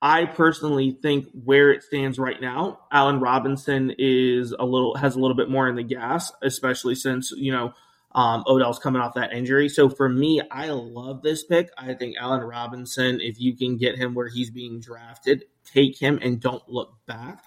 I 0.01 0.25
personally 0.25 0.97
think 0.99 1.27
where 1.43 1.71
it 1.71 1.83
stands 1.83 2.17
right 2.17 2.41
now, 2.41 2.79
Allen 2.91 3.19
Robinson 3.19 3.93
is 3.99 4.51
a 4.57 4.65
little 4.65 4.95
has 4.95 5.15
a 5.15 5.19
little 5.19 5.37
bit 5.37 5.51
more 5.51 5.69
in 5.69 5.75
the 5.75 5.83
gas, 5.83 6.31
especially 6.41 6.95
since 6.95 7.31
you 7.35 7.51
know 7.51 7.73
Um, 8.13 8.43
Odell's 8.45 8.79
coming 8.79 9.01
off 9.01 9.13
that 9.15 9.31
injury. 9.31 9.69
So 9.69 9.87
for 9.89 10.09
me, 10.09 10.41
I 10.51 10.69
love 10.69 11.21
this 11.21 11.45
pick. 11.45 11.69
I 11.77 11.93
think 11.93 12.15
Allen 12.19 12.41
Robinson, 12.41 13.21
if 13.21 13.39
you 13.39 13.55
can 13.55 13.77
get 13.77 13.97
him 13.97 14.13
where 14.15 14.27
he's 14.27 14.49
being 14.51 14.81
drafted, 14.81 15.45
take 15.63 15.97
him 15.97 16.19
and 16.21 16.41
don't 16.41 16.67
look 16.67 16.93
back. 17.05 17.43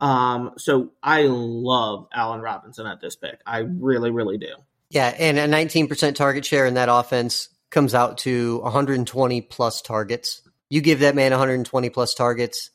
Um, 0.00 0.52
so 0.56 0.92
I 1.02 1.22
love 1.28 2.06
Allen 2.14 2.40
Robinson 2.40 2.86
at 2.86 3.00
this 3.00 3.16
pick. 3.16 3.40
I 3.46 3.58
really, 3.58 4.10
really 4.10 4.38
do. 4.38 4.54
Yeah, 4.96 5.14
and 5.18 5.38
a 5.38 5.46
19% 5.46 6.14
target 6.14 6.46
share 6.46 6.64
in 6.64 6.72
that 6.72 6.88
offense 6.90 7.50
comes 7.68 7.94
out 7.94 8.16
to 8.20 8.60
120 8.60 9.42
plus 9.42 9.82
targets. 9.82 10.40
You 10.70 10.80
give 10.80 11.00
that 11.00 11.14
man 11.14 11.32
120 11.32 11.90
plus 11.90 12.14
targets, 12.14 12.70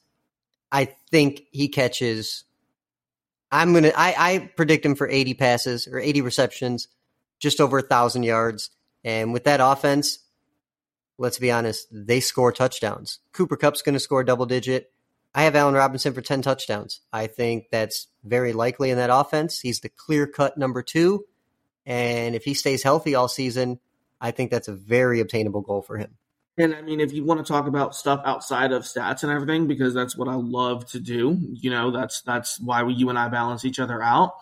I 0.72 0.94
think 1.10 1.42
he 1.50 1.68
catches. 1.68 2.44
I'm 3.52 3.74
gonna. 3.74 3.92
I, 3.98 4.14
I 4.16 4.52
predict 4.56 4.86
him 4.86 4.94
for 4.94 5.10
80 5.10 5.34
passes 5.34 5.88
or 5.88 5.98
80 5.98 6.22
receptions, 6.22 6.90
just 7.40 7.60
over 7.60 7.80
a 7.80 7.82
thousand 7.82 8.22
yards. 8.22 8.70
And 9.04 9.34
with 9.34 9.46
that 9.46 9.60
offense, 9.60 10.20
let's 11.18 11.40
be 11.40 11.50
honest, 11.50 11.88
they 11.92 12.20
score 12.20 12.52
touchdowns. 12.52 13.18
Cooper 13.34 13.58
Kupp's 13.58 13.82
going 13.82 13.94
to 13.94 14.00
score 14.00 14.24
double 14.24 14.46
digit. 14.46 14.92
I 15.34 15.42
have 15.42 15.56
Allen 15.56 15.74
Robinson 15.74 16.14
for 16.14 16.22
10 16.22 16.44
touchdowns. 16.44 17.02
I 17.12 17.26
think 17.26 17.70
that's 17.72 18.10
very 18.24 18.54
likely 18.54 18.92
in 18.92 18.98
that 18.98 19.10
offense. 19.12 19.60
He's 19.60 19.80
the 19.80 19.90
clear 19.90 20.28
cut 20.28 20.56
number 20.56 20.84
two. 20.84 21.26
And 21.86 22.36
if 22.36 22.44
he 22.44 22.54
stays 22.54 22.84
healthy 22.84 23.16
all 23.16 23.28
season, 23.28 23.80
I 24.20 24.32
think 24.32 24.52
that's 24.52 24.68
a 24.68 24.74
very 24.74 25.20
obtainable 25.20 25.62
goal 25.62 25.82
for 25.82 25.98
him. 25.98 26.18
And 26.58 26.76
I 26.76 26.82
mean, 26.82 27.00
if 27.00 27.14
you 27.14 27.24
want 27.24 27.46
to 27.46 27.52
talk 27.52 27.68
about 27.68 27.96
stuff 27.96 28.22
outside 28.26 28.72
of 28.72 28.84
stats 28.84 29.24
and 29.24 29.32
everything, 29.32 29.68
because 29.68 29.94
that's 29.94 30.18
what 30.18 30.28
I 30.28 30.36
love 30.36 30.86
to 30.92 31.00
do, 31.00 31.38
you 31.54 31.70
know, 31.70 31.92
that's 31.92 32.22
that's 32.22 32.60
why 32.60 32.84
we, 32.84 32.94
you 32.94 33.10
and 33.10 33.18
I 33.18 33.30
balance 33.30 33.66
each 33.66 33.80
other 33.80 34.02
out. 34.02 34.34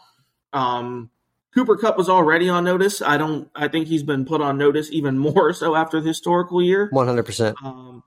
Um, 0.51 1.11
Cooper 1.53 1.77
Kupp 1.77 1.97
was 1.97 2.09
already 2.09 2.49
on 2.49 2.63
notice. 2.63 3.01
I 3.01 3.17
don't. 3.17 3.49
I 3.55 3.67
think 3.67 3.87
he's 3.87 4.03
been 4.03 4.25
put 4.25 4.41
on 4.41 4.57
notice 4.57 4.89
even 4.91 5.17
more 5.19 5.53
so 5.53 5.75
after 5.75 6.01
the 6.01 6.07
historical 6.07 6.61
year. 6.61 6.89
One 6.91 7.07
hundred 7.07 7.25
percent. 7.25 7.57
Um, 7.63 8.03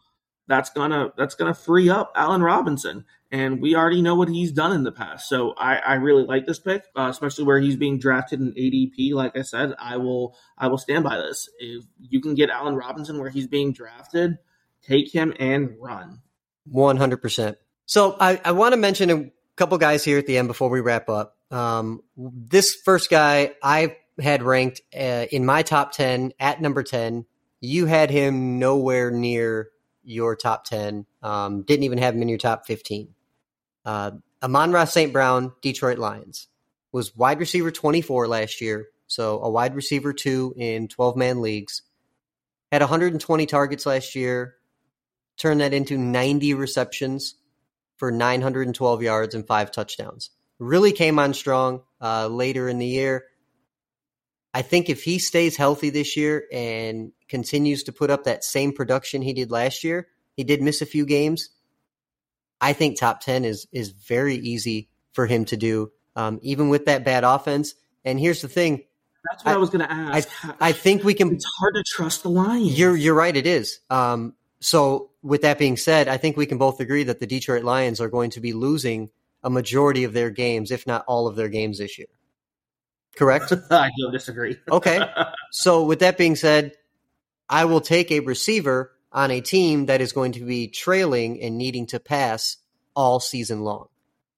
that's 0.49 0.71
gonna 0.71 1.13
that's 1.17 1.37
gonna 1.37 1.55
free 1.55 1.89
up 1.89 2.13
Allen 2.17 2.43
Robinson, 2.43 3.05
and 3.33 3.63
we 3.63 3.75
already 3.75 4.03
know 4.03 4.15
what 4.15 4.29
he's 4.29 4.53
done 4.53 4.73
in 4.73 4.85
the 4.85 4.93
past. 4.93 5.27
So 5.27 5.55
I, 5.57 5.77
I 5.77 5.95
really 5.95 6.25
like 6.25 6.47
this 6.47 6.59
pick, 6.61 6.85
uh, 6.95 7.09
especially 7.11 7.45
where 7.45 7.59
he's 7.59 7.77
being 7.77 7.99
drafted 7.99 8.41
in 8.41 8.53
ADP. 8.53 9.15
Like 9.15 9.37
I 9.37 9.43
said, 9.43 9.75
I 9.79 9.97
will 9.97 10.37
I 10.59 10.69
will 10.69 10.79
stand 10.79 11.03
by 11.03 11.17
this. 11.17 11.49
If 11.59 11.85
you 11.99 12.21
can 12.21 12.35
get 12.35 12.51
Allen 12.51 12.77
Robinson 12.77 13.19
where 13.19 13.31
he's 13.31 13.47
being 13.47 13.73
drafted, 13.73 14.37
take 14.83 15.13
him 15.13 15.33
and 15.41 15.71
run. 15.81 16.21
One 16.67 16.99
hundred 16.99 17.23
percent. 17.23 17.57
So 17.87 18.17
I, 18.21 18.41
I 18.45 18.53
want 18.53 18.75
to 18.75 18.77
mention 18.77 19.11
a 19.11 19.31
couple 19.57 19.79
guys 19.79 20.05
here 20.05 20.19
at 20.19 20.27
the 20.27 20.37
end 20.37 20.47
before 20.47 20.69
we 20.69 20.81
wrap 20.81 21.09
up. 21.09 21.37
Um, 21.51 22.03
this 22.17 22.77
first 22.85 23.11
guy 23.11 23.55
I 23.63 23.97
had 24.21 24.43
ranked 24.43 24.83
uh, 24.95 25.27
in 25.33 25.47
my 25.47 25.63
top 25.63 25.93
ten 25.93 26.33
at 26.39 26.61
number 26.61 26.83
ten. 26.83 27.25
You 27.61 27.87
had 27.87 28.11
him 28.11 28.59
nowhere 28.59 29.11
near 29.11 29.71
your 30.05 30.37
top 30.37 30.65
10. 30.65 31.07
Um, 31.23 31.63
didn't 31.63 31.85
even 31.85 31.99
have 31.99 32.15
him 32.15 32.23
in 32.23 32.29
your 32.29 32.39
top 32.39 32.67
15. 32.67 33.15
Uh, 33.85 34.13
Amon-Ra 34.43 34.85
St. 34.85 35.13
Brown, 35.13 35.53
Detroit 35.61 35.99
Lions, 35.99 36.49
was 36.93 37.17
wide 37.17 37.41
receiver 37.41 37.71
24 37.71 38.29
last 38.29 38.61
year. 38.61 38.89
So 39.07 39.41
a 39.43 39.51
wide 39.51 39.75
receiver 39.75 40.13
two 40.13 40.55
in 40.57 40.89
12 40.89 41.17
man 41.17 41.43
leagues. 41.43 41.83
Had 42.71 42.81
120 42.81 43.47
targets 43.47 43.87
last 43.87 44.15
year. 44.15 44.57
Turned 45.37 45.61
that 45.61 45.75
into 45.75 45.99
90 45.99 46.55
receptions 46.55 47.35
for 47.97 48.11
912 48.11 49.03
yards 49.03 49.35
and 49.35 49.47
five 49.47 49.71
touchdowns. 49.71 50.31
Really 50.59 50.93
came 50.93 51.19
on 51.19 51.35
strong 51.35 51.83
uh, 52.01 52.29
later 52.29 52.69
in 52.69 52.79
the 52.79 52.87
year. 52.87 53.25
I 54.55 54.63
think 54.63 54.91
if 54.91 55.03
he 55.03 55.19
stays 55.19 55.57
healthy 55.57 55.91
this 55.91 56.17
year 56.17 56.45
and 56.53 57.13
continues 57.29 57.85
to 57.85 57.93
put 57.93 58.11
up 58.11 58.25
that 58.25 58.45
same 58.45 58.73
production 58.73 59.23
he 59.23 59.33
did 59.33 59.51
last 59.51 59.83
year, 59.83 60.09
he 60.37 60.45
did 60.45 60.61
miss 60.61 60.83
a 60.83 60.87
few 60.87 61.07
games. 61.07 61.49
I 62.63 62.73
think 62.73 62.99
top 62.99 63.21
10 63.21 63.45
is 63.45 63.67
is 63.73 63.91
very 63.91 64.37
easy 64.37 64.89
for 65.13 65.27
him 65.27 65.45
to 65.47 65.57
do, 65.57 65.91
um, 66.17 66.39
even 66.43 66.69
with 66.69 66.87
that 66.87 67.05
bad 67.05 67.25
offense. 67.25 67.75
And 68.05 68.19
here's 68.19 68.41
the 68.41 68.49
thing. 68.49 68.85
That's 69.31 69.45
what 69.45 69.53
I, 69.53 69.55
I 69.55 69.59
was 69.59 69.71
going 69.71 69.85
to 69.87 69.93
ask. 69.93 70.29
I, 70.45 70.69
I, 70.69 70.73
think 70.73 71.05
we 71.05 71.15
can. 71.15 71.33
It's 71.33 71.45
hard 71.59 71.75
to 71.75 71.83
trust 71.85 72.23
the 72.23 72.31
Lions. 72.31 72.79
You're 72.79 72.97
you're 72.97 73.15
right. 73.15 73.37
It 73.37 73.47
is. 73.47 73.81
Um, 73.91 74.35
so 74.61 75.11
with 75.23 75.43
that 75.43 75.59
being 75.59 75.77
said, 75.77 76.07
I 76.07 76.17
think 76.17 76.37
we 76.37 76.47
can 76.47 76.59
both 76.59 76.81
agree 76.81 77.05
that 77.05 77.19
the 77.19 77.27
Detroit 77.27 77.65
Lions 77.65 78.01
are 78.01 78.09
going 78.09 78.31
to 78.31 78.41
be 78.41 78.53
losing 78.53 79.11
a 79.43 79.51
majority 79.51 80.05
of 80.05 80.13
their 80.13 80.31
games, 80.31 80.71
if 80.71 80.87
not 80.87 81.05
all 81.09 81.27
of 81.27 81.35
their 81.35 81.49
games 81.49 81.79
this 81.79 81.99
year. 81.99 82.09
Correct? 83.17 83.53
I 83.71 83.91
don't 84.01 84.13
disagree. 84.13 84.57
okay. 84.71 85.01
So, 85.55 85.85
with 85.85 85.99
that 85.99 86.17
being 86.17 86.35
said, 86.35 86.73
I 87.47 87.67
will 87.67 87.83
take 87.83 88.11
a 88.11 88.21
receiver 88.21 88.92
on 89.13 89.31
a 89.31 89.41
team 89.41 89.87
that 89.87 90.01
is 90.01 90.13
going 90.13 90.33
to 90.33 90.45
be 90.45 90.69
trailing 90.69 91.43
and 91.43 91.59
needing 91.59 91.87
to 91.87 92.01
pass 92.01 92.57
all 92.95 93.21
season 93.21 93.63
long. 93.63 93.89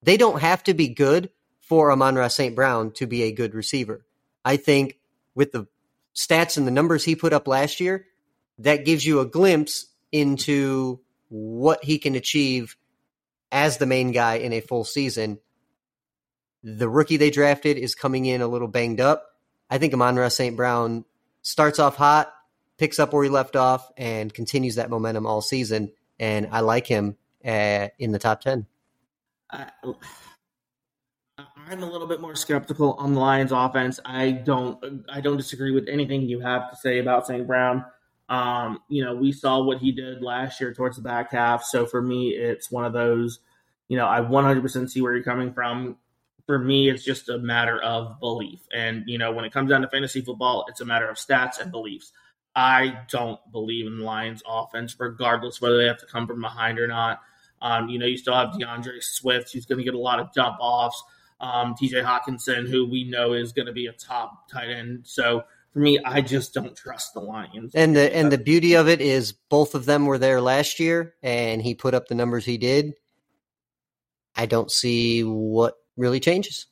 They 0.03 0.17
don't 0.17 0.41
have 0.41 0.63
to 0.65 0.73
be 0.73 0.89
good 0.89 1.29
for 1.61 1.91
Amon-Ra 1.91 2.27
St. 2.27 2.55
Brown 2.55 2.91
to 2.93 3.07
be 3.07 3.23
a 3.23 3.31
good 3.31 3.55
receiver. 3.55 4.05
I 4.43 4.57
think 4.57 4.99
with 5.33 5.51
the 5.51 5.67
stats 6.15 6.57
and 6.57 6.67
the 6.67 6.71
numbers 6.71 7.03
he 7.03 7.15
put 7.15 7.33
up 7.33 7.47
last 7.47 7.79
year, 7.79 8.05
that 8.59 8.85
gives 8.85 9.05
you 9.05 9.19
a 9.19 9.25
glimpse 9.25 9.87
into 10.11 10.99
what 11.29 11.83
he 11.83 11.97
can 11.97 12.15
achieve 12.15 12.77
as 13.51 13.77
the 13.77 13.85
main 13.85 14.11
guy 14.11 14.35
in 14.35 14.53
a 14.53 14.61
full 14.61 14.83
season 14.83 15.39
the 16.65 16.89
rookie 16.89 17.17
they 17.17 17.29
drafted 17.29 17.77
is 17.77 17.93
coming 17.93 18.25
in 18.25 18.41
a 18.41 18.47
little 18.47 18.67
banged 18.67 18.99
up. 18.99 19.27
I 19.69 19.77
think 19.77 19.93
Amon-Ra 19.93 20.29
St. 20.29 20.57
Brown 20.57 21.05
starts 21.43 21.77
off 21.77 21.95
hot, 21.95 22.33
picks 22.77 22.99
up 22.99 23.13
where 23.13 23.23
he 23.23 23.29
left 23.29 23.55
off, 23.55 23.91
and 23.97 24.33
continues 24.33 24.75
that 24.75 24.89
momentum 24.89 25.25
all 25.25 25.41
season. 25.41 25.91
And 26.19 26.47
I 26.51 26.61
like 26.61 26.87
him 26.87 27.17
uh, 27.45 27.89
in 27.99 28.11
the 28.11 28.19
top 28.19 28.41
10. 28.41 28.65
I, 29.51 29.69
I'm 31.67 31.83
a 31.83 31.89
little 31.89 32.07
bit 32.07 32.21
more 32.21 32.35
skeptical 32.35 32.93
on 32.93 33.13
the 33.13 33.19
Lions 33.19 33.51
offense. 33.51 33.99
I 34.05 34.31
don't 34.31 35.03
I 35.11 35.19
don't 35.21 35.37
disagree 35.37 35.71
with 35.71 35.87
anything 35.89 36.21
you 36.21 36.39
have 36.39 36.69
to 36.69 36.75
say 36.77 36.99
about 36.99 37.27
St. 37.27 37.45
Brown. 37.45 37.85
Um, 38.29 38.79
you 38.87 39.03
know, 39.03 39.15
we 39.15 39.31
saw 39.31 39.61
what 39.61 39.79
he 39.79 39.91
did 39.91 40.21
last 40.21 40.59
year 40.59 40.73
towards 40.73 40.95
the 40.95 41.03
back 41.03 41.31
half. 41.31 41.63
So 41.63 41.85
for 41.85 42.01
me, 42.01 42.29
it's 42.29 42.71
one 42.71 42.85
of 42.85 42.93
those, 42.93 43.39
you 43.87 43.97
know, 43.97 44.07
I 44.07 44.19
100% 44.21 44.89
see 44.89 45.01
where 45.01 45.13
you're 45.13 45.23
coming 45.23 45.53
from 45.53 45.97
for 46.45 46.59
me, 46.59 46.89
it's 46.89 47.03
just 47.03 47.29
a 47.29 47.37
matter 47.37 47.81
of 47.81 48.19
belief. 48.19 48.59
And, 48.73 49.03
you 49.07 49.17
know, 49.17 49.31
when 49.31 49.45
it 49.45 49.51
comes 49.51 49.71
down 49.71 49.81
to 49.81 49.89
fantasy 49.89 50.21
football, 50.21 50.65
it's 50.69 50.81
a 50.81 50.85
matter 50.85 51.09
of 51.09 51.17
stats 51.17 51.59
and 51.59 51.71
beliefs. 51.71 52.11
I 52.55 52.99
don't 53.09 53.39
believe 53.51 53.85
in 53.85 53.99
the 53.99 54.05
Lions 54.05 54.41
offense, 54.47 54.95
regardless 54.97 55.61
whether 55.61 55.77
they 55.77 55.85
have 55.85 55.99
to 55.99 56.05
come 56.05 56.25
from 56.25 56.41
behind 56.41 56.79
or 56.79 56.87
not. 56.87 57.21
Um, 57.61 57.89
you 57.89 57.99
know, 57.99 58.05
you 58.05 58.17
still 58.17 58.35
have 58.35 58.57
D'Andre 58.57 58.99
Swift, 58.99 59.51
who's 59.51 59.65
going 59.65 59.79
to 59.79 59.83
get 59.83 59.93
a 59.93 59.99
lot 59.99 60.19
of 60.19 60.31
dump 60.33 60.57
offs. 60.59 61.03
Um, 61.41 61.75
TJ 61.75 62.03
Hockenson, 62.03 62.67
who 62.69 62.89
we 62.89 63.03
know 63.03 63.33
is 63.33 63.51
going 63.51 63.65
to 63.65 63.73
be 63.73 63.87
a 63.87 63.91
top 63.91 64.49
tight 64.49 64.69
end. 64.69 65.01
So 65.03 65.43
for 65.73 65.79
me, 65.79 65.99
I 65.99 66.21
just 66.21 66.53
don't 66.53 66.75
trust 66.75 67.13
the 67.13 67.19
Lions. 67.19 67.75
And 67.75 67.95
the 67.95 68.15
and 68.15 68.31
the 68.31 68.37
beauty 68.37 68.75
of 68.75 68.87
it 68.87 69.01
is 69.01 69.33
both 69.33 69.75
of 69.75 69.85
them 69.85 70.05
were 70.05 70.17
there 70.17 70.39
last 70.39 70.79
year, 70.79 71.15
and 71.21 71.61
he 71.61 71.75
put 71.75 71.93
up 71.93 72.07
the 72.07 72.15
numbers 72.15 72.45
he 72.45 72.57
did. 72.57 72.93
I 74.35 74.45
don't 74.45 74.71
see 74.71 75.23
what 75.23 75.75
really 75.97 76.21
changes. 76.21 76.67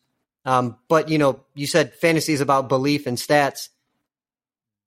Um, 0.46 0.78
but 0.88 1.10
you 1.10 1.18
know, 1.18 1.42
you 1.54 1.68
said 1.68 1.94
fantasy 1.94 2.32
is 2.32 2.42
about 2.42 2.70
belief 2.70 3.06
and 3.06 3.18
stats. 3.18 3.68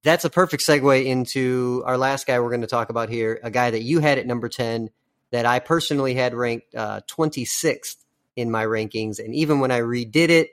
That's 0.07 0.25
a 0.25 0.31
perfect 0.31 0.63
segue 0.63 1.05
into 1.05 1.83
our 1.85 1.99
last 1.99 2.29
guy 2.29 2.39
we're 2.39 2.51
going 2.51 2.61
to 2.61 2.69
talk 2.69 2.91
about 2.91 3.09
here, 3.09 3.41
a 3.43 3.51
guy 3.51 3.73
that 3.73 3.83
you 3.83 3.99
had 3.99 4.19
at 4.19 4.27
number 4.29 4.49
10 4.49 4.91
that 5.33 5.47
I 5.47 5.59
personally 5.59 6.15
had 6.15 6.33
ranked 6.33 6.77
uh, 6.77 7.01
26th 7.11 7.97
in 8.37 8.53
my 8.53 8.65
rankings. 8.65 9.19
And 9.19 9.35
even 9.35 9.59
when 9.59 9.73
I 9.73 9.81
redid 9.81 10.29
it, 10.29 10.51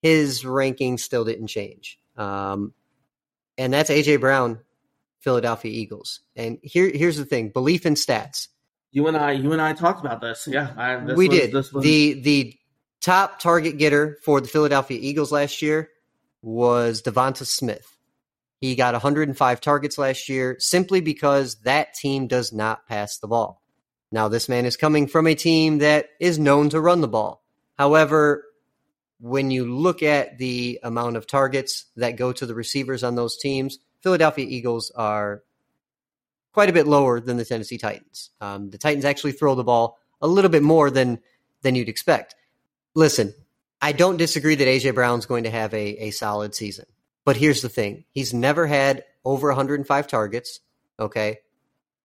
his 0.00 0.44
ranking 0.44 0.98
still 0.98 1.24
didn't 1.24 1.48
change. 1.48 1.98
Um, 2.16 2.72
and 3.58 3.72
that's 3.72 3.90
AJ 3.90 4.20
Brown, 4.20 4.60
Philadelphia 5.18 5.72
Eagles. 5.72 6.20
And 6.36 6.60
here, 6.62 6.88
here's 6.88 7.16
the 7.16 7.24
thing: 7.24 7.48
belief 7.48 7.86
in 7.86 7.94
stats. 7.94 8.46
You 8.92 9.08
and 9.08 9.16
I, 9.16 9.32
you 9.32 9.50
and 9.50 9.60
I 9.60 9.72
talked 9.72 10.06
about 10.06 10.20
this. 10.20 10.46
Yeah, 10.46 10.72
I, 10.76 10.96
this 11.04 11.16
we 11.16 11.28
was, 11.28 11.38
did. 11.38 11.52
Was... 11.52 11.72
The 11.72 12.12
the 12.12 12.56
top 13.00 13.40
target 13.40 13.76
getter 13.76 14.18
for 14.22 14.40
the 14.40 14.46
Philadelphia 14.46 15.00
Eagles 15.00 15.32
last 15.32 15.62
year 15.62 15.90
was 16.42 17.02
DeVonta 17.02 17.44
Smith. 17.44 17.93
He 18.64 18.76
got 18.76 18.94
105 18.94 19.60
targets 19.60 19.98
last 19.98 20.28
year 20.30 20.56
simply 20.58 21.02
because 21.02 21.56
that 21.64 21.92
team 21.92 22.26
does 22.26 22.50
not 22.50 22.86
pass 22.88 23.18
the 23.18 23.28
ball. 23.28 23.60
Now, 24.10 24.28
this 24.28 24.48
man 24.48 24.64
is 24.64 24.78
coming 24.78 25.06
from 25.06 25.26
a 25.26 25.34
team 25.34 25.78
that 25.78 26.08
is 26.18 26.38
known 26.38 26.70
to 26.70 26.80
run 26.80 27.02
the 27.02 27.08
ball. 27.08 27.44
However, 27.76 28.44
when 29.20 29.50
you 29.50 29.66
look 29.66 30.02
at 30.02 30.38
the 30.38 30.80
amount 30.82 31.16
of 31.16 31.26
targets 31.26 31.84
that 31.96 32.16
go 32.16 32.32
to 32.32 32.46
the 32.46 32.54
receivers 32.54 33.04
on 33.04 33.16
those 33.16 33.36
teams, 33.36 33.80
Philadelphia 34.02 34.46
Eagles 34.48 34.90
are 34.92 35.42
quite 36.52 36.70
a 36.70 36.72
bit 36.74 36.86
lower 36.86 37.20
than 37.20 37.36
the 37.36 37.44
Tennessee 37.44 37.76
Titans. 37.76 38.30
Um, 38.40 38.70
the 38.70 38.78
Titans 38.78 39.04
actually 39.04 39.32
throw 39.32 39.54
the 39.54 39.62
ball 39.62 39.98
a 40.22 40.26
little 40.26 40.50
bit 40.50 40.62
more 40.62 40.90
than 40.90 41.18
than 41.60 41.74
you'd 41.74 41.90
expect 41.90 42.34
listen, 42.94 43.34
I 43.82 43.92
don't 43.92 44.16
disagree 44.16 44.54
that 44.54 44.68
AJ 44.68 44.94
Brown's 44.94 45.26
going 45.26 45.44
to 45.44 45.50
have 45.50 45.74
a, 45.74 46.06
a 46.06 46.10
solid 46.12 46.54
season. 46.54 46.86
But 47.24 47.36
here's 47.36 47.62
the 47.62 47.68
thing 47.68 48.04
he's 48.12 48.34
never 48.34 48.66
had 48.66 49.04
over 49.24 49.48
105 49.48 50.06
targets. 50.06 50.60
Okay. 50.98 51.38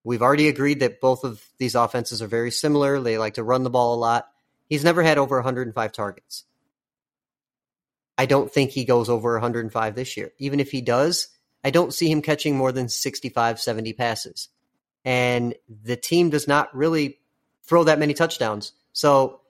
We've 0.02 0.22
already 0.22 0.48
agreed 0.48 0.80
that 0.80 1.00
both 1.00 1.24
of 1.24 1.44
these 1.58 1.74
offenses 1.74 2.22
are 2.22 2.26
very 2.26 2.50
similar. 2.50 3.00
They 3.00 3.18
like 3.18 3.34
to 3.34 3.44
run 3.44 3.64
the 3.64 3.70
ball 3.70 3.94
a 3.94 4.00
lot. 4.00 4.28
He's 4.68 4.84
never 4.84 5.02
had 5.02 5.18
over 5.18 5.36
105 5.36 5.92
targets. 5.92 6.44
I 8.16 8.26
don't 8.26 8.50
think 8.50 8.70
he 8.70 8.84
goes 8.84 9.08
over 9.08 9.32
105 9.32 9.94
this 9.94 10.16
year. 10.16 10.32
Even 10.38 10.60
if 10.60 10.70
he 10.70 10.80
does, 10.80 11.28
I 11.62 11.70
don't 11.70 11.92
see 11.92 12.10
him 12.10 12.22
catching 12.22 12.56
more 12.56 12.72
than 12.72 12.88
65, 12.88 13.60
70 13.60 13.92
passes. 13.92 14.48
And 15.04 15.54
the 15.68 15.96
team 15.96 16.30
does 16.30 16.48
not 16.48 16.74
really 16.74 17.18
throw 17.64 17.84
that 17.84 17.98
many 17.98 18.14
touchdowns. 18.14 18.72
So 18.92 19.40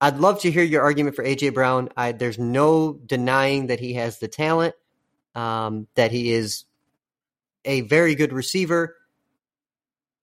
I'd 0.00 0.18
love 0.18 0.40
to 0.40 0.50
hear 0.50 0.64
your 0.64 0.82
argument 0.82 1.16
for 1.16 1.24
AJ 1.24 1.54
Brown. 1.54 1.88
I, 1.96 2.12
there's 2.12 2.38
no 2.38 2.92
denying 2.92 3.68
that 3.68 3.80
he 3.80 3.94
has 3.94 4.18
the 4.18 4.28
talent, 4.28 4.74
um, 5.34 5.86
that 5.94 6.10
he 6.10 6.32
is 6.32 6.64
a 7.64 7.82
very 7.82 8.14
good 8.14 8.32
receiver. 8.32 8.96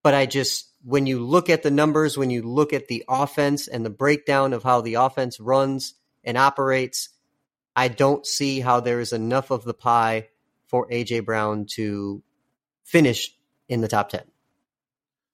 But 0.02 0.14
I 0.14 0.26
just, 0.26 0.68
when 0.84 1.06
you 1.06 1.20
look 1.20 1.50
at 1.50 1.62
the 1.62 1.70
numbers, 1.70 2.16
when 2.16 2.30
you 2.30 2.42
look 2.42 2.72
at 2.72 2.88
the 2.88 3.04
offense 3.08 3.68
and 3.68 3.84
the 3.84 3.90
breakdown 3.90 4.52
of 4.52 4.62
how 4.62 4.80
the 4.80 4.94
offense 4.94 5.38
runs 5.40 5.94
and 6.24 6.38
operates, 6.38 7.10
I 7.76 7.88
don't 7.88 8.26
see 8.26 8.60
how 8.60 8.80
there 8.80 9.00
is 9.00 9.12
enough 9.12 9.50
of 9.50 9.64
the 9.64 9.74
pie 9.74 10.28
for 10.66 10.88
AJ 10.88 11.24
Brown 11.24 11.66
to 11.74 12.22
finish 12.84 13.34
in 13.68 13.80
the 13.80 13.88
top 13.88 14.08
10. 14.10 14.22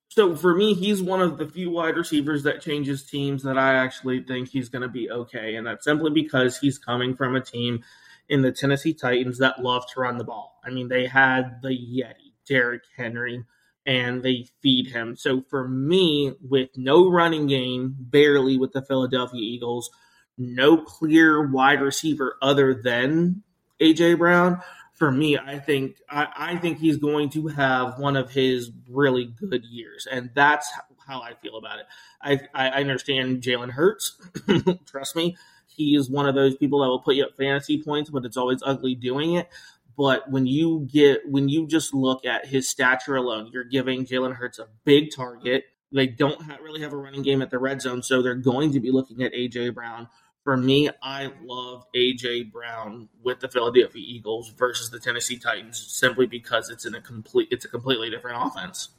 So 0.09 0.35
for 0.35 0.55
me, 0.55 0.73
he's 0.73 1.03
one 1.03 1.21
of 1.21 1.37
the 1.37 1.47
few 1.47 1.71
wide 1.71 1.97
receivers 1.97 2.45
that 2.45 2.63
changes 2.63 3.05
teams 3.05 3.43
that 3.43 3.59
I 3.59 3.75
actually 3.75 4.23
think 4.23 4.49
he's 4.49 4.71
going 4.71 4.83
to 4.83 4.89
be 4.89 5.11
okay. 5.11 5.57
And 5.57 5.67
that's 5.67 5.85
simply 5.85 6.11
because 6.11 6.59
he's 6.59 6.79
coming 6.79 7.15
from 7.15 7.37
a 7.37 7.41
team 7.41 7.85
in 8.29 8.43
the 8.43 8.53
Tennessee 8.53 8.95
Titans 8.95 9.39
that 9.39 9.63
love 9.63 9.85
to 9.93 10.01
run 10.01 10.19
the 10.19 10.25
ball. 10.25 10.61
I 10.65 10.71
mean, 10.71 10.89
they 10.89 11.07
had 11.07 11.63
the 11.63 11.69
Yeti, 11.69 12.33
Derrick 12.47 12.83
Henry, 12.97 13.45
and 13.85 14.23
they 14.23 14.47
feed 14.63 14.89
him. 14.89 15.17
So 15.17 15.43
for 15.49 15.69
me, 15.69 16.35
with 16.41 16.71
no 16.77 17.09
running 17.09 17.47
game, 17.47 17.95
barely 17.99 18.59
with 18.59 18.73
the 18.73 18.83
Philadelphia 18.83 19.41
Eagles, 19.41 19.91
no 20.37 20.77
clear 20.77 21.49
wide 21.49 21.81
receiver 21.81 22.37
other 22.43 22.75
than 22.75 23.43
AJ 23.81 24.19
Brown, 24.19 24.61
for 24.93 25.13
me, 25.13 25.39
I 25.39 25.59
think 25.59 25.99
I, 26.09 26.27
I, 26.37 26.57
think 26.57 26.79
he's 26.79 26.97
going 26.97 27.29
to 27.31 27.49
have 27.49 27.99
one 27.99 28.17
of 28.17 28.31
his 28.31 28.71
really 28.89 29.27
good 29.27 29.63
years, 29.65 30.09
and 30.11 30.31
that's 30.35 30.73
how 31.07 31.21
I 31.21 31.35
feel 31.35 31.59
about 31.59 31.81
it. 31.81 31.87
I, 32.23 32.41
I 32.55 32.81
understand 32.81 33.43
Jalen 33.43 33.71
Hurts. 33.71 34.17
Trust 34.87 35.15
me, 35.15 35.37
he 35.77 35.95
is 35.97 36.11
one 36.11 36.27
of 36.27 36.35
those 36.35 36.57
people 36.57 36.81
that 36.81 36.89
will 36.89 37.01
put 37.01 37.17
you 37.17 37.25
up 37.25 37.37
fantasy 37.37 37.83
points, 37.83 38.11
but 38.11 38.25
it's 38.25 38.37
always 38.37 38.63
ugly 38.65 38.95
doing 38.95 39.35
it. 39.35 39.49
But 39.97 40.31
when 40.31 40.47
you 40.47 40.87
get 40.91 41.29
when 41.29 41.49
you 41.49 41.67
just 41.67 41.95
look 41.95 42.25
at 42.27 42.47
his 42.47 42.69
stature 42.69 43.17
alone, 43.17 43.51
you're 43.53 43.65
giving 43.65 44.05
Jalen 44.05 44.35
Hurts 44.35 44.59
a 44.59 44.69
big 44.85 45.15
target. 45.15 45.65
They 45.93 46.07
don't 46.07 46.41
really 46.61 46.83
have 46.83 46.93
a 46.93 46.97
running 46.97 47.23
game 47.23 47.41
at 47.43 47.51
the 47.51 47.59
red 47.59 47.81
zone, 47.81 48.03
so 48.03 48.21
they're 48.21 48.35
going 48.35 48.73
to 48.73 48.81
be 48.81 48.91
looking 48.91 49.23
at 49.23 49.33
AJ 49.33 49.75
Brown 49.75 50.09
for 50.47 50.57
me, 50.57 50.89
I 51.03 51.33
love 51.43 51.87
AJ 51.93 52.53
Brown 52.53 53.09
with 53.21 53.41
the 53.41 53.49
Philadelphia 53.49 54.01
Eagles 54.07 54.51
versus 54.51 54.91
the 54.91 55.01
Tennessee 55.01 55.39
Titans 55.39 55.77
simply 55.77 56.27
because 56.27 56.71
it's 56.71 56.87
in 56.87 56.95
a 56.95 57.01
complete 57.01 57.49
it's 57.51 57.65
a 57.65 57.69
completely 57.69 58.11
different 58.11 58.47
offense. 58.47 58.91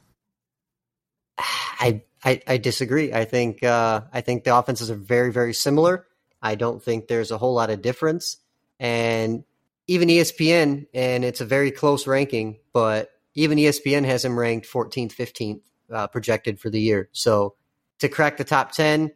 I 1.38 2.02
I, 2.22 2.42
I 2.46 2.58
disagree. 2.58 3.14
I 3.14 3.24
think 3.24 3.62
uh, 3.62 4.02
I 4.12 4.20
think 4.20 4.44
the 4.44 4.54
offenses 4.54 4.90
are 4.90 4.94
very 4.94 5.32
very 5.32 5.54
similar. 5.54 6.06
I 6.40 6.54
don't 6.54 6.82
think 6.82 7.08
there's 7.08 7.30
a 7.30 7.38
whole 7.38 7.54
lot 7.54 7.70
of 7.70 7.82
difference, 7.82 8.38
and 8.78 9.44
even 9.88 10.08
ESPN 10.08 10.86
and 10.92 11.24
it's 11.24 11.40
a 11.40 11.46
very 11.46 11.70
close 11.70 12.06
ranking, 12.06 12.58
but 12.72 13.10
even 13.34 13.58
ESPN 13.58 14.04
has 14.04 14.24
him 14.24 14.38
ranked 14.38 14.66
14th, 14.68 15.14
15th 15.14 15.60
uh, 15.92 16.06
projected 16.08 16.60
for 16.60 16.70
the 16.70 16.80
year. 16.80 17.08
So 17.12 17.54
to 18.00 18.08
crack 18.08 18.36
the 18.36 18.44
top 18.44 18.72
10, 18.72 19.10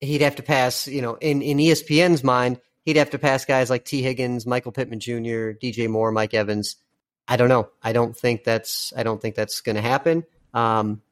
he'd 0.00 0.20
have 0.20 0.36
to 0.36 0.42
pass, 0.42 0.88
you 0.88 1.02
know, 1.02 1.14
in, 1.14 1.40
in 1.40 1.58
ESPN's 1.58 2.24
mind, 2.24 2.60
he'd 2.84 2.96
have 2.96 3.10
to 3.10 3.18
pass 3.18 3.44
guys 3.44 3.70
like 3.70 3.84
Tee 3.84 4.02
Higgins, 4.02 4.46
Michael 4.46 4.72
Pittman 4.72 5.00
Jr., 5.00 5.52
DJ 5.52 5.88
Moore, 5.88 6.10
Mike 6.10 6.34
Evans. 6.34 6.76
I 7.28 7.36
don't 7.36 7.48
know. 7.48 7.68
I 7.82 7.92
don't 7.92 8.16
think 8.16 8.42
that's 8.42 8.92
I 8.96 9.02
don't 9.02 9.20
think 9.20 9.34
that's 9.34 9.60
going 9.60 9.76
to 9.76 9.82
happen. 9.82 10.24
Um, 10.54 11.02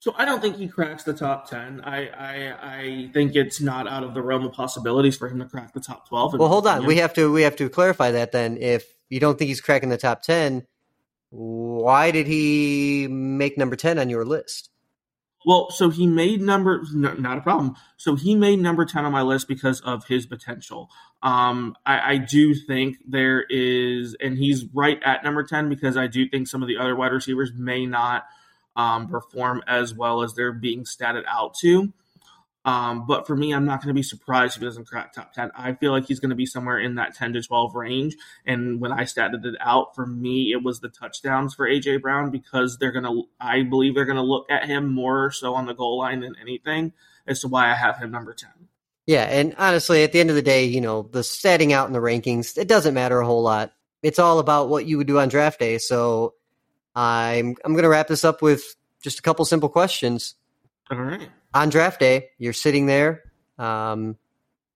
so 0.00 0.14
I 0.16 0.24
don't 0.24 0.40
think 0.40 0.56
he 0.56 0.68
cracks 0.68 1.02
the 1.02 1.12
top 1.12 1.50
ten. 1.50 1.80
I, 1.82 2.08
I 2.08 2.54
I 2.62 3.10
think 3.12 3.34
it's 3.34 3.60
not 3.60 3.88
out 3.88 4.04
of 4.04 4.14
the 4.14 4.22
realm 4.22 4.44
of 4.44 4.52
possibilities 4.52 5.16
for 5.16 5.28
him 5.28 5.40
to 5.40 5.44
crack 5.44 5.72
the 5.72 5.80
top 5.80 6.08
twelve. 6.08 6.38
Well, 6.38 6.48
hold 6.48 6.66
on. 6.66 6.86
We 6.86 6.96
have 6.98 7.14
to 7.14 7.32
we 7.32 7.42
have 7.42 7.56
to 7.56 7.68
clarify 7.68 8.12
that 8.12 8.32
then. 8.32 8.58
If 8.58 8.86
you 9.08 9.18
don't 9.18 9.38
think 9.38 9.48
he's 9.48 9.60
cracking 9.60 9.88
the 9.88 9.98
top 9.98 10.22
ten, 10.22 10.66
why 11.30 12.12
did 12.12 12.28
he 12.28 13.08
make 13.08 13.58
number 13.58 13.74
ten 13.74 13.98
on 13.98 14.08
your 14.08 14.24
list? 14.24 14.70
Well, 15.44 15.70
so 15.70 15.90
he 15.90 16.06
made 16.06 16.40
number 16.40 16.82
no, 16.92 17.14
not 17.14 17.38
a 17.38 17.40
problem. 17.40 17.74
So 17.96 18.14
he 18.14 18.36
made 18.36 18.60
number 18.60 18.84
ten 18.84 19.04
on 19.04 19.12
my 19.12 19.22
list 19.22 19.48
because 19.48 19.80
of 19.80 20.06
his 20.06 20.26
potential. 20.26 20.90
Um, 21.22 21.74
I, 21.84 22.12
I, 22.12 22.16
do 22.18 22.54
think 22.54 22.98
there 23.04 23.44
is, 23.50 24.16
and 24.20 24.38
he's 24.38 24.66
right 24.72 25.02
at 25.04 25.24
number 25.24 25.42
ten 25.42 25.68
because 25.68 25.96
I 25.96 26.06
do 26.06 26.28
think 26.28 26.46
some 26.46 26.62
of 26.62 26.68
the 26.68 26.76
other 26.76 26.94
wide 26.94 27.10
receivers 27.10 27.50
may 27.52 27.86
not 27.86 28.24
um, 28.78 29.08
perform 29.08 29.62
as 29.66 29.92
well 29.92 30.22
as 30.22 30.34
they're 30.34 30.52
being 30.52 30.84
statted 30.84 31.24
out 31.28 31.54
to. 31.60 31.92
Um, 32.64 33.06
but 33.06 33.26
for 33.26 33.34
me, 33.34 33.52
I'm 33.52 33.64
not 33.64 33.82
going 33.82 33.88
to 33.88 33.98
be 33.98 34.02
surprised 34.02 34.56
if 34.56 34.60
he 34.60 34.66
doesn't 34.66 34.86
crack 34.86 35.12
top 35.12 35.32
10. 35.32 35.50
I 35.56 35.72
feel 35.74 35.90
like 35.90 36.06
he's 36.06 36.20
going 36.20 36.30
to 36.30 36.36
be 36.36 36.46
somewhere 36.46 36.78
in 36.78 36.96
that 36.96 37.14
10 37.14 37.32
to 37.32 37.42
12 37.42 37.74
range. 37.74 38.16
And 38.46 38.80
when 38.80 38.92
I 38.92 39.02
statted 39.02 39.44
it 39.44 39.54
out, 39.60 39.94
for 39.94 40.06
me, 40.06 40.52
it 40.52 40.62
was 40.62 40.80
the 40.80 40.90
touchdowns 40.90 41.54
for 41.54 41.66
A.J. 41.66 41.98
Brown 41.98 42.30
because 42.30 42.78
they're 42.78 42.92
going 42.92 43.04
to, 43.04 43.24
I 43.40 43.62
believe 43.62 43.94
they're 43.94 44.04
going 44.04 44.16
to 44.16 44.22
look 44.22 44.50
at 44.50 44.66
him 44.66 44.92
more 44.92 45.30
so 45.30 45.54
on 45.54 45.66
the 45.66 45.74
goal 45.74 45.98
line 45.98 46.20
than 46.20 46.36
anything 46.40 46.92
as 47.26 47.40
to 47.40 47.48
why 47.48 47.70
I 47.70 47.74
have 47.74 47.98
him 47.98 48.10
number 48.10 48.34
10. 48.34 48.50
Yeah. 49.06 49.24
And 49.24 49.54
honestly, 49.56 50.04
at 50.04 50.12
the 50.12 50.20
end 50.20 50.30
of 50.30 50.36
the 50.36 50.42
day, 50.42 50.66
you 50.66 50.82
know, 50.82 51.02
the 51.10 51.20
statting 51.20 51.72
out 51.72 51.86
in 51.86 51.94
the 51.94 52.00
rankings, 52.00 52.58
it 52.58 52.68
doesn't 52.68 52.94
matter 52.94 53.18
a 53.18 53.26
whole 53.26 53.42
lot. 53.42 53.72
It's 54.02 54.18
all 54.18 54.38
about 54.38 54.68
what 54.68 54.84
you 54.84 54.98
would 54.98 55.06
do 55.06 55.18
on 55.18 55.28
draft 55.28 55.58
day. 55.58 55.78
So 55.78 56.34
I'm, 56.98 57.56
I'm 57.64 57.72
going 57.72 57.84
to 57.84 57.88
wrap 57.88 58.08
this 58.08 58.24
up 58.24 58.42
with 58.42 58.76
just 59.02 59.18
a 59.18 59.22
couple 59.22 59.44
simple 59.44 59.68
questions. 59.68 60.34
All 60.90 60.98
right 60.98 61.28
on 61.54 61.70
draft 61.70 62.00
day, 62.00 62.30
you're 62.38 62.52
sitting 62.52 62.86
there, 62.86 63.24
um, 63.58 64.16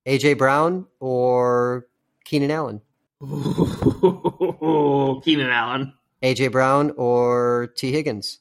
AJ 0.06 0.38
Brown 0.38 0.86
or 1.00 1.86
Keenan 2.24 2.50
Allen? 2.50 2.80
Keenan 5.22 5.50
Allen. 5.50 5.92
AJ 6.22 6.52
Brown 6.52 6.92
or 6.96 7.72
Tee 7.76 7.92
Higgins? 7.92 8.38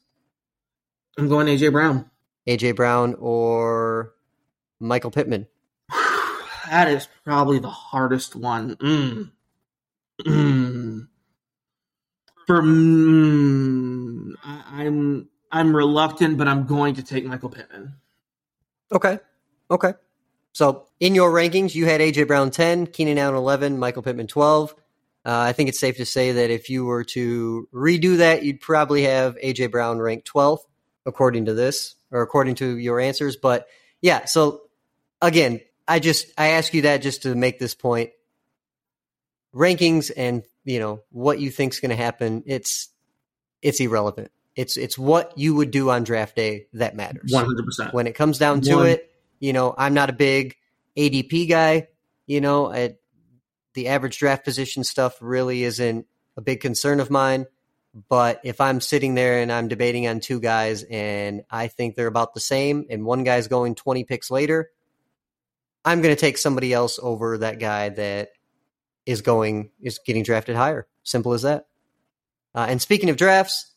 I'm 1.18 1.28
going 1.28 1.46
AJ 1.46 1.72
Brown. 1.72 2.10
AJ 2.46 2.76
Brown 2.76 3.14
or 3.18 4.14
Michael 4.80 5.10
Pittman? 5.10 5.46
that 6.68 6.88
is 6.88 7.08
probably 7.24 7.58
the 7.58 7.70
hardest 7.70 8.34
one. 8.34 8.76
Mm. 8.76 9.30
Mm. 10.26 11.08
For 12.52 12.60
mm, 12.60 14.34
I, 14.44 14.84
I'm 14.84 15.30
I'm 15.50 15.74
reluctant, 15.74 16.36
but 16.36 16.48
I'm 16.48 16.66
going 16.66 16.96
to 16.96 17.02
take 17.02 17.24
Michael 17.24 17.48
Pittman. 17.48 17.94
Okay. 18.92 19.20
Okay. 19.70 19.94
So 20.52 20.86
in 21.00 21.14
your 21.14 21.32
rankings, 21.32 21.74
you 21.74 21.86
had 21.86 22.02
AJ 22.02 22.26
Brown 22.26 22.50
10, 22.50 22.88
Keenan 22.88 23.16
Allen 23.16 23.36
11, 23.36 23.78
Michael 23.78 24.02
Pittman 24.02 24.26
12. 24.26 24.74
Uh, 25.24 25.30
I 25.30 25.54
think 25.54 25.70
it's 25.70 25.80
safe 25.80 25.96
to 25.96 26.04
say 26.04 26.32
that 26.32 26.50
if 26.50 26.68
you 26.68 26.84
were 26.84 27.04
to 27.04 27.70
redo 27.72 28.18
that, 28.18 28.42
you'd 28.42 28.60
probably 28.60 29.04
have 29.04 29.38
AJ 29.38 29.70
Brown 29.70 29.98
ranked 29.98 30.30
12th, 30.30 30.60
according 31.06 31.46
to 31.46 31.54
this, 31.54 31.94
or 32.10 32.20
according 32.20 32.56
to 32.56 32.76
your 32.76 33.00
answers. 33.00 33.36
But 33.36 33.66
yeah, 34.02 34.26
so 34.26 34.64
again, 35.22 35.62
I 35.88 36.00
just 36.00 36.26
I 36.36 36.48
ask 36.48 36.74
you 36.74 36.82
that 36.82 36.98
just 36.98 37.22
to 37.22 37.34
make 37.34 37.58
this 37.58 37.74
point. 37.74 38.10
Rankings 39.54 40.10
and 40.14 40.42
you 40.64 40.78
know 40.78 41.02
what 41.10 41.40
you 41.40 41.50
think's 41.50 41.80
going 41.80 41.90
to 41.90 41.96
happen, 41.96 42.42
it's 42.46 42.88
it's 43.60 43.80
irrelevant. 43.80 44.30
It's 44.54 44.76
it's 44.76 44.98
what 44.98 45.36
you 45.36 45.54
would 45.54 45.70
do 45.70 45.90
on 45.90 46.04
draft 46.04 46.36
day 46.36 46.66
that 46.74 46.94
matters. 46.94 47.30
One 47.32 47.44
hundred 47.44 47.64
percent. 47.64 47.94
When 47.94 48.06
it 48.06 48.14
comes 48.14 48.38
down 48.38 48.60
to 48.62 48.76
One. 48.76 48.86
it, 48.86 49.10
you 49.40 49.52
know, 49.52 49.74
I'm 49.76 49.94
not 49.94 50.10
a 50.10 50.12
big 50.12 50.56
ADP 50.96 51.48
guy. 51.48 51.88
You 52.26 52.40
know, 52.40 52.72
I, 52.72 52.96
the 53.74 53.88
average 53.88 54.18
draft 54.18 54.44
position 54.44 54.84
stuff 54.84 55.16
really 55.20 55.64
isn't 55.64 56.06
a 56.36 56.40
big 56.40 56.60
concern 56.60 57.00
of 57.00 57.10
mine. 57.10 57.46
But 58.08 58.40
if 58.42 58.60
I'm 58.60 58.80
sitting 58.80 59.14
there 59.14 59.40
and 59.40 59.52
I'm 59.52 59.68
debating 59.68 60.06
on 60.06 60.20
two 60.20 60.40
guys 60.40 60.82
and 60.82 61.42
I 61.50 61.68
think 61.68 61.94
they're 61.94 62.06
about 62.06 62.32
the 62.32 62.40
same, 62.40 62.86
and 62.88 63.04
one 63.04 63.22
guy's 63.22 63.48
going 63.48 63.74
20 63.74 64.04
picks 64.04 64.30
later, 64.30 64.70
I'm 65.84 66.00
going 66.00 66.14
to 66.14 66.20
take 66.20 66.38
somebody 66.38 66.72
else 66.72 66.98
over 67.02 67.38
that 67.38 67.58
guy 67.58 67.90
that 67.90 68.30
is 69.06 69.22
going 69.22 69.70
is 69.80 69.98
getting 70.04 70.22
drafted 70.22 70.56
higher. 70.56 70.86
Simple 71.02 71.32
as 71.32 71.42
that. 71.42 71.66
Uh, 72.54 72.66
and 72.68 72.80
speaking 72.80 73.10
of 73.10 73.16
drafts, 73.16 73.72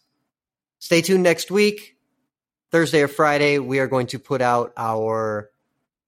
Stay 0.85 1.01
tuned 1.01 1.23
next 1.23 1.49
week, 1.49 1.97
Thursday 2.69 3.01
or 3.01 3.07
Friday. 3.07 3.57
We 3.57 3.79
are 3.79 3.87
going 3.87 4.05
to 4.07 4.19
put 4.19 4.39
out 4.39 4.71
our 4.77 5.49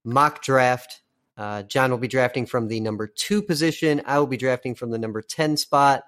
mock 0.03 0.43
draft. 0.43 1.01
Uh, 1.35 1.63
John 1.63 1.89
will 1.89 1.97
be 1.97 2.07
drafting 2.07 2.45
from 2.45 2.67
the 2.67 2.79
number 2.79 3.07
two 3.07 3.41
position. 3.41 4.03
I 4.05 4.19
will 4.19 4.27
be 4.27 4.37
drafting 4.37 4.75
from 4.75 4.91
the 4.91 4.99
number 4.99 5.23
10 5.23 5.57
spot. 5.57 6.03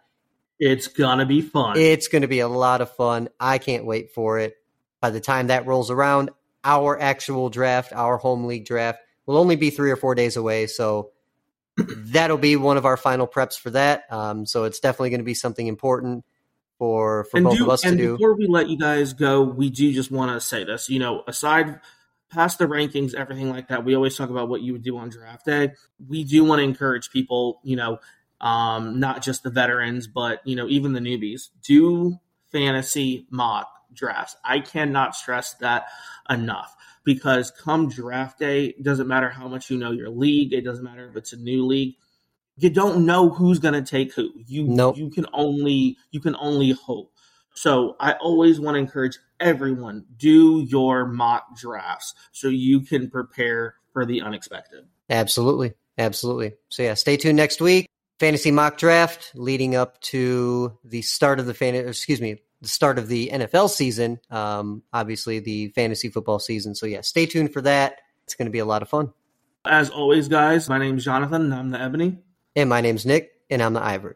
It's 0.59 0.87
gonna 0.87 1.25
be 1.25 1.41
fun. 1.41 1.79
It's 1.79 2.09
to 2.09 2.27
be 2.27 2.41
a 2.41 2.47
lot 2.47 2.81
of 2.81 2.93
fun. 2.95 3.29
I 3.39 3.57
can't 3.57 3.85
wait 3.85 4.11
for 4.11 4.37
it. 4.37 4.55
By 5.01 5.09
the 5.09 5.19
time 5.19 5.47
that 5.47 5.65
rolls 5.65 5.89
around, 5.89 6.29
our 6.63 6.99
actual 6.99 7.49
draft, 7.49 7.91
our 7.91 8.17
home 8.17 8.45
league 8.45 8.65
draft, 8.65 8.99
will 9.25 9.37
only 9.37 9.55
be 9.55 9.71
three 9.71 9.89
or 9.89 9.95
four 9.95 10.13
days 10.13 10.37
away. 10.37 10.67
So 10.67 11.09
that'll 11.87 12.37
be 12.37 12.55
one 12.55 12.77
of 12.77 12.85
our 12.85 12.97
final 12.97 13.27
preps 13.27 13.57
for 13.57 13.69
that. 13.71 14.03
Um, 14.11 14.45
so 14.45 14.63
it's 14.63 14.79
definitely 14.79 15.09
going 15.11 15.19
to 15.19 15.25
be 15.25 15.33
something 15.33 15.67
important 15.67 16.25
for 16.77 17.25
for 17.25 17.37
and 17.37 17.43
both 17.45 17.57
do, 17.57 17.63
of 17.63 17.69
us 17.69 17.81
to 17.81 17.95
do. 17.95 18.13
before 18.13 18.35
we 18.35 18.47
let 18.47 18.69
you 18.69 18.77
guys 18.77 19.13
go, 19.13 19.43
we 19.43 19.69
do 19.69 19.91
just 19.93 20.11
want 20.11 20.31
to 20.31 20.39
say 20.39 20.63
this. 20.63 20.89
You 20.89 20.99
know, 20.99 21.23
aside 21.27 21.79
past 22.31 22.59
the 22.59 22.65
rankings, 22.65 23.13
everything 23.13 23.49
like 23.49 23.67
that, 23.67 23.83
we 23.83 23.95
always 23.95 24.15
talk 24.15 24.29
about 24.29 24.49
what 24.49 24.61
you 24.61 24.73
would 24.73 24.83
do 24.83 24.97
on 24.97 25.09
draft 25.09 25.45
day. 25.45 25.73
We 26.07 26.23
do 26.23 26.43
want 26.43 26.59
to 26.59 26.63
encourage 26.63 27.09
people, 27.11 27.59
you 27.63 27.75
know, 27.75 27.99
um, 28.39 28.99
not 28.99 29.21
just 29.21 29.43
the 29.43 29.49
veterans, 29.49 30.07
but 30.07 30.39
you 30.45 30.55
know, 30.55 30.67
even 30.67 30.93
the 30.93 30.99
newbies, 30.99 31.49
do 31.63 32.17
fantasy 32.51 33.27
mock 33.29 33.67
drafts. 33.93 34.35
I 34.43 34.59
cannot 34.59 35.15
stress 35.15 35.53
that 35.55 35.87
enough 36.29 36.75
because 37.09 37.49
come 37.49 37.89
draft 37.89 38.37
day, 38.37 38.65
it 38.65 38.83
doesn't 38.83 39.07
matter 39.07 39.29
how 39.29 39.47
much 39.47 39.71
you 39.71 39.79
know 39.79 39.89
your 39.89 40.09
league, 40.09 40.53
it 40.53 40.61
doesn't 40.61 40.83
matter 40.83 41.09
if 41.09 41.15
it's 41.15 41.33
a 41.33 41.37
new 41.37 41.65
league. 41.65 41.95
You 42.55 42.69
don't 42.69 43.03
know 43.07 43.29
who's 43.29 43.57
going 43.57 43.73
to 43.73 43.81
take 43.81 44.13
who. 44.13 44.29
You 44.45 44.67
Nope. 44.67 44.95
you 44.95 45.09
can 45.09 45.25
only 45.33 45.97
you 46.11 46.19
can 46.19 46.35
only 46.35 46.69
hope. 46.69 47.11
So 47.55 47.95
I 47.99 48.13
always 48.13 48.59
want 48.59 48.75
to 48.75 48.79
encourage 48.79 49.17
everyone 49.39 50.05
do 50.17 50.61
your 50.69 51.07
mock 51.07 51.57
drafts 51.57 52.13
so 52.31 52.47
you 52.47 52.81
can 52.81 53.09
prepare 53.09 53.73
for 53.91 54.05
the 54.05 54.21
unexpected. 54.21 54.85
Absolutely. 55.09 55.73
Absolutely. 55.97 56.53
So 56.69 56.83
yeah, 56.83 56.93
stay 56.93 57.17
tuned 57.17 57.37
next 57.37 57.59
week. 57.59 57.87
Fantasy 58.19 58.51
mock 58.51 58.77
draft 58.77 59.31
leading 59.33 59.75
up 59.75 59.99
to 60.01 60.77
the 60.83 61.01
start 61.01 61.39
of 61.39 61.47
the 61.47 61.55
fan 61.55 61.73
excuse 61.73 62.21
me, 62.21 62.37
the 62.61 62.67
start 62.67 62.97
of 62.99 63.07
the 63.07 63.29
NFL 63.31 63.69
season. 63.69 64.19
Um, 64.29 64.83
obviously 64.93 65.39
the 65.39 65.69
fantasy 65.69 66.09
football 66.09 66.39
season. 66.39 66.75
So 66.75 66.85
yeah, 66.85 67.01
stay 67.01 67.25
tuned 67.25 67.53
for 67.53 67.61
that. 67.61 67.99
It's 68.25 68.35
going 68.35 68.47
to 68.47 68.51
be 68.51 68.59
a 68.59 68.65
lot 68.65 68.81
of 68.81 68.89
fun. 68.89 69.11
As 69.65 69.89
always, 69.89 70.27
guys, 70.27 70.69
my 70.69 70.77
name's 70.77 71.03
Jonathan 71.03 71.43
and 71.43 71.53
I'm 71.53 71.69
the 71.71 71.81
Ebony. 71.81 72.17
And 72.55 72.69
my 72.69 72.81
name's 72.81 73.05
Nick, 73.05 73.31
and 73.49 73.61
I'm 73.61 73.73
the 73.73 73.83
Ivory. 73.83 74.15